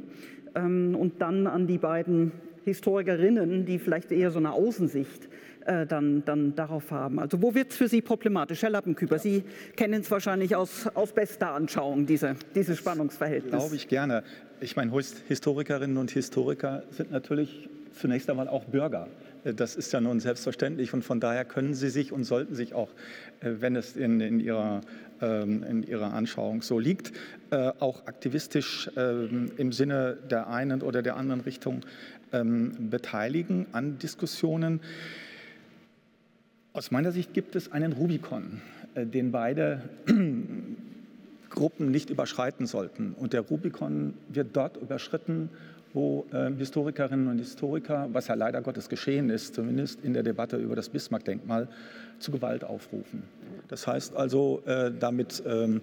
ähm, 0.55 0.95
und 0.95 1.21
dann 1.21 1.47
an 1.47 1.67
die 1.67 1.79
beiden 1.79 2.33
Historikerinnen, 2.65 3.65
die 3.65 3.79
vielleicht 3.79 4.11
eher 4.11 4.31
so 4.31 4.39
eine 4.39 4.53
Außensicht 4.53 5.29
äh, 5.67 5.87
dann, 5.87 6.25
dann 6.25 6.55
darauf 6.55 6.91
haben. 6.91 7.19
Also 7.19 7.41
wo 7.43 7.55
wird 7.55 7.71
es 7.71 7.77
für 7.77 7.89
Sie 7.89 8.03
problematisch? 8.03 8.63
Herr 8.63 8.71
Lappenküper, 8.71 9.19
Sie 9.19 9.45
kennen 9.77 10.01
es 10.01 10.11
wahrscheinlich 10.11 10.57
aus, 10.57 10.87
aus 10.95 11.13
bester 11.13 11.53
Anschauung, 11.53 12.07
diese, 12.07 12.37
dieses 12.55 12.79
Spannungsverhältnis. 12.79 13.53
Glaube 13.53 13.77
ich 13.77 13.89
gerne. 13.89 14.25
Ich 14.61 14.75
meine, 14.75 14.93
Historikerinnen 15.29 15.97
und 15.97 16.11
Historiker 16.11 16.83
sind 16.91 17.11
natürlich 17.11 17.69
zunächst 17.97 18.31
einmal 18.31 18.49
auch 18.49 18.65
Bürger. 18.65 19.09
Äh, 19.45 19.55
das 19.55 19.77
ist 19.77 19.93
ja 19.93 20.01
nun 20.01 20.21
selbstverständlich 20.21 20.93
und 20.93 21.03
von 21.03 21.21
daher 21.21 21.45
können 21.45 21.75
sie 21.75 21.91
sich 21.91 22.13
und 22.13 22.25
sollten 22.25 22.55
sich 22.55 22.75
auch, 22.75 22.91
äh, 23.41 23.55
wenn 23.61 23.77
es 23.77 23.97
in, 23.97 24.21
in, 24.21 24.41
ihrer, 24.41 24.81
ähm, 25.21 25.63
in 25.63 25.83
ihrer 25.83 26.13
Anschauung 26.13 26.63
so 26.63 26.79
liegt, 26.79 27.13
äh, 27.51 27.73
auch 27.79 28.07
aktivistisch 28.07 28.91
ähm, 28.97 29.51
im 29.57 29.73
Sinne 29.73 30.19
der 30.31 30.49
einen 30.49 30.83
oder 30.83 31.03
der 31.03 31.17
anderen 31.17 31.41
Richtung 31.41 31.81
ähm, 32.33 32.91
beteiligen 32.91 33.67
an 33.73 33.99
Diskussionen. 33.99 34.81
Aus 36.73 36.91
meiner 36.91 37.13
Sicht 37.13 37.33
gibt 37.33 37.57
es 37.57 37.73
einen 37.73 37.93
Rubikon, 37.93 38.61
den 38.95 39.33
beide 39.33 39.81
Gruppen 41.49 41.91
nicht 41.91 42.11
überschreiten 42.11 42.67
sollten. 42.67 43.15
Und 43.15 43.33
der 43.33 43.41
Rubikon 43.41 44.13
wird 44.29 44.49
dort 44.55 44.77
überschritten, 44.77 45.49
wo 45.97 46.27
äh, 46.31 46.53
Historikerinnen 46.53 47.27
und 47.27 47.39
Historiker, 47.39 48.09
was 48.13 48.29
ja 48.29 48.35
leider 48.35 48.61
Gottes 48.61 48.89
geschehen 48.91 49.31
ist, 49.31 49.55
zumindest 49.55 50.05
in 50.05 50.13
der 50.13 50.23
Debatte 50.23 50.59
über 50.59 50.77
das 50.77 50.91
Bismarck-Denkmal, 50.91 51.69
zu 52.19 52.31
Gewalt 52.31 52.65
aufrufen. 52.65 53.23
Das 53.69 53.87
heißt 53.87 54.15
also, 54.15 54.63
äh, 54.67 54.93
damit 54.99 55.43
ähm, 55.47 55.81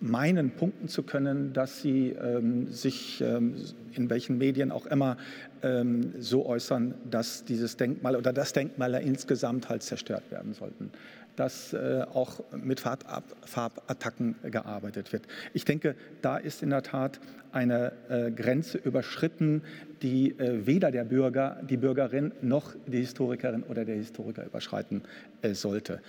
meinen, 0.00 0.50
punkten 0.50 0.88
zu 0.88 1.02
können, 1.02 1.54
dass 1.54 1.80
sie 1.80 2.10
ähm, 2.10 2.68
sich 2.70 3.22
ähm, 3.22 3.54
in 3.94 4.10
welchen 4.10 4.36
Medien 4.36 4.70
auch 4.70 4.84
immer 4.84 5.16
ähm, 5.62 6.12
so 6.18 6.44
äußern, 6.44 6.94
dass 7.10 7.44
dieses 7.46 7.78
Denkmal 7.78 8.14
oder 8.14 8.34
das 8.34 8.52
Denkmal 8.52 8.94
insgesamt 8.94 9.70
halt 9.70 9.82
zerstört 9.82 10.30
werden 10.30 10.52
sollten 10.52 10.90
dass 11.36 11.72
äh, 11.72 12.04
auch 12.12 12.42
mit 12.52 12.80
Farbattacken 12.80 14.36
gearbeitet 14.44 15.12
wird. 15.12 15.24
Ich 15.54 15.64
denke, 15.64 15.94
da 16.20 16.36
ist 16.36 16.62
in 16.62 16.70
der 16.70 16.82
Tat 16.82 17.20
eine 17.52 17.92
äh, 18.08 18.30
Grenze 18.30 18.78
überschritten, 18.78 19.62
die 20.02 20.38
äh, 20.38 20.66
weder 20.66 20.90
der 20.90 21.04
Bürger, 21.04 21.60
die 21.68 21.76
Bürgerin 21.76 22.32
noch 22.40 22.74
die 22.86 22.98
Historikerin 22.98 23.62
oder 23.62 23.84
der 23.84 23.96
Historiker 23.96 24.44
überschreiten 24.44 25.02
sollte. 25.52 26.00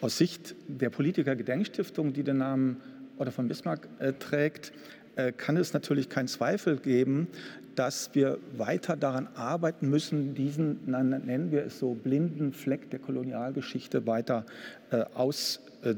Aus 0.00 0.18
Sicht 0.18 0.54
der 0.66 0.90
Politiker 0.90 1.36
Gedenkstiftung, 1.36 2.12
die 2.12 2.22
den 2.22 2.38
Namen 2.38 2.78
Otto 3.18 3.30
von 3.30 3.48
Bismarck 3.48 3.86
trägt, 4.18 4.72
kann 5.36 5.56
es 5.56 5.72
natürlich 5.72 6.08
keinen 6.08 6.28
Zweifel 6.28 6.76
geben, 6.76 7.28
dass 7.74 8.14
wir 8.14 8.38
weiter 8.56 8.96
daran 8.96 9.28
arbeiten 9.34 9.88
müssen, 9.88 10.34
diesen, 10.34 10.80
nennen 10.86 11.50
wir 11.50 11.64
es 11.64 11.78
so, 11.78 11.94
blinden 11.94 12.52
Fleck 12.52 12.90
der 12.90 12.98
Kolonialgeschichte 12.98 14.06
weiter 14.06 14.44
äh, 14.90 15.04
aus 15.14 15.60
äh, 15.82 15.94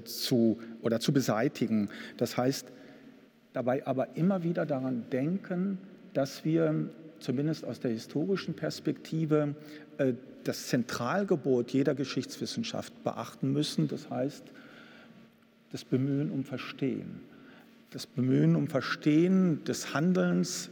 oder 0.83 1.01
zu 1.01 1.12
beseitigen. 1.12 1.89
Das 2.18 2.37
heißt, 2.37 2.68
dabei 3.53 3.87
aber 3.87 4.16
immer 4.16 4.45
wieder 4.45 4.66
daran 4.66 5.05
denken, 5.11 5.79
dass 6.14 6.45
wir 6.45 6.89
zumindest 7.18 7.64
aus 7.64 7.81
der 7.81 7.91
historischen 7.91 8.55
Perspektive 8.55 9.55
äh, 9.99 10.12
das 10.45 10.68
Zentralgebot 10.68 11.70
jeder 11.70 11.95
Geschichtswissenschaft 11.95 13.05
beachten 13.05 13.53
müssen. 13.53 13.89
Das 13.89 14.11
heißt, 14.11 14.45
das 15.70 15.85
Bemühen 15.85 16.31
um 16.31 16.45
Verstehen. 16.45 17.20
Das 17.93 18.07
Bemühen 18.07 18.57
um 18.57 18.68
Verstehen 18.68 19.64
des 19.64 19.93
Handelns 19.93 20.70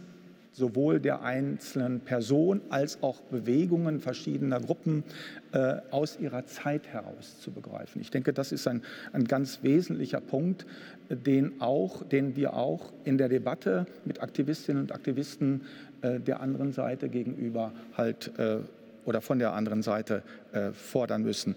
sowohl 0.53 1.01
der 1.01 1.23
einzelnen 1.23 2.01
Person 2.01 2.61
als 2.71 3.03
auch 3.03 3.21
Bewegungen 3.21 4.01
verschiedener 4.01 4.61
Gruppen 4.61 5.05
äh, 5.53 5.77
aus 5.91 6.18
ihrer 6.18 6.47
Zeit 6.47 6.89
heraus 6.89 7.41
zu 7.41 7.51
begreifen. 7.51 8.01
Ich 8.01 8.11
denke, 8.11 8.33
das 8.33 8.53
ist 8.53 8.66
ein, 8.66 8.83
ein 9.12 9.25
ganz 9.25 9.62
wesentlicher 9.62 10.21
Punkt, 10.21 10.66
den, 11.09 11.61
auch, 11.61 12.03
den 12.05 12.37
wir 12.37 12.55
auch 12.55 12.93
in 13.05 13.18
der 13.18 13.29
Debatte 13.29 13.87
mit 14.05 14.23
Aktivistinnen 14.23 14.83
und 14.83 14.93
Aktivisten 14.93 15.62
äh, 16.03 16.21
der 16.21 16.41
anderen 16.41 16.73
Seite 16.73 17.09
gegenüber 17.09 17.73
halt 17.97 18.33
äh, 18.39 18.59
oder 19.05 19.21
von 19.21 19.39
der 19.39 19.55
anderen 19.55 19.83
Seite 19.83 20.23
äh, 20.53 20.73
fordern 20.73 21.23
müssen. 21.23 21.55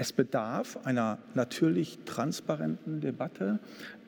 Es 0.00 0.14
bedarf 0.14 0.78
einer 0.84 1.18
natürlich 1.34 1.98
transparenten 2.06 3.02
Debatte. 3.02 3.58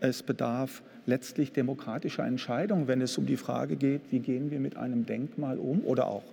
Es 0.00 0.22
bedarf 0.22 0.82
letztlich 1.04 1.52
demokratischer 1.52 2.24
Entscheidungen, 2.24 2.88
wenn 2.88 3.02
es 3.02 3.18
um 3.18 3.26
die 3.26 3.36
Frage 3.36 3.76
geht, 3.76 4.00
wie 4.08 4.20
gehen 4.20 4.50
wir 4.50 4.58
mit 4.58 4.78
einem 4.78 5.04
Denkmal 5.04 5.58
um 5.58 5.84
oder 5.84 6.06
auch 6.06 6.24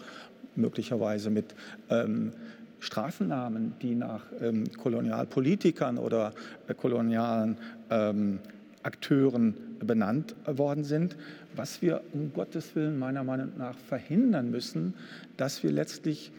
möglicherweise 0.56 1.30
mit 1.30 1.56
ähm, 1.90 2.32
Straßennamen, 2.80 3.74
die 3.82 3.96
nach 3.96 4.22
ähm, 4.40 4.64
Kolonialpolitikern 4.82 5.98
oder 5.98 6.32
äh, 6.70 6.74
kolonialen 6.74 7.58
ähm, 7.90 8.40
Akteuren 8.82 9.56
benannt 9.82 10.38
worden 10.46 10.86
sind. 10.86 11.18
Was 11.58 11.82
wir 11.82 12.00
um 12.14 12.32
Gottes 12.32 12.78
Willen 12.78 12.98
meiner 12.98 13.26
Meinung 13.26 13.50
nach 13.58 13.78
verhindern 13.78 14.52
müssen, 14.52 14.94
dass 15.36 15.64
wir 15.64 15.74
letztlich 15.74 16.32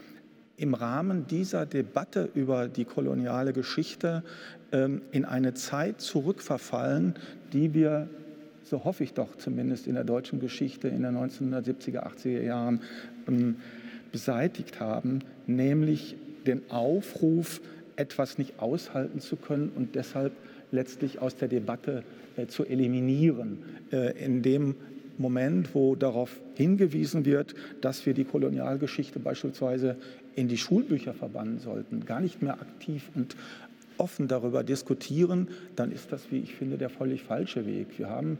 im 0.61 0.75
Rahmen 0.75 1.25
dieser 1.25 1.65
Debatte 1.65 2.29
über 2.35 2.67
die 2.67 2.85
koloniale 2.85 3.51
Geschichte 3.51 4.23
ähm, 4.71 5.01
in 5.11 5.25
eine 5.25 5.55
Zeit 5.55 6.01
zurückverfallen, 6.01 7.15
die 7.51 7.73
wir, 7.73 8.07
so 8.63 8.83
hoffe 8.83 9.03
ich 9.03 9.13
doch 9.13 9.35
zumindest 9.37 9.87
in 9.87 9.95
der 9.95 10.03
deutschen 10.03 10.39
Geschichte 10.39 10.87
in 10.87 11.01
den 11.01 11.17
1970er, 11.17 12.05
80er 12.05 12.43
Jahren 12.43 12.81
ähm, 13.27 13.55
beseitigt 14.11 14.79
haben, 14.79 15.19
nämlich 15.47 16.15
den 16.45 16.69
Aufruf, 16.69 17.59
etwas 17.95 18.37
nicht 18.37 18.59
aushalten 18.59 19.19
zu 19.19 19.35
können 19.37 19.71
und 19.75 19.95
deshalb 19.95 20.31
letztlich 20.71 21.19
aus 21.19 21.35
der 21.35 21.47
Debatte 21.47 22.03
äh, 22.37 22.45
zu 22.45 22.65
eliminieren, 22.65 23.59
äh, 23.91 24.17
indem 24.23 24.75
Moment, 25.21 25.73
wo 25.73 25.95
darauf 25.95 26.39
hingewiesen 26.55 27.25
wird, 27.25 27.55
dass 27.81 28.05
wir 28.05 28.13
die 28.13 28.25
Kolonialgeschichte 28.25 29.19
beispielsweise 29.19 29.95
in 30.35 30.47
die 30.47 30.57
Schulbücher 30.57 31.13
verbannen 31.13 31.59
sollten, 31.59 32.05
gar 32.05 32.19
nicht 32.19 32.41
mehr 32.41 32.53
aktiv 32.53 33.09
und 33.15 33.35
offen 33.97 34.27
darüber 34.27 34.63
diskutieren, 34.63 35.47
dann 35.75 35.91
ist 35.91 36.11
das, 36.11 36.31
wie 36.31 36.39
ich 36.39 36.55
finde, 36.55 36.77
der 36.77 36.89
völlig 36.89 37.23
falsche 37.23 37.65
Weg. 37.65 37.87
Wir 37.97 38.09
haben 38.09 38.39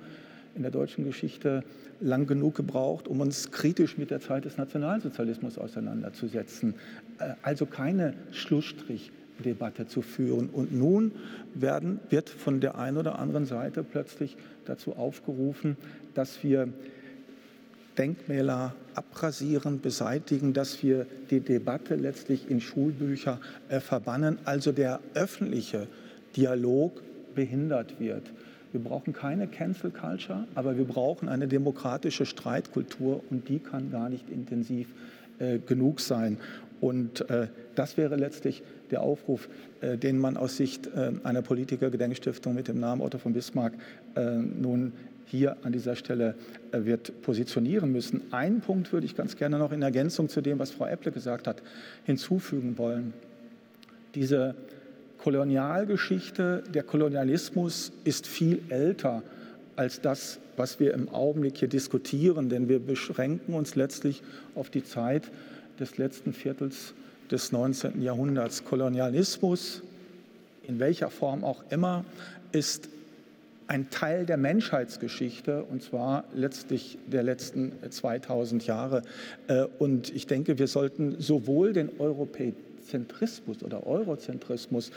in 0.56 0.64
der 0.64 0.72
deutschen 0.72 1.06
Geschichte 1.06 1.64
lang 2.02 2.26
genug 2.26 2.56
gebraucht, 2.56 3.08
um 3.08 3.22
uns 3.22 3.52
kritisch 3.52 3.98
mit 3.98 4.12
der 4.12 4.20
Zeit 4.20 4.46
des 4.46 4.58
Nationalsozialismus 4.58 5.58
auseinanderzusetzen. 5.58 6.74
Äh, 7.20 7.34
also 7.42 7.66
keine 7.66 8.14
Schlussstrichdebatte 9.42 9.88
zu 9.88 10.02
führen. 10.02 10.50
Und 10.50 10.72
nun 10.74 11.12
werden, 11.54 12.00
wird 12.10 12.30
von 12.30 12.62
der 12.62 12.78
einen 12.78 12.98
oder 12.98 13.20
anderen 13.20 13.46
Seite 13.46 13.84
plötzlich 13.84 14.38
dazu 14.66 14.96
aufgerufen, 14.96 15.78
dass 16.14 16.44
wir 16.44 16.70
Denkmäler 17.98 18.74
abrasieren, 18.96 19.82
beseitigen, 19.82 20.54
dass 20.54 20.82
wir 20.82 21.06
die 21.30 21.42
Debatte 21.42 21.96
letztlich 21.96 22.50
in 22.50 22.62
Schulbücher 22.62 23.40
äh, 23.68 23.80
verbannen, 23.80 24.38
also 24.46 24.72
der 24.72 25.02
öffentliche 25.14 25.88
Dialog 26.36 27.02
behindert 27.36 28.00
wird. 28.00 28.24
Wir 28.72 28.82
brauchen 28.82 29.12
keine 29.12 29.48
Cancel 29.48 29.92
Culture, 29.92 30.48
aber 30.56 30.78
wir 30.78 30.86
brauchen 30.86 31.28
eine 31.28 31.50
demokratische 31.50 32.26
Streitkultur 32.26 33.22
und 33.30 33.50
die 33.50 33.60
kann 33.60 33.92
gar 33.92 34.08
nicht 34.08 34.30
intensiv 34.30 34.88
äh, 35.40 35.60
genug 35.60 36.00
sein. 36.00 36.38
Und 36.80 37.30
äh, 37.30 37.48
das 37.76 37.98
wäre 37.98 38.16
letztlich 38.16 38.64
der 38.92 39.02
Aufruf, 39.02 39.50
äh, 39.82 39.98
den 39.98 40.20
man 40.20 40.38
aus 40.38 40.58
Sicht 40.58 40.88
äh, 40.88 41.12
einer 41.24 41.42
Politiker-Gedenkstiftung 41.42 42.54
mit 42.54 42.68
dem 42.68 42.80
Namen 42.80 43.02
Otto 43.02 43.18
von 43.18 43.34
Bismarck 43.34 43.74
äh, 44.16 44.36
nun 44.36 44.94
hier 45.26 45.56
an 45.64 45.72
dieser 45.72 45.96
Stelle 45.96 46.36
wird 46.74 47.22
positionieren 47.22 47.94
müssen. 47.94 48.34
Einen 48.34 48.60
Punkt 48.60 48.92
würde 48.92 49.06
ich 49.06 49.16
ganz 49.16 49.38
gerne 49.38 49.58
noch 49.58 49.72
in 49.72 49.82
Ergänzung 49.82 50.28
zu 50.28 50.42
dem, 50.42 50.60
was 50.60 50.72
Frau 50.72 50.86
Epple 50.86 51.14
gesagt 51.14 51.48
hat, 51.48 51.64
hinzufügen 52.04 52.78
wollen. 52.78 53.14
Diese 54.14 54.56
Kolonialgeschichte, 55.20 56.64
der 56.74 56.84
Kolonialismus 56.84 57.94
ist 58.04 58.28
viel 58.28 58.60
älter 58.68 59.24
als 59.78 60.02
das, 60.02 60.40
was 60.58 60.80
wir 60.80 60.94
im 60.94 61.10
Augenblick 61.10 61.58
hier 61.58 61.70
diskutieren, 61.70 62.50
denn 62.50 62.68
wir 62.68 62.80
beschränken 62.80 63.54
uns 63.54 63.76
letztlich 63.76 64.24
auf 64.54 64.70
die 64.70 64.84
Zeit 64.84 65.32
des 65.80 65.98
letzten 65.98 66.34
Viertels 66.34 66.94
des 67.32 67.52
19. 67.52 68.02
Jahrhunderts. 68.02 68.66
Kolonialismus, 68.66 69.82
in 70.68 70.80
welcher 70.80 71.10
Form 71.10 71.44
auch 71.44 71.64
immer, 71.70 72.06
ist 72.52 72.90
ein 73.68 73.90
Teil 73.90 74.26
der 74.26 74.36
Menschheitsgeschichte 74.36 75.64
und 75.64 75.82
zwar 75.82 76.26
letztlich 76.34 76.98
der 77.08 77.24
letzten 77.24 77.72
2000 77.90 78.68
Jahre. 78.68 79.02
Äh, 79.48 79.64
und 79.80 80.14
ich 80.14 80.28
denke, 80.28 80.60
wir 80.60 80.68
sollten 80.68 81.16
sowohl 81.22 81.72
den 81.72 81.90
Europezentrismus 81.98 83.64
oder 83.64 83.88
Eurozentrismus, 83.88 84.92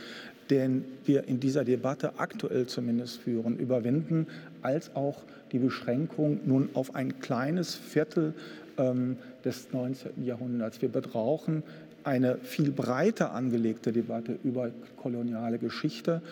den 0.51 0.85
wir 1.05 1.29
in 1.29 1.39
dieser 1.39 1.65
Debatte 1.65 2.19
aktuell 2.19 2.67
zumindest 2.67 3.19
führen, 3.19 3.59
überwinden, 3.59 4.27
als 4.63 4.95
auch 4.97 5.23
die 5.53 5.61
Beschränkung 5.61 6.41
nun 6.45 6.69
auf 6.75 6.97
ein 6.97 7.21
kleines 7.21 7.77
Viertel 7.77 8.35
ähm, 8.77 9.17
des 9.45 9.73
19. 9.73 10.25
Jahrhunderts. 10.25 10.83
Wir 10.83 10.89
brauchen 10.89 11.63
eine 12.05 12.37
viel 12.37 12.71
breiter 12.71 13.33
angelegte 13.33 13.93
Debatte 13.93 14.39
über 14.45 14.71
koloniale 14.97 15.59
Geschichte, 15.59 16.23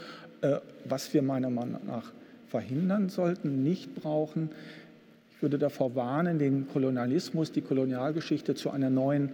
äh, 0.43 0.57
was 0.85 1.13
wir 1.15 1.23
meiner 1.23 1.51
Meinung 1.51 1.81
nach 1.87 2.13
verhindern 2.49 3.09
sollten, 3.09 3.63
nicht 3.63 3.95
brauchen. 3.95 4.51
Ich 5.35 5.43
würde 5.43 5.59
davor 5.59 5.95
warnen, 5.95 6.39
den 6.39 6.69
Kolonialismus, 6.69 7.51
die 7.51 7.63
Kolonialgeschichte 7.63 8.55
zu 8.55 8.71
einer 8.71 8.91
neuen 8.91 9.31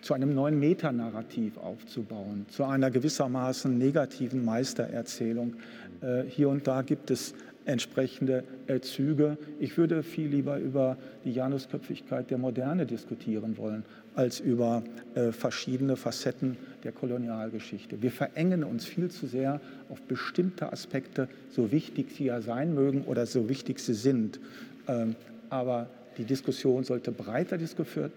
zu 0.00 0.12
einem 0.12 0.34
neuen 0.34 0.60
Metanarrativ 0.60 1.56
aufzubauen, 1.56 2.44
zu 2.50 2.64
einer 2.64 2.90
gewissermaßen 2.90 3.78
negativen 3.78 4.44
Meistererzählung. 4.44 5.54
Äh, 6.02 6.24
hier 6.28 6.50
und 6.50 6.66
da 6.66 6.82
gibt 6.82 7.10
es 7.10 7.34
entsprechende 7.64 8.44
äh, 8.66 8.80
Züge. 8.80 9.38
Ich 9.58 9.78
würde 9.78 10.02
viel 10.02 10.28
lieber 10.28 10.58
über 10.58 10.98
die 11.24 11.32
Janusköpfigkeit 11.32 12.30
der 12.30 12.36
Moderne 12.36 12.84
diskutieren 12.84 13.56
wollen, 13.56 13.84
als 14.14 14.40
über 14.40 14.82
äh, 15.14 15.32
verschiedene 15.32 15.96
Facetten 15.96 16.56
der 16.84 16.92
Kolonialgeschichte. 16.92 18.02
Wir 18.02 18.10
verengen 18.10 18.64
uns 18.64 18.84
viel 18.84 19.10
zu 19.10 19.26
sehr 19.26 19.60
auf 19.88 20.00
bestimmte 20.02 20.72
Aspekte, 20.72 21.28
so 21.50 21.72
wichtig 21.72 22.12
sie 22.16 22.26
ja 22.26 22.40
sein 22.40 22.74
mögen 22.74 23.04
oder 23.04 23.26
so 23.26 23.48
wichtig 23.48 23.80
sie 23.80 23.94
sind. 23.94 24.40
Ähm, 24.86 25.16
aber 25.50 25.88
die 26.18 26.24
Diskussion 26.24 26.84
sollte 26.84 27.10
breiter 27.10 27.58
geführt, 27.58 28.12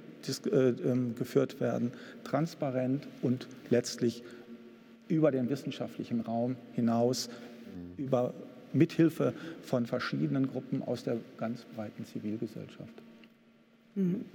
äh, 0.45 0.69
ähm, 0.69 1.15
geführt 1.15 1.59
werden, 1.59 1.91
transparent 2.23 3.07
und 3.21 3.47
letztlich 3.69 4.23
über 5.07 5.31
den 5.31 5.49
wissenschaftlichen 5.49 6.21
Raum 6.21 6.57
hinaus, 6.73 7.29
über 7.95 8.33
mithilfe 8.73 9.33
von 9.61 9.85
verschiedenen 9.85 10.47
Gruppen 10.47 10.83
aus 10.83 11.03
der 11.03 11.17
ganz 11.37 11.63
breiten 11.63 12.05
Zivilgesellschaft. 12.05 12.93
Mhm. 13.95 14.25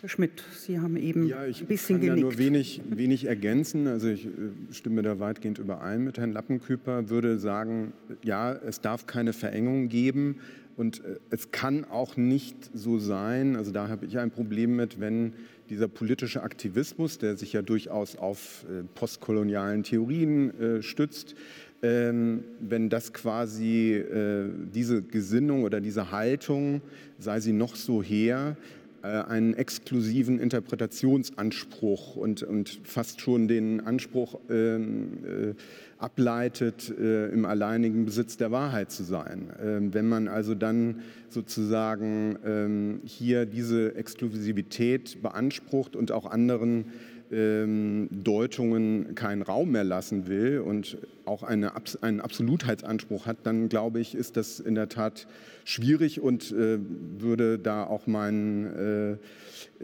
Herr 0.00 0.08
Schmidt, 0.08 0.44
Sie 0.56 0.78
haben 0.78 0.96
eben 0.96 1.26
ja, 1.26 1.40
ein 1.40 1.52
bisschen 1.66 2.00
genickt. 2.00 2.18
Ja, 2.18 2.22
nur 2.22 2.38
wenig, 2.38 2.80
wenig 2.88 3.24
ergänzen. 3.24 3.88
Also 3.88 4.08
ich 4.08 4.26
äh, 4.26 4.30
stimme 4.70 5.02
da 5.02 5.18
weitgehend 5.18 5.58
überein 5.58 6.04
mit 6.04 6.18
Herrn 6.18 6.30
Lappenküper, 6.30 7.10
würde 7.10 7.38
sagen, 7.38 7.92
ja, 8.22 8.52
es 8.52 8.80
darf 8.80 9.06
keine 9.06 9.32
Verengung 9.32 9.88
geben 9.88 10.36
und 10.76 11.04
äh, 11.04 11.16
es 11.30 11.50
kann 11.50 11.84
auch 11.84 12.16
nicht 12.16 12.70
so 12.74 13.00
sein, 13.00 13.56
also 13.56 13.72
da 13.72 13.88
habe 13.88 14.06
ich 14.06 14.18
ein 14.18 14.30
Problem 14.30 14.76
mit, 14.76 15.00
wenn 15.00 15.32
dieser 15.68 15.88
politische 15.88 16.44
Aktivismus, 16.44 17.18
der 17.18 17.36
sich 17.36 17.52
ja 17.52 17.62
durchaus 17.62 18.14
auf 18.14 18.66
äh, 18.70 18.84
postkolonialen 18.94 19.82
Theorien 19.82 20.80
stützt, 20.80 21.34
ähm, 21.80 22.42
wenn 22.60 22.88
das 22.88 23.12
quasi 23.12 23.92
äh, 23.92 24.48
diese 24.74 25.02
Gesinnung 25.02 25.62
oder 25.62 25.80
diese 25.80 26.10
Haltung, 26.10 26.80
sei 27.18 27.38
sie 27.38 27.52
noch 27.52 27.76
so 27.76 28.02
her, 28.02 28.56
einen 29.02 29.54
exklusiven 29.54 30.38
Interpretationsanspruch 30.38 32.16
und, 32.16 32.42
und 32.42 32.80
fast 32.82 33.20
schon 33.20 33.48
den 33.48 33.80
Anspruch 33.80 34.38
ähm, 34.50 35.18
äh, 35.24 35.54
ableitet, 35.98 36.92
äh, 36.98 37.28
im 37.28 37.44
alleinigen 37.44 38.04
Besitz 38.04 38.36
der 38.36 38.50
Wahrheit 38.50 38.90
zu 38.90 39.04
sein. 39.04 39.52
Ähm, 39.62 39.94
wenn 39.94 40.08
man 40.08 40.28
also 40.28 40.54
dann 40.54 41.02
sozusagen 41.28 42.38
ähm, 42.44 43.00
hier 43.04 43.46
diese 43.46 43.94
Exklusivität 43.94 45.22
beansprucht 45.22 45.96
und 45.96 46.12
auch 46.12 46.26
anderen 46.30 46.86
ähm, 47.32 48.08
Deutungen 48.10 49.14
keinen 49.14 49.42
Raum 49.42 49.72
mehr 49.72 49.84
lassen 49.84 50.26
will 50.28 50.60
und 50.60 50.98
auch 51.24 51.42
eine, 51.42 51.72
einen 52.00 52.20
Absolutheitsanspruch 52.20 53.26
hat, 53.26 53.38
dann 53.44 53.68
glaube 53.68 54.00
ich, 54.00 54.14
ist 54.14 54.36
das 54.36 54.60
in 54.60 54.74
der 54.74 54.88
Tat 54.88 55.26
schwierig 55.64 56.20
und 56.20 56.52
äh, 56.52 56.78
würde 57.18 57.58
da 57.58 57.84
auch 57.84 58.06
meinen, 58.06 59.18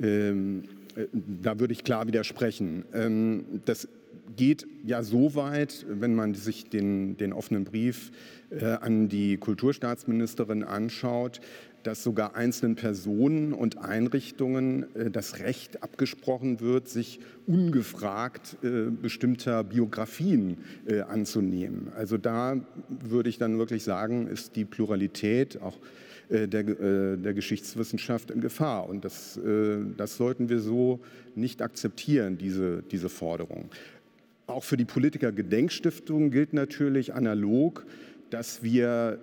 äh, 0.01 0.03
ähm, 0.03 0.63
äh, 0.97 1.07
da 1.43 1.59
würde 1.61 1.73
ich 1.73 1.85
klar 1.85 2.07
widersprechen. 2.07 2.85
Ähm, 2.95 3.45
das 3.65 3.89
geht 4.37 4.67
ja 4.85 5.03
so 5.03 5.35
weit, 5.35 5.87
wenn 5.89 6.15
man 6.15 6.35
sich 6.35 6.69
den, 6.69 7.17
den 7.17 7.33
offenen 7.33 7.65
Brief 7.65 8.11
äh, 8.51 8.65
an 8.65 9.09
die 9.09 9.37
Kulturstaatsministerin 9.37 10.65
anschaut, 10.65 11.41
dass 11.85 12.03
sogar 12.03 12.35
einzelnen 12.35 12.75
Personen 12.75 13.53
und 13.53 13.79
Einrichtungen 13.79 14.95
äh, 14.97 15.11
das 15.11 15.39
Recht 15.39 15.83
abgesprochen 15.83 16.61
wird, 16.61 16.89
sich 16.89 17.21
ungefragt 17.47 18.57
äh, 18.63 18.91
bestimmter 18.91 19.63
Biografien 19.63 20.57
äh, 20.87 21.03
anzunehmen. 21.03 21.93
Also 21.95 22.17
da 22.17 22.57
würde 22.89 23.29
ich 23.29 23.39
dann 23.39 23.59
wirklich 23.59 23.85
sagen, 23.85 24.27
ist 24.27 24.57
die 24.57 24.65
Pluralität 24.65 25.61
auch 25.63 25.79
der, 26.31 26.47
der 27.17 27.35
Geschichtswissenschaft 27.35 28.31
in 28.31 28.41
Gefahr. 28.41 28.89
Und 28.89 29.05
das, 29.05 29.39
das 29.99 30.17
sollten 30.17 30.49
wir 30.49 30.59
so 30.59 31.01
nicht 31.35 31.61
akzeptieren, 31.61 32.39
diese, 32.39 32.83
diese 32.83 33.11
Forderung. 33.11 33.69
Auch 34.47 34.65
für 34.65 34.79
die 34.79 34.87
Politiker-Gedenkstiftung 34.87 36.31
gilt 36.31 36.55
natürlich 36.55 37.13
analog, 37.13 37.85
dass 38.31 38.63
wir 38.63 39.19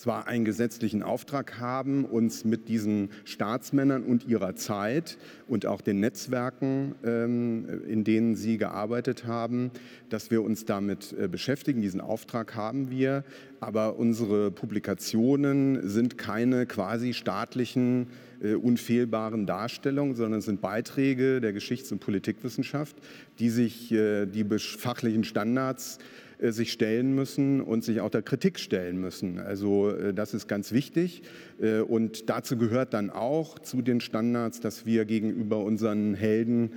zwar 0.00 0.26
einen 0.26 0.44
gesetzlichen 0.44 1.02
Auftrag 1.02 1.58
haben, 1.58 2.04
uns 2.04 2.44
mit 2.44 2.68
diesen 2.68 3.10
Staatsmännern 3.24 4.02
und 4.02 4.26
ihrer 4.26 4.54
Zeit 4.56 5.18
und 5.46 5.66
auch 5.66 5.80
den 5.80 6.00
Netzwerken, 6.00 6.94
ähm, 7.04 7.82
in 7.86 8.04
denen 8.04 8.36
sie 8.36 8.58
gearbeitet 8.58 9.26
haben, 9.26 9.70
dass 10.08 10.30
wir 10.30 10.42
uns 10.42 10.64
damit 10.64 11.14
äh, 11.18 11.28
beschäftigen. 11.28 11.80
Diesen 11.80 12.00
Auftrag 12.00 12.54
haben 12.54 12.90
wir, 12.90 13.24
aber 13.60 13.98
unsere 13.98 14.50
Publikationen 14.50 15.88
sind 15.88 16.18
keine 16.18 16.66
quasi 16.66 17.12
staatlichen, 17.12 18.08
äh, 18.40 18.54
unfehlbaren 18.54 19.46
Darstellungen, 19.46 20.14
sondern 20.14 20.40
sind 20.40 20.60
Beiträge 20.60 21.40
der 21.40 21.52
Geschichts- 21.52 21.90
und 21.90 21.98
Politikwissenschaft, 21.98 22.96
die 23.38 23.50
sich 23.50 23.90
äh, 23.92 24.26
die 24.26 24.44
fachlichen 24.58 25.24
Standards 25.24 25.98
sich 26.40 26.72
stellen 26.72 27.14
müssen 27.14 27.60
und 27.60 27.84
sich 27.84 28.00
auch 28.00 28.10
der 28.10 28.22
Kritik 28.22 28.58
stellen 28.58 29.00
müssen. 29.00 29.38
Also 29.38 29.90
äh, 29.90 30.14
das 30.14 30.34
ist 30.34 30.48
ganz 30.48 30.72
wichtig. 30.72 31.22
Äh, 31.60 31.80
und 31.80 32.30
dazu 32.30 32.56
gehört 32.56 32.94
dann 32.94 33.10
auch 33.10 33.58
zu 33.58 33.82
den 33.82 34.00
Standards, 34.00 34.60
dass 34.60 34.86
wir 34.86 35.04
gegenüber 35.04 35.58
unseren 35.58 36.14
Helden 36.14 36.70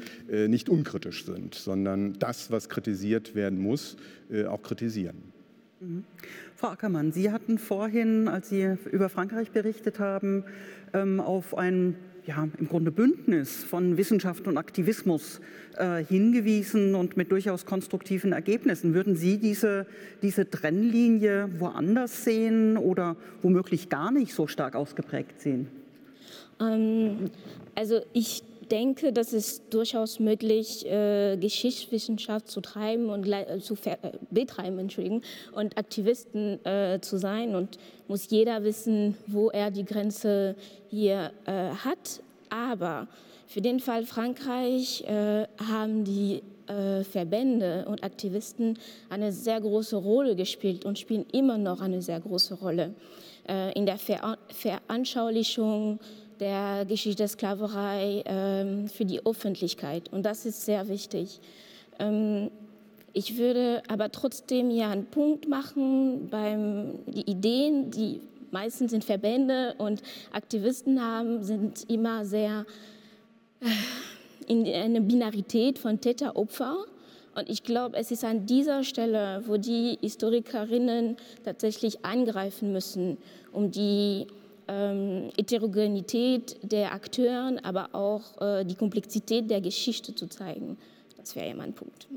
nicht 0.47 0.69
unkritisch 0.69 1.25
sind, 1.25 1.55
sondern 1.55 2.13
das, 2.19 2.51
was 2.51 2.69
kritisiert 2.69 3.35
werden 3.35 3.59
muss, 3.59 3.97
auch 4.47 4.61
kritisieren. 4.61 5.31
Mhm. 5.81 6.03
Frau 6.55 6.67
Ackermann, 6.69 7.11
Sie 7.11 7.31
hatten 7.31 7.57
vorhin, 7.57 8.27
als 8.27 8.49
Sie 8.49 8.77
über 8.91 9.09
Frankreich 9.09 9.51
berichtet 9.51 9.99
haben, 9.99 10.43
ähm, 10.93 11.19
auf 11.19 11.57
ein 11.57 11.95
ja, 12.25 12.47
im 12.57 12.67
Grunde 12.67 12.91
Bündnis 12.91 13.63
von 13.63 13.97
Wissenschaft 13.97 14.47
und 14.47 14.57
Aktivismus 14.57 15.41
äh, 15.77 16.03
hingewiesen 16.03 16.95
und 16.95 17.17
mit 17.17 17.31
durchaus 17.31 17.65
konstruktiven 17.65 18.31
Ergebnissen. 18.31 18.93
Würden 18.93 19.15
Sie 19.15 19.37
diese, 19.37 19.87
diese 20.21 20.49
Trennlinie 20.49 21.49
woanders 21.59 22.23
sehen 22.23 22.77
oder 22.77 23.15
womöglich 23.41 23.89
gar 23.89 24.11
nicht 24.11 24.33
so 24.33 24.47
stark 24.47 24.75
ausgeprägt 24.75 25.41
sehen? 25.41 25.67
Ähm, 26.59 27.31
also 27.75 28.01
ich 28.13 28.43
denke, 28.71 29.11
dass 29.11 29.33
es 29.33 29.67
durchaus 29.69 30.19
möglich, 30.19 30.85
äh, 30.85 31.37
Geschichtswissenschaft 31.37 32.47
zu 32.47 32.61
treiben 32.61 33.09
und 33.09 33.27
äh, 33.27 33.59
zu 33.59 33.75
äh, 33.85 33.97
betreiben, 34.31 34.79
Entschuldigen, 34.79 35.21
und 35.51 35.77
Aktivisten 35.77 36.63
äh, 36.65 36.99
zu 37.01 37.17
sein. 37.17 37.55
Und 37.55 37.77
muss 38.07 38.29
jeder 38.29 38.63
wissen, 38.63 39.17
wo 39.27 39.49
er 39.49 39.71
die 39.71 39.85
Grenze 39.85 40.55
hier 40.89 41.31
äh, 41.45 41.69
hat. 41.83 42.21
Aber 42.49 43.07
für 43.47 43.61
den 43.61 43.79
Fall 43.79 44.05
Frankreich 44.05 45.03
äh, 45.03 45.45
haben 45.69 46.03
die 46.03 46.41
Verbände 47.11 47.85
und 47.89 48.01
Aktivisten 48.01 48.79
eine 49.09 49.33
sehr 49.33 49.59
große 49.59 49.97
Rolle 49.97 50.37
gespielt 50.37 50.85
und 50.85 50.97
spielen 50.97 51.25
immer 51.33 51.57
noch 51.57 51.81
eine 51.81 52.01
sehr 52.01 52.21
große 52.21 52.53
Rolle 52.53 52.93
in 53.75 53.85
der 53.85 53.97
Veranschaulichung 53.97 55.99
der 56.41 56.85
Geschichte 56.85 57.19
der 57.19 57.27
Sklaverei 57.27 58.23
ähm, 58.25 58.89
für 58.89 59.05
die 59.05 59.25
Öffentlichkeit. 59.25 60.11
Und 60.11 60.23
das 60.25 60.45
ist 60.45 60.65
sehr 60.65 60.89
wichtig. 60.89 61.39
Ähm, 61.99 62.49
ich 63.13 63.37
würde 63.37 63.83
aber 63.87 64.11
trotzdem 64.11 64.69
hier 64.69 64.87
einen 64.87 65.05
Punkt 65.05 65.47
machen 65.47 66.29
beim 66.29 66.99
die 67.05 67.29
Ideen, 67.29 67.91
die 67.91 68.21
meistens 68.49 68.91
in 68.91 69.01
Verbände 69.01 69.75
und 69.77 70.01
Aktivisten 70.33 71.01
haben, 71.01 71.43
sind 71.43 71.89
immer 71.89 72.25
sehr 72.25 72.65
äh, 73.61 73.67
in 74.47 74.65
eine 74.67 75.01
Binarität 75.01 75.77
von 75.77 76.01
Täter-Opfer. 76.01 76.77
Und 77.35 77.49
ich 77.49 77.63
glaube, 77.63 77.97
es 77.97 78.11
ist 78.11 78.25
an 78.25 78.45
dieser 78.45 78.83
Stelle, 78.83 79.43
wo 79.45 79.57
die 79.57 79.97
Historikerinnen 80.01 81.17
tatsächlich 81.45 82.03
eingreifen 82.03 82.73
müssen, 82.73 83.17
um 83.53 83.71
die 83.71 84.25
ähm, 84.71 85.29
Heterogenität 85.37 86.57
der 86.63 86.93
Akteuren, 86.93 87.59
aber 87.59 87.93
auch 87.93 88.41
äh, 88.41 88.63
die 88.63 88.75
Komplexität 88.75 89.49
der 89.49 89.59
Geschichte 89.59 90.15
zu 90.15 90.27
zeigen. 90.27 90.77
Das 91.17 91.35
wäre 91.35 91.49
ja 91.49 91.55
mein 91.55 91.73
Punkt. 91.73 92.07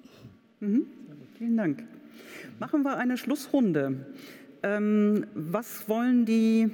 Mhm. 0.60 0.86
Vielen 1.36 1.56
Dank. 1.56 1.82
Machen 2.60 2.82
wir 2.84 2.96
eine 2.96 3.16
Schlussrunde. 3.16 4.06
Ähm, 4.62 5.26
was 5.34 5.88
wollen 5.88 6.24
die 6.24 6.70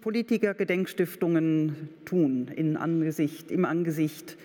Politiker 0.00 0.54
Gedenkstiftungen 0.54 1.88
tun 2.04 2.48
in 2.54 2.76
Angesicht, 2.76 3.52
im 3.52 3.64
Angesicht 3.64 4.36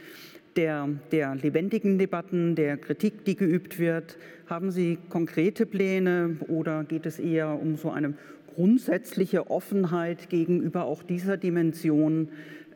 der, 0.55 0.87
der 1.11 1.35
lebendigen 1.35 1.97
Debatten, 1.97 2.55
der 2.55 2.77
Kritik, 2.77 3.25
die 3.25 3.35
geübt 3.35 3.79
wird? 3.79 4.17
Haben 4.45 4.69
Sie 4.69 4.99
konkrete 5.09 5.65
Pläne 5.65 6.37
oder 6.47 6.83
geht 6.83 7.07
es 7.07 7.17
eher 7.17 7.59
um 7.59 7.75
so 7.75 7.89
eine 7.89 8.13
grundsätzliche 8.57 9.51
Offenheit 9.51 10.31
gegenüber 10.31 10.85
auch 10.85 11.03
dieser 11.03 11.37
Dimension 11.37 12.29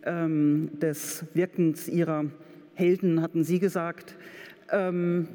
ähm, 0.05 0.69
des 0.79 1.25
Wirkens 1.34 1.88
Ihrer 1.88 2.25
Helden, 2.75 3.19
hatten 3.23 3.43
Sie 3.43 3.57
gesagt? 3.57 4.15
Ähm, 4.71 5.27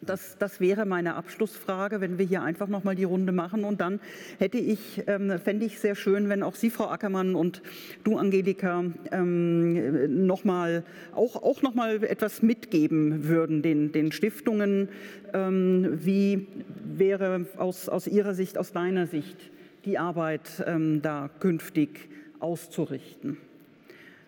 das, 0.00 0.38
das, 0.38 0.58
wäre 0.60 0.86
meine 0.86 1.16
Abschlussfrage, 1.16 2.00
wenn 2.00 2.16
wir 2.16 2.24
hier 2.24 2.40
einfach 2.40 2.68
noch 2.68 2.82
mal 2.82 2.94
die 2.94 3.04
Runde 3.04 3.30
machen. 3.30 3.64
Und 3.64 3.82
dann 3.82 4.00
hätte 4.38 4.56
ich, 4.56 5.02
ähm, 5.06 5.38
fände 5.38 5.66
ich 5.66 5.80
sehr 5.80 5.94
schön, 5.94 6.30
wenn 6.30 6.42
auch 6.42 6.54
Sie, 6.54 6.70
Frau 6.70 6.88
Ackermann, 6.88 7.34
und 7.34 7.60
du, 8.04 8.16
Angelika, 8.16 8.84
ähm, 9.12 10.26
noch 10.26 10.44
mal, 10.44 10.82
auch, 11.14 11.36
auch 11.42 11.60
noch 11.60 11.74
mal 11.74 12.02
etwas 12.04 12.40
mitgeben 12.40 13.28
würden 13.28 13.60
den, 13.60 13.92
den 13.92 14.12
Stiftungen. 14.12 14.88
Ähm, 15.34 15.98
wie 16.02 16.46
wäre 16.86 17.44
aus, 17.58 17.90
aus 17.90 18.06
Ihrer 18.06 18.32
Sicht, 18.32 18.56
aus 18.56 18.72
deiner 18.72 19.06
Sicht, 19.06 19.50
die 19.88 19.98
Arbeit 19.98 20.62
ähm, 20.66 21.00
da 21.00 21.30
künftig 21.40 22.10
auszurichten? 22.40 23.38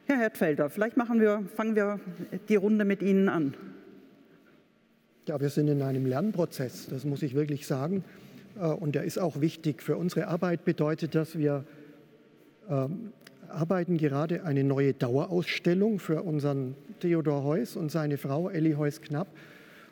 Herr 0.06 0.16
Hertfelder, 0.16 0.70
vielleicht 0.70 0.96
wir, 0.96 1.44
fangen 1.54 1.76
wir 1.76 2.00
die 2.48 2.56
Runde 2.56 2.86
mit 2.86 3.02
Ihnen 3.02 3.28
an. 3.28 3.54
Ja, 5.28 5.38
wir 5.38 5.50
sind 5.50 5.68
in 5.68 5.82
einem 5.82 6.06
Lernprozess, 6.06 6.88
das 6.88 7.04
muss 7.04 7.22
ich 7.22 7.34
wirklich 7.34 7.66
sagen. 7.66 8.02
Äh, 8.58 8.68
und 8.68 8.94
der 8.94 9.04
ist 9.04 9.18
auch 9.18 9.42
wichtig. 9.42 9.82
Für 9.82 9.98
unsere 9.98 10.28
Arbeit 10.28 10.64
bedeutet 10.64 11.14
das, 11.14 11.36
wir 11.36 11.64
ähm, 12.70 13.12
arbeiten 13.48 13.98
gerade 13.98 14.44
eine 14.44 14.64
neue 14.64 14.94
Dauerausstellung 14.94 15.98
für 15.98 16.22
unseren 16.22 16.74
Theodor 17.00 17.44
Heuss 17.44 17.76
und 17.76 17.90
seine 17.90 18.16
Frau 18.16 18.48
Elli 18.48 18.72
Heuss-Knapp. 18.72 19.28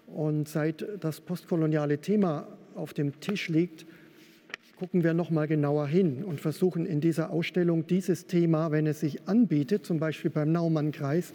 Und 0.06 0.48
seit 0.48 0.86
das 1.00 1.20
postkoloniale 1.20 1.98
Thema 1.98 2.48
auf 2.74 2.94
dem 2.94 3.20
Tisch 3.20 3.50
liegt, 3.50 3.84
gucken 4.78 5.02
wir 5.02 5.12
noch 5.12 5.30
mal 5.30 5.48
genauer 5.48 5.88
hin 5.88 6.22
und 6.22 6.40
versuchen 6.40 6.86
in 6.86 7.00
dieser 7.00 7.30
Ausstellung 7.30 7.88
dieses 7.88 8.26
Thema, 8.26 8.70
wenn 8.70 8.86
es 8.86 9.00
sich 9.00 9.26
anbietet, 9.26 9.84
zum 9.84 9.98
Beispiel 9.98 10.30
beim 10.30 10.52
Naumann-Kreis 10.52 11.32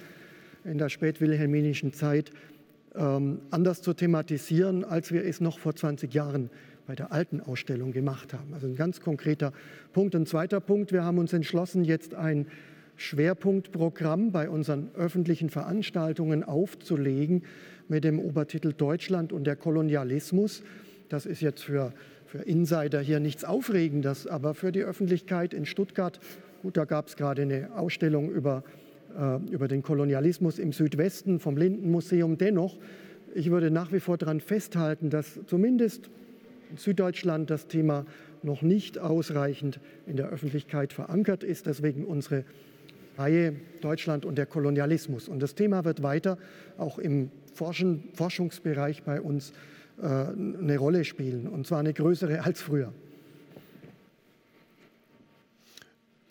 in 0.64 0.78
der 0.78 0.88
spätwilhelminischen 0.88 1.92
Zeit, 1.92 2.32
ähm, 2.96 3.42
anders 3.52 3.82
zu 3.82 3.94
thematisieren, 3.94 4.86
als 4.86 5.12
wir 5.12 5.26
es 5.26 5.42
noch 5.42 5.60
vor 5.60 5.76
20 5.76 6.14
Jahren 6.14 6.52
bei 6.88 6.96
der 6.96 7.12
alten 7.12 7.42
Ausstellung 7.42 7.92
gemacht 7.92 8.34
haben. 8.34 8.54
Also 8.54 8.68
ein 8.68 8.78
ganz 8.78 9.02
konkreter 9.02 9.52
Punkt. 9.92 10.16
Ein 10.16 10.26
zweiter 10.26 10.62
Punkt, 10.62 10.94
wir 10.94 11.04
haben 11.04 11.18
uns 11.18 11.34
entschlossen, 11.34 11.84
jetzt 11.84 12.16
ein 12.16 12.48
Schwerpunktprogramm 12.96 14.32
bei 14.32 14.50
unseren 14.50 14.90
öffentlichen 14.96 15.50
Veranstaltungen 15.50 16.46
aufzulegen 16.46 17.44
mit 17.90 18.06
dem 18.06 18.20
Obertitel 18.20 18.72
Deutschland 18.72 19.34
und 19.34 19.44
der 19.44 19.58
Kolonialismus. 19.58 20.64
Das 21.10 21.26
ist 21.26 21.42
jetzt 21.42 21.64
für, 21.64 21.92
für 22.34 22.40
Insider 22.40 23.00
hier 23.00 23.20
nichts 23.20 23.44
Aufregendes, 23.44 24.26
aber 24.26 24.56
für 24.56 24.72
die 24.72 24.82
Öffentlichkeit 24.82 25.54
in 25.54 25.68
Stuttgart, 25.68 26.20
gut, 26.64 26.78
da 26.78 26.86
gab 26.86 27.08
es 27.08 27.16
gerade 27.16 27.44
eine 27.44 27.70
Ausstellung 27.76 28.32
über 28.32 28.64
äh, 29.16 29.36
über 29.52 29.68
den 29.68 29.84
Kolonialismus 29.84 30.58
im 30.58 30.74
Südwesten 30.74 31.40
vom 31.40 31.58
Lindenmuseum. 31.58 32.40
Dennoch, 32.40 32.80
ich 33.36 33.52
würde 33.52 33.70
nach 33.70 33.92
wie 33.92 34.00
vor 34.00 34.18
daran 34.18 34.40
festhalten, 34.40 35.12
dass 35.12 35.42
zumindest 35.46 36.10
in 36.72 36.78
Süddeutschland 36.78 37.52
das 37.52 37.68
Thema 37.68 38.04
noch 38.42 38.64
nicht 38.64 38.98
ausreichend 38.98 39.80
in 40.08 40.18
der 40.18 40.30
Öffentlichkeit 40.30 40.92
verankert 40.92 41.44
ist. 41.44 41.68
Deswegen 41.68 42.04
unsere 42.04 42.46
Reihe 43.16 43.54
Deutschland 43.82 44.26
und 44.26 44.40
der 44.40 44.48
Kolonialismus. 44.48 45.30
Und 45.30 45.40
das 45.40 45.54
Thema 45.54 45.86
wird 45.86 46.02
weiter 46.02 46.40
auch 46.80 46.98
im 46.98 47.30
Forschungsbereich 47.54 49.04
bei 49.04 49.22
uns 49.22 49.54
eine 50.04 50.78
Rolle 50.78 51.06
spielen, 51.06 51.48
und 51.48 51.66
zwar 51.66 51.80
eine 51.80 51.94
größere 51.94 52.44
als 52.44 52.62
früher. 52.62 52.94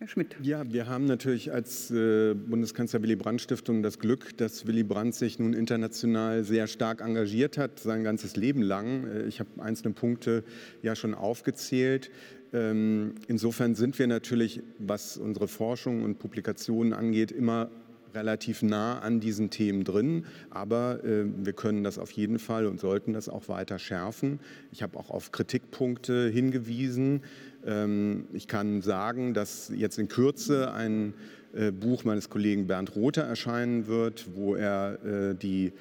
Herr 0.03 0.09
Schmidt. 0.09 0.35
Ja, 0.43 0.65
wir 0.73 0.89
haben 0.89 1.05
natürlich 1.05 1.53
als 1.53 1.93
äh, 1.93 2.35
Bundeskanzler 2.35 3.03
Willy 3.05 3.15
Brandt 3.15 3.41
Stiftung 3.41 3.85
das 3.85 4.01
Glück, 4.01 4.37
dass 4.37 4.67
Willy 4.67 4.83
Brandt 4.83 5.15
sich 5.15 5.39
nun 5.39 5.53
international 5.53 6.43
sehr 6.43 6.67
stark 6.67 7.01
engagiert 7.01 7.57
hat, 7.57 7.79
sein 7.79 8.03
ganzes 8.03 8.35
Leben 8.35 8.63
lang. 8.63 9.07
Äh, 9.07 9.27
ich 9.27 9.39
habe 9.39 9.51
einzelne 9.59 9.95
Punkte 9.95 10.43
ja 10.83 10.97
schon 10.97 11.15
aufgezählt. 11.15 12.11
Ähm, 12.53 13.15
insofern 13.29 13.77
sind 13.77 13.97
wir 14.01 14.09
natürlich, 14.09 14.61
was 14.79 15.17
unsere 15.19 15.47
Forschung 15.47 16.03
und 16.03 16.19
Publikationen 16.19 16.95
angeht, 16.95 17.31
immer 17.31 17.71
relativ 18.15 18.63
nah 18.63 18.99
an 18.99 19.21
diesen 19.21 19.51
Themen 19.51 19.85
drin, 19.85 20.25
aber 20.51 21.05
äh, 21.05 21.25
wir 21.27 21.53
können 21.53 21.85
das 21.85 21.99
auf 21.99 22.11
jeden 22.11 22.39
Fall 22.39 22.67
und 22.67 22.81
sollten 22.81 23.13
das 23.13 23.29
auch 23.29 23.49
weiter 23.49 23.79
schärfen. 23.79 24.41
Ich 24.71 24.83
habe 24.83 24.99
auch 24.99 25.11
auf 25.11 25.33
Kritikpunkte 25.33 26.29
hingewiesen. 26.29 27.23
Ähm, 27.65 28.27
ich 28.33 28.49
kann 28.49 28.83
sagen, 28.83 29.35
dass 29.35 29.73
jetzt 29.75 29.99
in 29.99 30.09
Kürze 30.09 30.73
ein 30.73 31.15
äh, 31.55 31.71
Buch 31.71 32.05
meines 32.05 32.31
Kollegen 32.31 32.67
Bernd 32.67 32.97
Rother 32.97 33.25
erscheinen 33.25 33.87
wird, 33.87 34.27
wo 34.35 34.55
er 34.55 34.99
äh, 35.05 35.35
die 35.35 35.73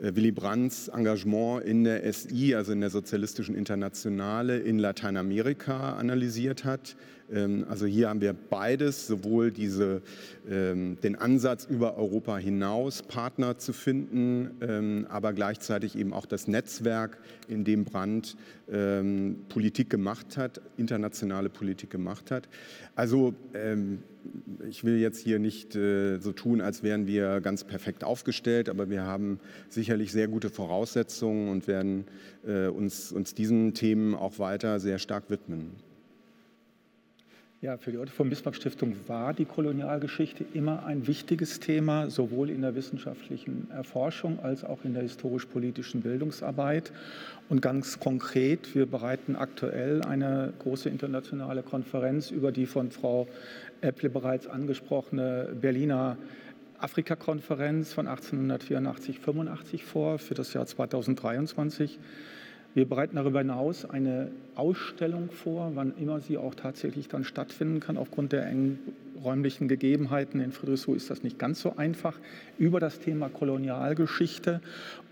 äh, 0.00 0.14
Willy 0.14 0.30
Brandts 0.30 0.88
Engagement 0.88 1.64
in 1.64 1.84
der 1.84 2.10
SI, 2.12 2.54
also 2.54 2.72
in 2.72 2.80
der 2.80 2.90
Sozialistischen 2.90 3.54
Internationale 3.54 4.58
in 4.58 4.78
Lateinamerika 4.78 5.96
analysiert 5.96 6.64
hat. 6.64 6.96
Ähm, 7.32 7.66
also 7.68 7.86
hier 7.86 8.08
haben 8.08 8.20
wir 8.20 8.32
beides, 8.32 9.06
sowohl 9.06 9.50
diese, 9.50 10.02
ähm, 10.48 10.98
den 11.02 11.16
Ansatz 11.16 11.66
über 11.66 11.96
Europa 11.96 12.36
hinaus 12.38 13.02
Partner 13.02 13.58
zu 13.58 13.72
finden, 13.72 14.50
ähm, 14.60 15.06
aber 15.08 15.32
gleichzeitig 15.32 15.96
eben 15.96 16.12
auch 16.12 16.26
das 16.26 16.48
Netzwerk, 16.48 17.18
in 17.48 17.64
dem 17.64 17.84
Brandt 17.84 18.36
Politik 19.48 19.88
gemacht 19.88 20.36
hat, 20.36 20.60
internationale 20.76 21.48
Politik 21.48 21.88
gemacht 21.88 22.30
hat. 22.30 22.50
Also 22.96 23.32
ich 24.68 24.84
will 24.84 24.98
jetzt 24.98 25.20
hier 25.20 25.38
nicht 25.38 25.74
äh, 25.76 26.18
so 26.18 26.32
tun, 26.32 26.60
als 26.60 26.82
wären 26.82 27.06
wir 27.06 27.40
ganz 27.40 27.64
perfekt 27.64 28.04
aufgestellt, 28.04 28.68
aber 28.68 28.90
wir 28.90 29.02
haben 29.02 29.40
sicherlich 29.68 30.12
sehr 30.12 30.28
gute 30.28 30.50
Voraussetzungen 30.50 31.48
und 31.48 31.66
werden 31.66 32.04
äh, 32.46 32.66
uns, 32.66 33.12
uns 33.12 33.34
diesen 33.34 33.74
Themen 33.74 34.14
auch 34.14 34.38
weiter 34.38 34.80
sehr 34.80 34.98
stark 34.98 35.30
widmen. 35.30 35.87
Ja, 37.60 37.76
für 37.76 37.90
die 37.90 37.98
Otto 37.98 38.12
von 38.12 38.28
Bismarck 38.28 38.54
Stiftung 38.54 38.94
war 39.08 39.34
die 39.34 39.44
Kolonialgeschichte 39.44 40.44
immer 40.54 40.86
ein 40.86 41.08
wichtiges 41.08 41.58
Thema, 41.58 42.08
sowohl 42.08 42.50
in 42.50 42.62
der 42.62 42.76
wissenschaftlichen 42.76 43.68
Erforschung 43.72 44.38
als 44.40 44.62
auch 44.62 44.84
in 44.84 44.94
der 44.94 45.02
historisch-politischen 45.02 46.02
Bildungsarbeit. 46.02 46.92
Und 47.48 47.60
ganz 47.60 47.98
konkret, 47.98 48.76
wir 48.76 48.86
bereiten 48.86 49.34
aktuell 49.34 50.02
eine 50.02 50.52
große 50.60 50.88
internationale 50.88 51.64
Konferenz 51.64 52.30
über 52.30 52.52
die 52.52 52.66
von 52.66 52.92
Frau 52.92 53.26
Epple 53.80 54.08
bereits 54.08 54.46
angesprochene 54.46 55.48
Berliner 55.60 56.16
Afrika-Konferenz 56.78 57.92
von 57.92 58.06
1884-85 58.06 59.82
vor 59.82 60.20
für 60.20 60.34
das 60.34 60.52
Jahr 60.52 60.66
2023. 60.66 61.98
Wir 62.78 62.88
bereiten 62.88 63.16
darüber 63.16 63.40
hinaus 63.40 63.84
eine 63.90 64.30
Ausstellung 64.54 65.30
vor, 65.32 65.72
wann 65.74 65.94
immer 65.98 66.20
sie 66.20 66.38
auch 66.38 66.54
tatsächlich 66.54 67.08
dann 67.08 67.24
stattfinden 67.24 67.80
kann. 67.80 67.96
Aufgrund 67.96 68.30
der 68.30 68.46
engen 68.46 68.78
räumlichen 69.24 69.66
Gegebenheiten 69.66 70.40
in 70.40 70.52
Friedrichsruh 70.52 70.94
ist 70.94 71.10
das 71.10 71.24
nicht 71.24 71.40
ganz 71.40 71.60
so 71.60 71.76
einfach 71.76 72.16
über 72.56 72.78
das 72.78 73.00
Thema 73.00 73.30
Kolonialgeschichte. 73.30 74.60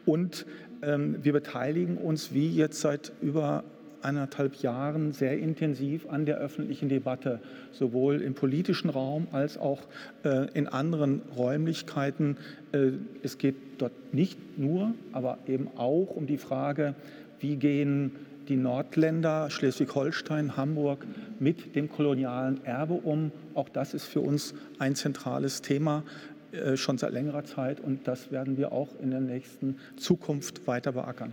Und 0.04 0.46
ähm, 0.80 1.16
wir 1.24 1.32
beteiligen 1.32 1.96
uns 1.96 2.32
wie 2.32 2.48
jetzt 2.48 2.80
seit 2.80 3.10
über 3.20 3.64
anderthalb 4.02 4.56
Jahren 4.56 5.12
sehr 5.12 5.38
intensiv 5.38 6.08
an 6.08 6.26
der 6.26 6.38
öffentlichen 6.38 6.88
Debatte, 6.88 7.40
sowohl 7.72 8.22
im 8.22 8.34
politischen 8.34 8.90
Raum 8.90 9.28
als 9.32 9.58
auch 9.58 9.82
äh, 10.24 10.50
in 10.54 10.68
anderen 10.68 11.22
Räumlichkeiten. 11.36 12.36
Äh, 12.72 12.92
es 13.22 13.38
geht 13.38 13.56
dort 13.78 13.92
nicht 14.12 14.58
nur, 14.58 14.94
aber 15.12 15.38
eben 15.46 15.68
auch 15.76 16.08
um 16.14 16.26
die 16.26 16.38
Frage, 16.38 16.94
wie 17.40 17.56
gehen 17.56 18.12
die 18.48 18.56
Nordländer, 18.56 19.50
Schleswig-Holstein, 19.50 20.56
Hamburg 20.56 21.04
mit 21.38 21.74
dem 21.74 21.90
kolonialen 21.90 22.64
Erbe 22.64 22.94
um. 22.94 23.32
Auch 23.54 23.68
das 23.68 23.92
ist 23.94 24.04
für 24.04 24.20
uns 24.20 24.54
ein 24.78 24.94
zentrales 24.94 25.62
Thema 25.62 26.04
äh, 26.52 26.76
schon 26.76 26.98
seit 26.98 27.12
längerer 27.12 27.44
Zeit 27.44 27.80
und 27.80 28.06
das 28.06 28.30
werden 28.30 28.56
wir 28.56 28.72
auch 28.72 28.88
in 29.00 29.10
der 29.10 29.20
nächsten 29.20 29.76
Zukunft 29.96 30.66
weiter 30.66 30.92
beackern. 30.92 31.32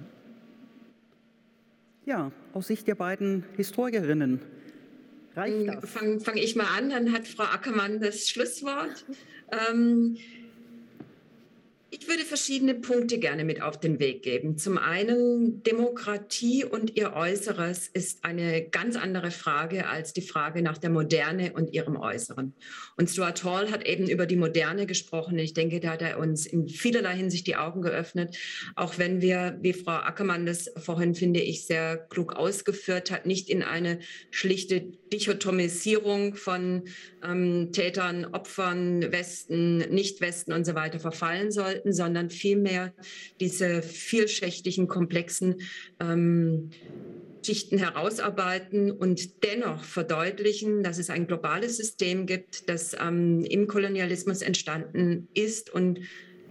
Ja, 2.05 2.31
aus 2.53 2.67
Sicht 2.67 2.87
der 2.87 2.95
beiden 2.95 3.45
Historikerinnen. 3.55 4.41
Reicht 5.35 5.67
das? 5.67 5.89
Fange 5.89 6.19
fang 6.19 6.37
ich 6.37 6.55
mal 6.55 6.67
an, 6.77 6.89
dann 6.89 7.11
hat 7.11 7.27
Frau 7.27 7.43
Ackermann 7.43 7.99
das 7.99 8.29
Schlusswort. 8.29 9.05
Ähm, 9.51 10.17
ich 11.93 12.07
würde 12.07 12.25
verschiedene 12.25 12.73
Punkte 12.73 13.19
gerne 13.19 13.43
mit 13.43 13.61
auf 13.61 13.79
den 13.79 13.99
Weg 13.99 14.23
geben. 14.23 14.57
Zum 14.57 14.79
einen, 14.79 15.61
Demokratie 15.61 16.65
und 16.65 16.95
ihr 16.95 17.13
Äußeres 17.13 17.87
ist 17.87 18.25
eine 18.25 18.67
ganz 18.67 18.95
andere 18.95 19.29
Frage 19.29 19.87
als 19.87 20.11
die 20.11 20.23
Frage 20.23 20.63
nach 20.63 20.79
der 20.79 20.89
Moderne 20.89 21.53
und 21.53 21.71
ihrem 21.71 21.95
Äußeren. 21.95 22.55
Und 22.97 23.09
Stuart 23.11 23.43
Hall 23.43 23.69
hat 23.69 23.85
eben 23.85 24.09
über 24.09 24.25
die 24.25 24.35
Moderne 24.35 24.87
gesprochen. 24.87 25.37
Ich 25.37 25.53
denke, 25.53 25.79
da 25.79 25.91
hat 25.91 26.01
er 26.01 26.17
uns 26.17 26.47
in 26.47 26.67
vielerlei 26.67 27.15
Hinsicht 27.15 27.45
die 27.45 27.57
Augen 27.57 27.83
geöffnet, 27.83 28.37
auch 28.75 28.97
wenn 28.97 29.21
wir, 29.21 29.59
wie 29.61 29.73
Frau 29.73 29.91
Ackermann 29.91 30.47
das 30.47 30.71
vorhin, 30.77 31.13
finde 31.13 31.41
ich, 31.41 31.67
sehr 31.67 31.97
klug 31.97 32.33
ausgeführt 32.33 33.11
hat, 33.11 33.27
nicht 33.27 33.51
in 33.51 33.61
eine 33.61 33.99
schlichte 34.31 34.81
Dichotomisierung 35.13 36.33
von 36.33 36.85
ähm, 37.23 37.71
Tätern, 37.71 38.25
Opfern, 38.25 39.11
Westen, 39.11 39.77
Nicht-Westen 39.77 40.53
und 40.53 40.65
so 40.65 40.75
weiter 40.75 40.99
verfallen 40.99 41.51
sollten, 41.51 41.93
sondern 41.93 42.29
vielmehr 42.29 42.93
diese 43.39 43.81
vielschichtigen, 43.81 44.87
komplexen 44.87 45.61
ähm, 45.99 46.69
Schichten 47.45 47.77
herausarbeiten 47.77 48.91
und 48.91 49.43
dennoch 49.43 49.83
verdeutlichen, 49.83 50.83
dass 50.83 50.97
es 50.97 51.09
ein 51.09 51.27
globales 51.27 51.77
System 51.77 52.25
gibt, 52.25 52.69
das 52.69 52.95
ähm, 52.99 53.43
im 53.43 53.67
Kolonialismus 53.67 54.41
entstanden 54.41 55.27
ist 55.33 55.69
und 55.69 55.99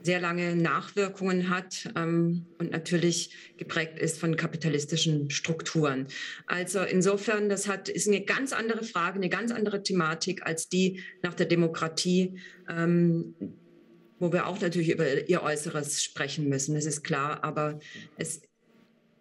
sehr 0.03 0.21
lange 0.21 0.57
Nachwirkungen 0.57 1.49
hat 1.49 1.91
ähm, 1.97 2.47
und 2.59 2.71
natürlich 2.71 3.35
geprägt 3.57 3.99
ist 3.99 4.19
von 4.19 4.37
kapitalistischen 4.37 5.31
Strukturen. 5.31 6.07
Also 6.47 6.81
insofern, 6.81 7.49
das 7.49 7.69
hat, 7.69 7.89
ist 7.89 8.09
eine 8.09 8.25
ganz 8.25 8.53
andere 8.53 8.85
Frage, 8.85 9.17
eine 9.17 9.29
ganz 9.29 9.53
andere 9.53 9.83
Thematik 9.83 10.45
als 10.45 10.69
die 10.69 11.01
nach 11.23 11.35
der 11.35 11.47
Demokratie, 11.47 12.39
ähm, 12.69 13.35
wo 14.19 14.33
wir 14.33 14.47
auch 14.47 14.61
natürlich 14.61 14.91
über 14.91 15.29
ihr 15.29 15.43
Äußeres 15.43 16.03
sprechen 16.03 16.49
müssen, 16.49 16.75
das 16.75 16.87
ist 16.87 17.03
klar, 17.03 17.43
aber 17.43 17.79
es 18.17 18.43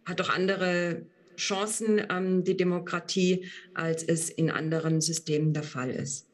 hat 0.05 0.19
doch 0.19 0.29
andere 0.29 1.05
Chancen, 1.38 2.01
ähm, 2.09 2.43
die 2.43 2.57
Demokratie, 2.57 3.45
als 3.73 4.03
es 4.03 4.29
in 4.29 4.51
anderen 4.51 5.01
Systemen 5.01 5.53
der 5.53 5.63
Fall 5.63 5.89
ist. 5.89 6.27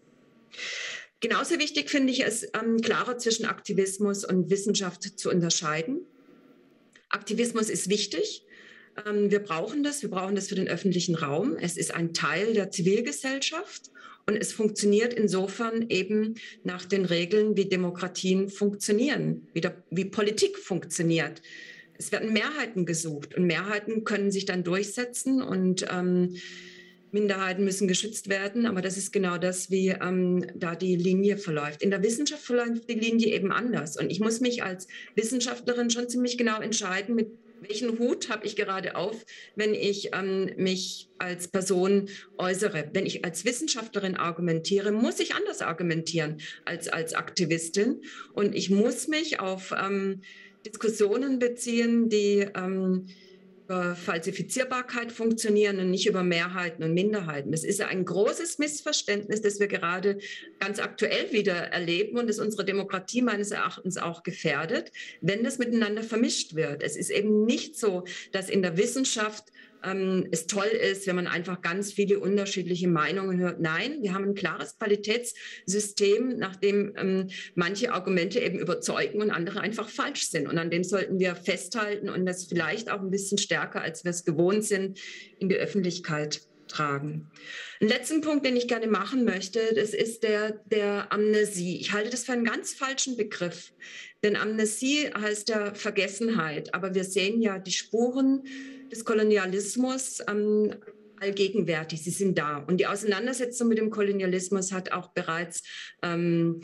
Genauso 1.20 1.58
wichtig 1.58 1.90
finde 1.90 2.14
ich 2.14 2.24
es, 2.24 2.44
ähm, 2.54 2.80
klarer 2.80 3.18
zwischen 3.18 3.46
Aktivismus 3.46 4.24
und 4.24 4.50
Wissenschaft 4.50 5.20
zu 5.20 5.30
unterscheiden. 5.30 6.02
Aktivismus 7.10 7.70
ist 7.70 7.90
wichtig. 7.90 8.44
Ähm, 9.06 9.32
wir 9.32 9.40
brauchen 9.40 9.84
das. 9.84 10.02
Wir 10.02 10.10
brauchen 10.10 10.36
das 10.36 10.50
für 10.50 10.56
den 10.56 10.68
öffentlichen 10.68 11.16
Raum. 11.16 11.58
Es 11.60 11.78
ist 11.78 11.94
ein 11.94 12.14
Teil 12.14 12.54
der 12.54 12.70
Zivilgesellschaft 12.70 13.92
und 14.28 14.36
es 14.36 14.54
funktioniert 14.54 15.14
insofern 15.14 15.86
eben 15.90 16.36
nach 16.64 16.86
den 16.86 17.06
Regeln, 17.06 17.56
wie 17.56 17.66
Demokratien 17.66 18.50
funktionieren, 18.50 19.48
wie, 19.54 19.62
der, 19.62 19.84
wie 19.90 20.06
Politik 20.06 20.58
funktioniert. 20.58 21.42
Es 21.98 22.12
werden 22.12 22.34
Mehrheiten 22.34 22.86
gesucht 22.86 23.36
und 23.36 23.46
Mehrheiten 23.46 24.04
können 24.04 24.32
sich 24.32 24.46
dann 24.46 24.64
durchsetzen 24.64 25.42
und 25.42 25.86
ähm, 25.90 26.36
Minderheiten 27.12 27.64
müssen 27.64 27.88
geschützt 27.88 28.30
werden, 28.30 28.66
aber 28.66 28.82
das 28.82 28.98
ist 28.98 29.12
genau 29.12 29.38
das, 29.38 29.72
wie 29.72 29.90
ähm, 29.90 30.46
da 30.56 30.76
die 30.76 30.96
Linie 30.96 31.38
verläuft. 31.38 31.82
In 31.82 31.92
der 31.92 32.04
Wissenschaft 32.04 32.44
verläuft 32.44 32.90
die 32.90 33.00
Linie 33.00 33.34
eben 33.34 33.52
anders. 33.52 33.98
Und 33.98 34.12
ich 34.12 34.20
muss 34.20 34.42
mich 34.42 34.64
als 34.64 34.88
Wissenschaftlerin 35.16 35.90
schon 35.90 36.10
ziemlich 36.10 36.38
genau 36.38 36.60
entscheiden, 36.60 37.16
mit 37.16 37.30
welchen 37.62 37.98
Hut 38.00 38.30
habe 38.30 38.46
ich 38.46 38.56
gerade 38.56 38.96
auf, 38.96 39.26
wenn 39.56 39.74
ich 39.74 40.10
ähm, 40.14 40.52
mich 40.58 41.10
als 41.18 41.48
Person 41.48 42.10
äußere. 42.38 42.90
Wenn 42.94 43.06
ich 43.06 43.26
als 43.26 43.46
Wissenschaftlerin 43.46 44.16
argumentiere, 44.16 44.92
muss 44.92 45.20
ich 45.20 45.34
anders 45.36 45.62
argumentieren 45.62 46.38
als 46.66 46.88
als 46.88 47.14
Aktivistin. 47.14 48.02
Und 48.34 48.56
ich 48.56 48.70
muss 48.70 49.08
mich 49.08 49.40
auf 49.40 49.74
ähm, 49.78 50.22
Diskussionen 50.66 51.40
beziehen, 51.40 52.10
die 52.10 52.48
ähm, 52.56 53.08
über 53.68 53.98
Falsifizierbarkeit 53.98 55.12
funktionieren 55.12 55.80
und 55.80 55.92
nicht 55.92 56.08
über 56.08 56.24
Mehrheiten 56.24 56.84
und 56.84 56.94
Minderheiten. 56.94 57.52
Das 57.52 57.66
ist 57.66 57.82
ein 57.82 58.06
großes 58.06 58.60
Missverständnis, 58.60 59.42
das 59.42 59.60
wir 59.60 59.68
gerade 59.68 60.20
ganz 60.60 60.80
aktuell 60.80 61.34
wieder 61.34 61.54
erleben 61.54 62.18
und 62.18 62.30
das 62.30 62.40
unsere 62.40 62.64
Demokratie 62.64 63.22
meines 63.22 63.52
Erachtens 63.52 63.98
auch 63.98 64.24
gefährdet, 64.24 64.94
wenn 65.20 65.44
das 65.44 65.58
miteinander 65.58 66.02
vermischt 66.02 66.56
wird. 66.56 66.82
Es 66.82 66.96
ist 66.96 67.10
eben 67.10 67.44
nicht 67.44 67.78
so, 67.78 68.06
dass 68.32 68.50
in 68.50 68.62
der 68.62 68.78
Wissenschaft 68.78 69.52
ähm, 69.84 70.28
es 70.32 70.48
toll 70.48 70.68
ist, 70.68 71.08
wenn 71.08 71.16
man 71.16 71.28
einfach 71.28 71.62
ganz 71.62 71.92
viele 71.94 72.20
unterschiedliche 72.20 72.88
Meinungen 72.88 73.40
hört. 73.40 73.60
Nein, 73.60 73.98
wir 74.02 74.14
haben 74.14 74.26
ein 74.26 74.36
klares 74.36 74.78
Qualitätssystem, 74.78 76.38
nach 76.38 76.56
dem 76.56 76.94
ähm, 76.98 77.28
manche 77.56 77.94
Argumente 77.94 78.40
eben 78.40 78.60
überzeugen 78.60 79.22
und 79.22 79.32
andere 79.32 79.62
einfach 79.62 79.90
falsch 79.90 80.30
sind. 80.30 80.48
Und 80.48 80.58
an 80.58 80.70
dem 80.70 80.84
sollten 80.84 81.20
wir 81.20 81.36
festhalten 81.36 82.10
und 82.10 82.26
das 82.26 82.46
vielleicht 82.46 82.92
auch 82.92 83.02
ein 83.02 83.12
bisschen 83.12 83.38
stärker, 83.38 83.82
als 83.82 84.04
wir 84.04 84.12
es 84.12 84.26
gewohnt 84.26 84.64
sind, 84.64 85.00
in 85.40 85.50
die 85.50 85.56
Öffentlichkeit 85.56 86.42
tragen. 86.68 87.30
Ein 87.80 87.88
letzten 87.88 88.22
Punkt, 88.22 88.46
den 88.46 88.56
ich 88.56 88.68
gerne 88.68 88.88
machen 88.88 89.26
möchte, 89.26 89.74
das 89.76 89.94
ist 89.94 90.24
der 90.24 90.52
der 90.66 91.12
Amnesie. 91.12 91.78
Ich 91.80 91.94
halte 91.94 92.10
das 92.10 92.26
für 92.26 92.34
einen 92.34 92.44
ganz 92.44 92.74
falschen 92.74 93.18
Begriff, 93.18 93.74
denn 94.24 94.36
Amnesie 94.36 95.10
heißt 95.18 95.50
ja 95.50 95.74
Vergessenheit, 95.74 96.74
aber 96.74 96.94
wir 96.94 97.04
sehen 97.04 97.42
ja 97.42 97.60
die 97.60 97.72
Spuren 97.72 98.44
des 98.92 99.06
Kolonialismus 99.06 100.20
ähm, 100.30 100.76
allgegenwärtig, 101.20 102.04
sie 102.04 102.12
sind 102.12 102.38
da. 102.38 102.58
Und 102.58 102.78
die 102.78 102.88
Auseinandersetzung 102.88 103.68
mit 103.68 103.78
dem 103.78 103.90
Kolonialismus 103.90 104.72
hat 104.72 104.92
auch 104.92 105.10
bereits 105.10 105.64
ähm, 106.04 106.62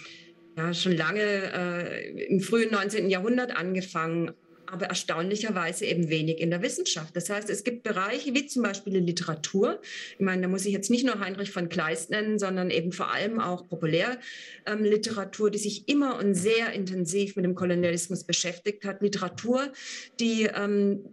ja, 0.57 0.73
schon 0.73 0.95
lange 0.95 1.21
äh, 1.21 2.25
im 2.27 2.39
frühen 2.39 2.71
19. 2.71 3.09
Jahrhundert 3.09 3.55
angefangen, 3.55 4.31
aber 4.67 4.87
erstaunlicherweise 4.87 5.85
eben 5.85 6.09
wenig 6.09 6.39
in 6.39 6.49
der 6.49 6.63
Wissenschaft. 6.63 7.15
Das 7.15 7.29
heißt, 7.29 7.49
es 7.49 7.63
gibt 7.63 7.83
Bereiche 7.83 8.33
wie 8.33 8.47
zum 8.47 8.63
Beispiel 8.63 8.93
die 8.93 8.99
Literatur. 8.99 9.79
Ich 10.13 10.25
meine, 10.25 10.43
da 10.43 10.47
muss 10.47 10.65
ich 10.65 10.73
jetzt 10.73 10.89
nicht 10.89 11.05
nur 11.05 11.19
Heinrich 11.19 11.51
von 11.51 11.69
Kleist 11.69 12.09
nennen, 12.09 12.39
sondern 12.39 12.71
eben 12.71 12.91
vor 12.91 13.13
allem 13.13 13.39
auch 13.39 13.67
Populärliteratur, 13.69 15.47
ähm, 15.47 15.51
die 15.51 15.59
sich 15.59 15.87
immer 15.87 16.17
und 16.17 16.33
sehr 16.33 16.73
intensiv 16.73 17.35
mit 17.35 17.45
dem 17.45 17.53
Kolonialismus 17.53 18.23
beschäftigt 18.23 18.83
hat. 18.83 19.01
Literatur, 19.01 19.71
die 20.19 20.45
ähm, 20.45 21.05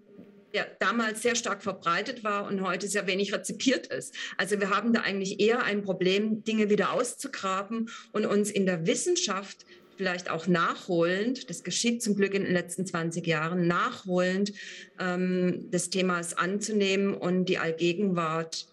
der 0.55 0.67
damals 0.79 1.23
sehr 1.23 1.35
stark 1.35 1.63
verbreitet 1.63 2.25
war 2.25 2.47
und 2.47 2.63
heute 2.63 2.89
sehr 2.89 3.07
wenig 3.07 3.33
rezipiert 3.33 3.87
ist. 3.87 4.15
Also 4.37 4.61
wir 4.61 4.71
haben 4.71 4.93
da 4.93 5.03
eigentlich 5.03 5.41
eher 5.41 5.63
ein 5.63 5.83
Problem, 5.83 6.45
Dinge 6.45 6.71
wieder 6.71 6.93
auszugraben 6.93 7.91
und 8.13 8.27
uns 8.27 8.51
in 8.51 8.67
der 8.67 8.87
Wissenschaft 8.87 9.65
vielleicht 9.97 10.31
auch 10.31 10.47
nachholend, 10.47 11.51
das 11.51 11.63
geschieht 11.63 12.03
zum 12.03 12.17
Glück 12.17 12.33
in 12.33 12.45
den 12.45 12.55
letzten 12.55 12.87
20 12.87 13.27
Jahren, 13.27 13.67
nachholend 13.67 14.55
ähm, 14.99 15.71
des 15.71 15.91
Themas 15.91 16.33
anzunehmen 16.39 17.13
und 17.13 17.51
die 17.51 17.59
Allgegenwart 17.59 18.67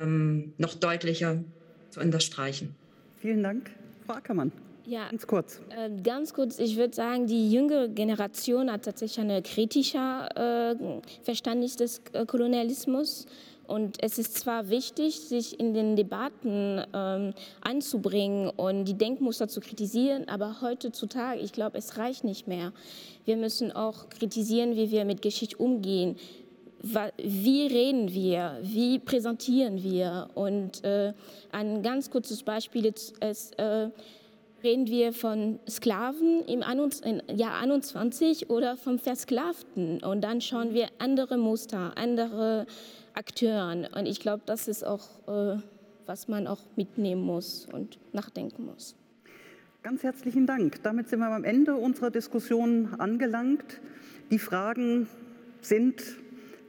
ähm, 0.00 0.54
noch 0.58 0.74
deutlicher 0.74 1.44
zu 1.90 2.00
unterstreichen. 2.00 2.74
Vielen 3.22 3.44
Dank, 3.44 3.70
Frau 4.06 4.14
Ackermann. 4.14 4.50
Ja, 4.86 5.08
ganz 5.10 5.26
kurz. 5.26 5.60
Äh, 5.70 5.90
ganz 6.02 6.32
kurz, 6.32 6.60
ich 6.60 6.76
würde 6.76 6.94
sagen, 6.94 7.26
die 7.26 7.50
jüngere 7.50 7.88
Generation 7.88 8.70
hat 8.70 8.84
tatsächlich 8.84 9.18
ein 9.18 9.42
kritischer 9.42 10.28
äh, 10.36 10.76
Verständnis 11.22 11.76
des 11.76 12.00
äh, 12.12 12.24
Kolonialismus. 12.24 13.26
Und 13.66 14.00
es 14.00 14.16
ist 14.18 14.38
zwar 14.38 14.70
wichtig, 14.70 15.18
sich 15.18 15.58
in 15.58 15.74
den 15.74 15.96
Debatten 15.96 16.80
ähm, 16.94 17.34
einzubringen 17.62 18.48
und 18.48 18.84
die 18.84 18.94
Denkmuster 18.94 19.48
zu 19.48 19.60
kritisieren, 19.60 20.28
aber 20.28 20.60
heutzutage, 20.60 21.40
ich 21.40 21.50
glaube, 21.50 21.76
es 21.78 21.98
reicht 21.98 22.22
nicht 22.22 22.46
mehr. 22.46 22.72
Wir 23.24 23.36
müssen 23.36 23.72
auch 23.72 24.08
kritisieren, 24.08 24.76
wie 24.76 24.92
wir 24.92 25.04
mit 25.04 25.20
Geschichte 25.20 25.56
umgehen. 25.56 26.16
Wie 27.16 27.66
reden 27.66 28.12
wir? 28.12 28.58
Wie 28.62 29.00
präsentieren 29.00 29.82
wir? 29.82 30.28
Und 30.36 30.84
äh, 30.84 31.12
ein 31.50 31.82
ganz 31.82 32.08
kurzes 32.10 32.44
Beispiel 32.44 32.86
ist, 32.86 33.58
äh, 33.58 33.88
Reden 34.62 34.86
wir 34.86 35.12
von 35.12 35.60
Sklaven 35.68 36.42
im 36.46 36.60
Jahr 37.36 37.58
21 37.60 38.48
oder 38.48 38.76
vom 38.76 38.98
Versklavten? 38.98 40.02
Und 40.02 40.22
dann 40.22 40.40
schauen 40.40 40.72
wir 40.72 40.88
andere 40.98 41.36
Muster, 41.36 41.92
andere 41.96 42.66
Akteuren. 43.12 43.86
Und 43.94 44.06
ich 44.06 44.18
glaube, 44.18 44.42
das 44.46 44.66
ist 44.66 44.82
auch, 44.84 45.06
äh, 45.28 45.58
was 46.06 46.28
man 46.28 46.46
auch 46.46 46.60
mitnehmen 46.74 47.22
muss 47.22 47.68
und 47.70 47.98
nachdenken 48.12 48.64
muss. 48.64 48.96
Ganz 49.82 50.02
herzlichen 50.02 50.46
Dank. 50.46 50.82
Damit 50.82 51.10
sind 51.10 51.20
wir 51.20 51.28
am 51.28 51.44
Ende 51.44 51.76
unserer 51.76 52.10
Diskussion 52.10 52.94
angelangt. 52.98 53.80
Die 54.30 54.38
Fragen 54.38 55.06
sind 55.60 56.02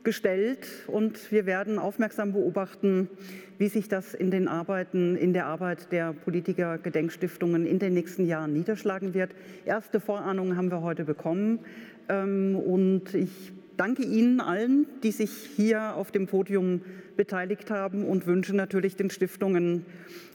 gestellt 0.07 0.65
und 0.87 1.33
wir 1.33 1.45
werden 1.45 1.77
aufmerksam 1.79 2.31
beobachten, 2.31 3.09
wie 3.57 3.67
sich 3.67 3.89
das 3.89 4.13
in 4.13 4.31
den 4.31 4.47
Arbeiten, 4.47 5.17
in 5.17 5.33
der 5.33 5.47
Arbeit 5.47 5.91
der 5.91 6.13
Politiker-Gedenkstiftungen 6.13 7.65
in 7.65 7.77
den 7.77 7.93
nächsten 7.93 8.25
Jahren 8.25 8.53
niederschlagen 8.53 9.13
wird. 9.13 9.31
Erste 9.65 9.99
Vorahnungen 9.99 10.55
haben 10.55 10.71
wir 10.71 10.81
heute 10.81 11.03
bekommen 11.03 11.59
ähm, 12.07 12.55
und 12.55 13.13
ich 13.15 13.51
danke 13.75 14.03
Ihnen 14.03 14.39
allen, 14.39 14.87
die 15.03 15.11
sich 15.11 15.31
hier 15.57 15.95
auf 15.95 16.11
dem 16.11 16.25
Podium 16.25 16.83
beteiligt 17.17 17.69
haben 17.69 18.05
und 18.05 18.27
wünsche 18.27 18.55
natürlich 18.55 18.95
den 18.95 19.09
Stiftungen 19.09 19.85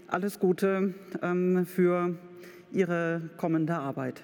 alles 0.07 0.39
Gute 0.39 0.93
ähm, 1.23 1.65
für 1.65 2.15
ihre 2.75 3.23
kommende 3.39 3.77
Arbeit. 3.77 4.23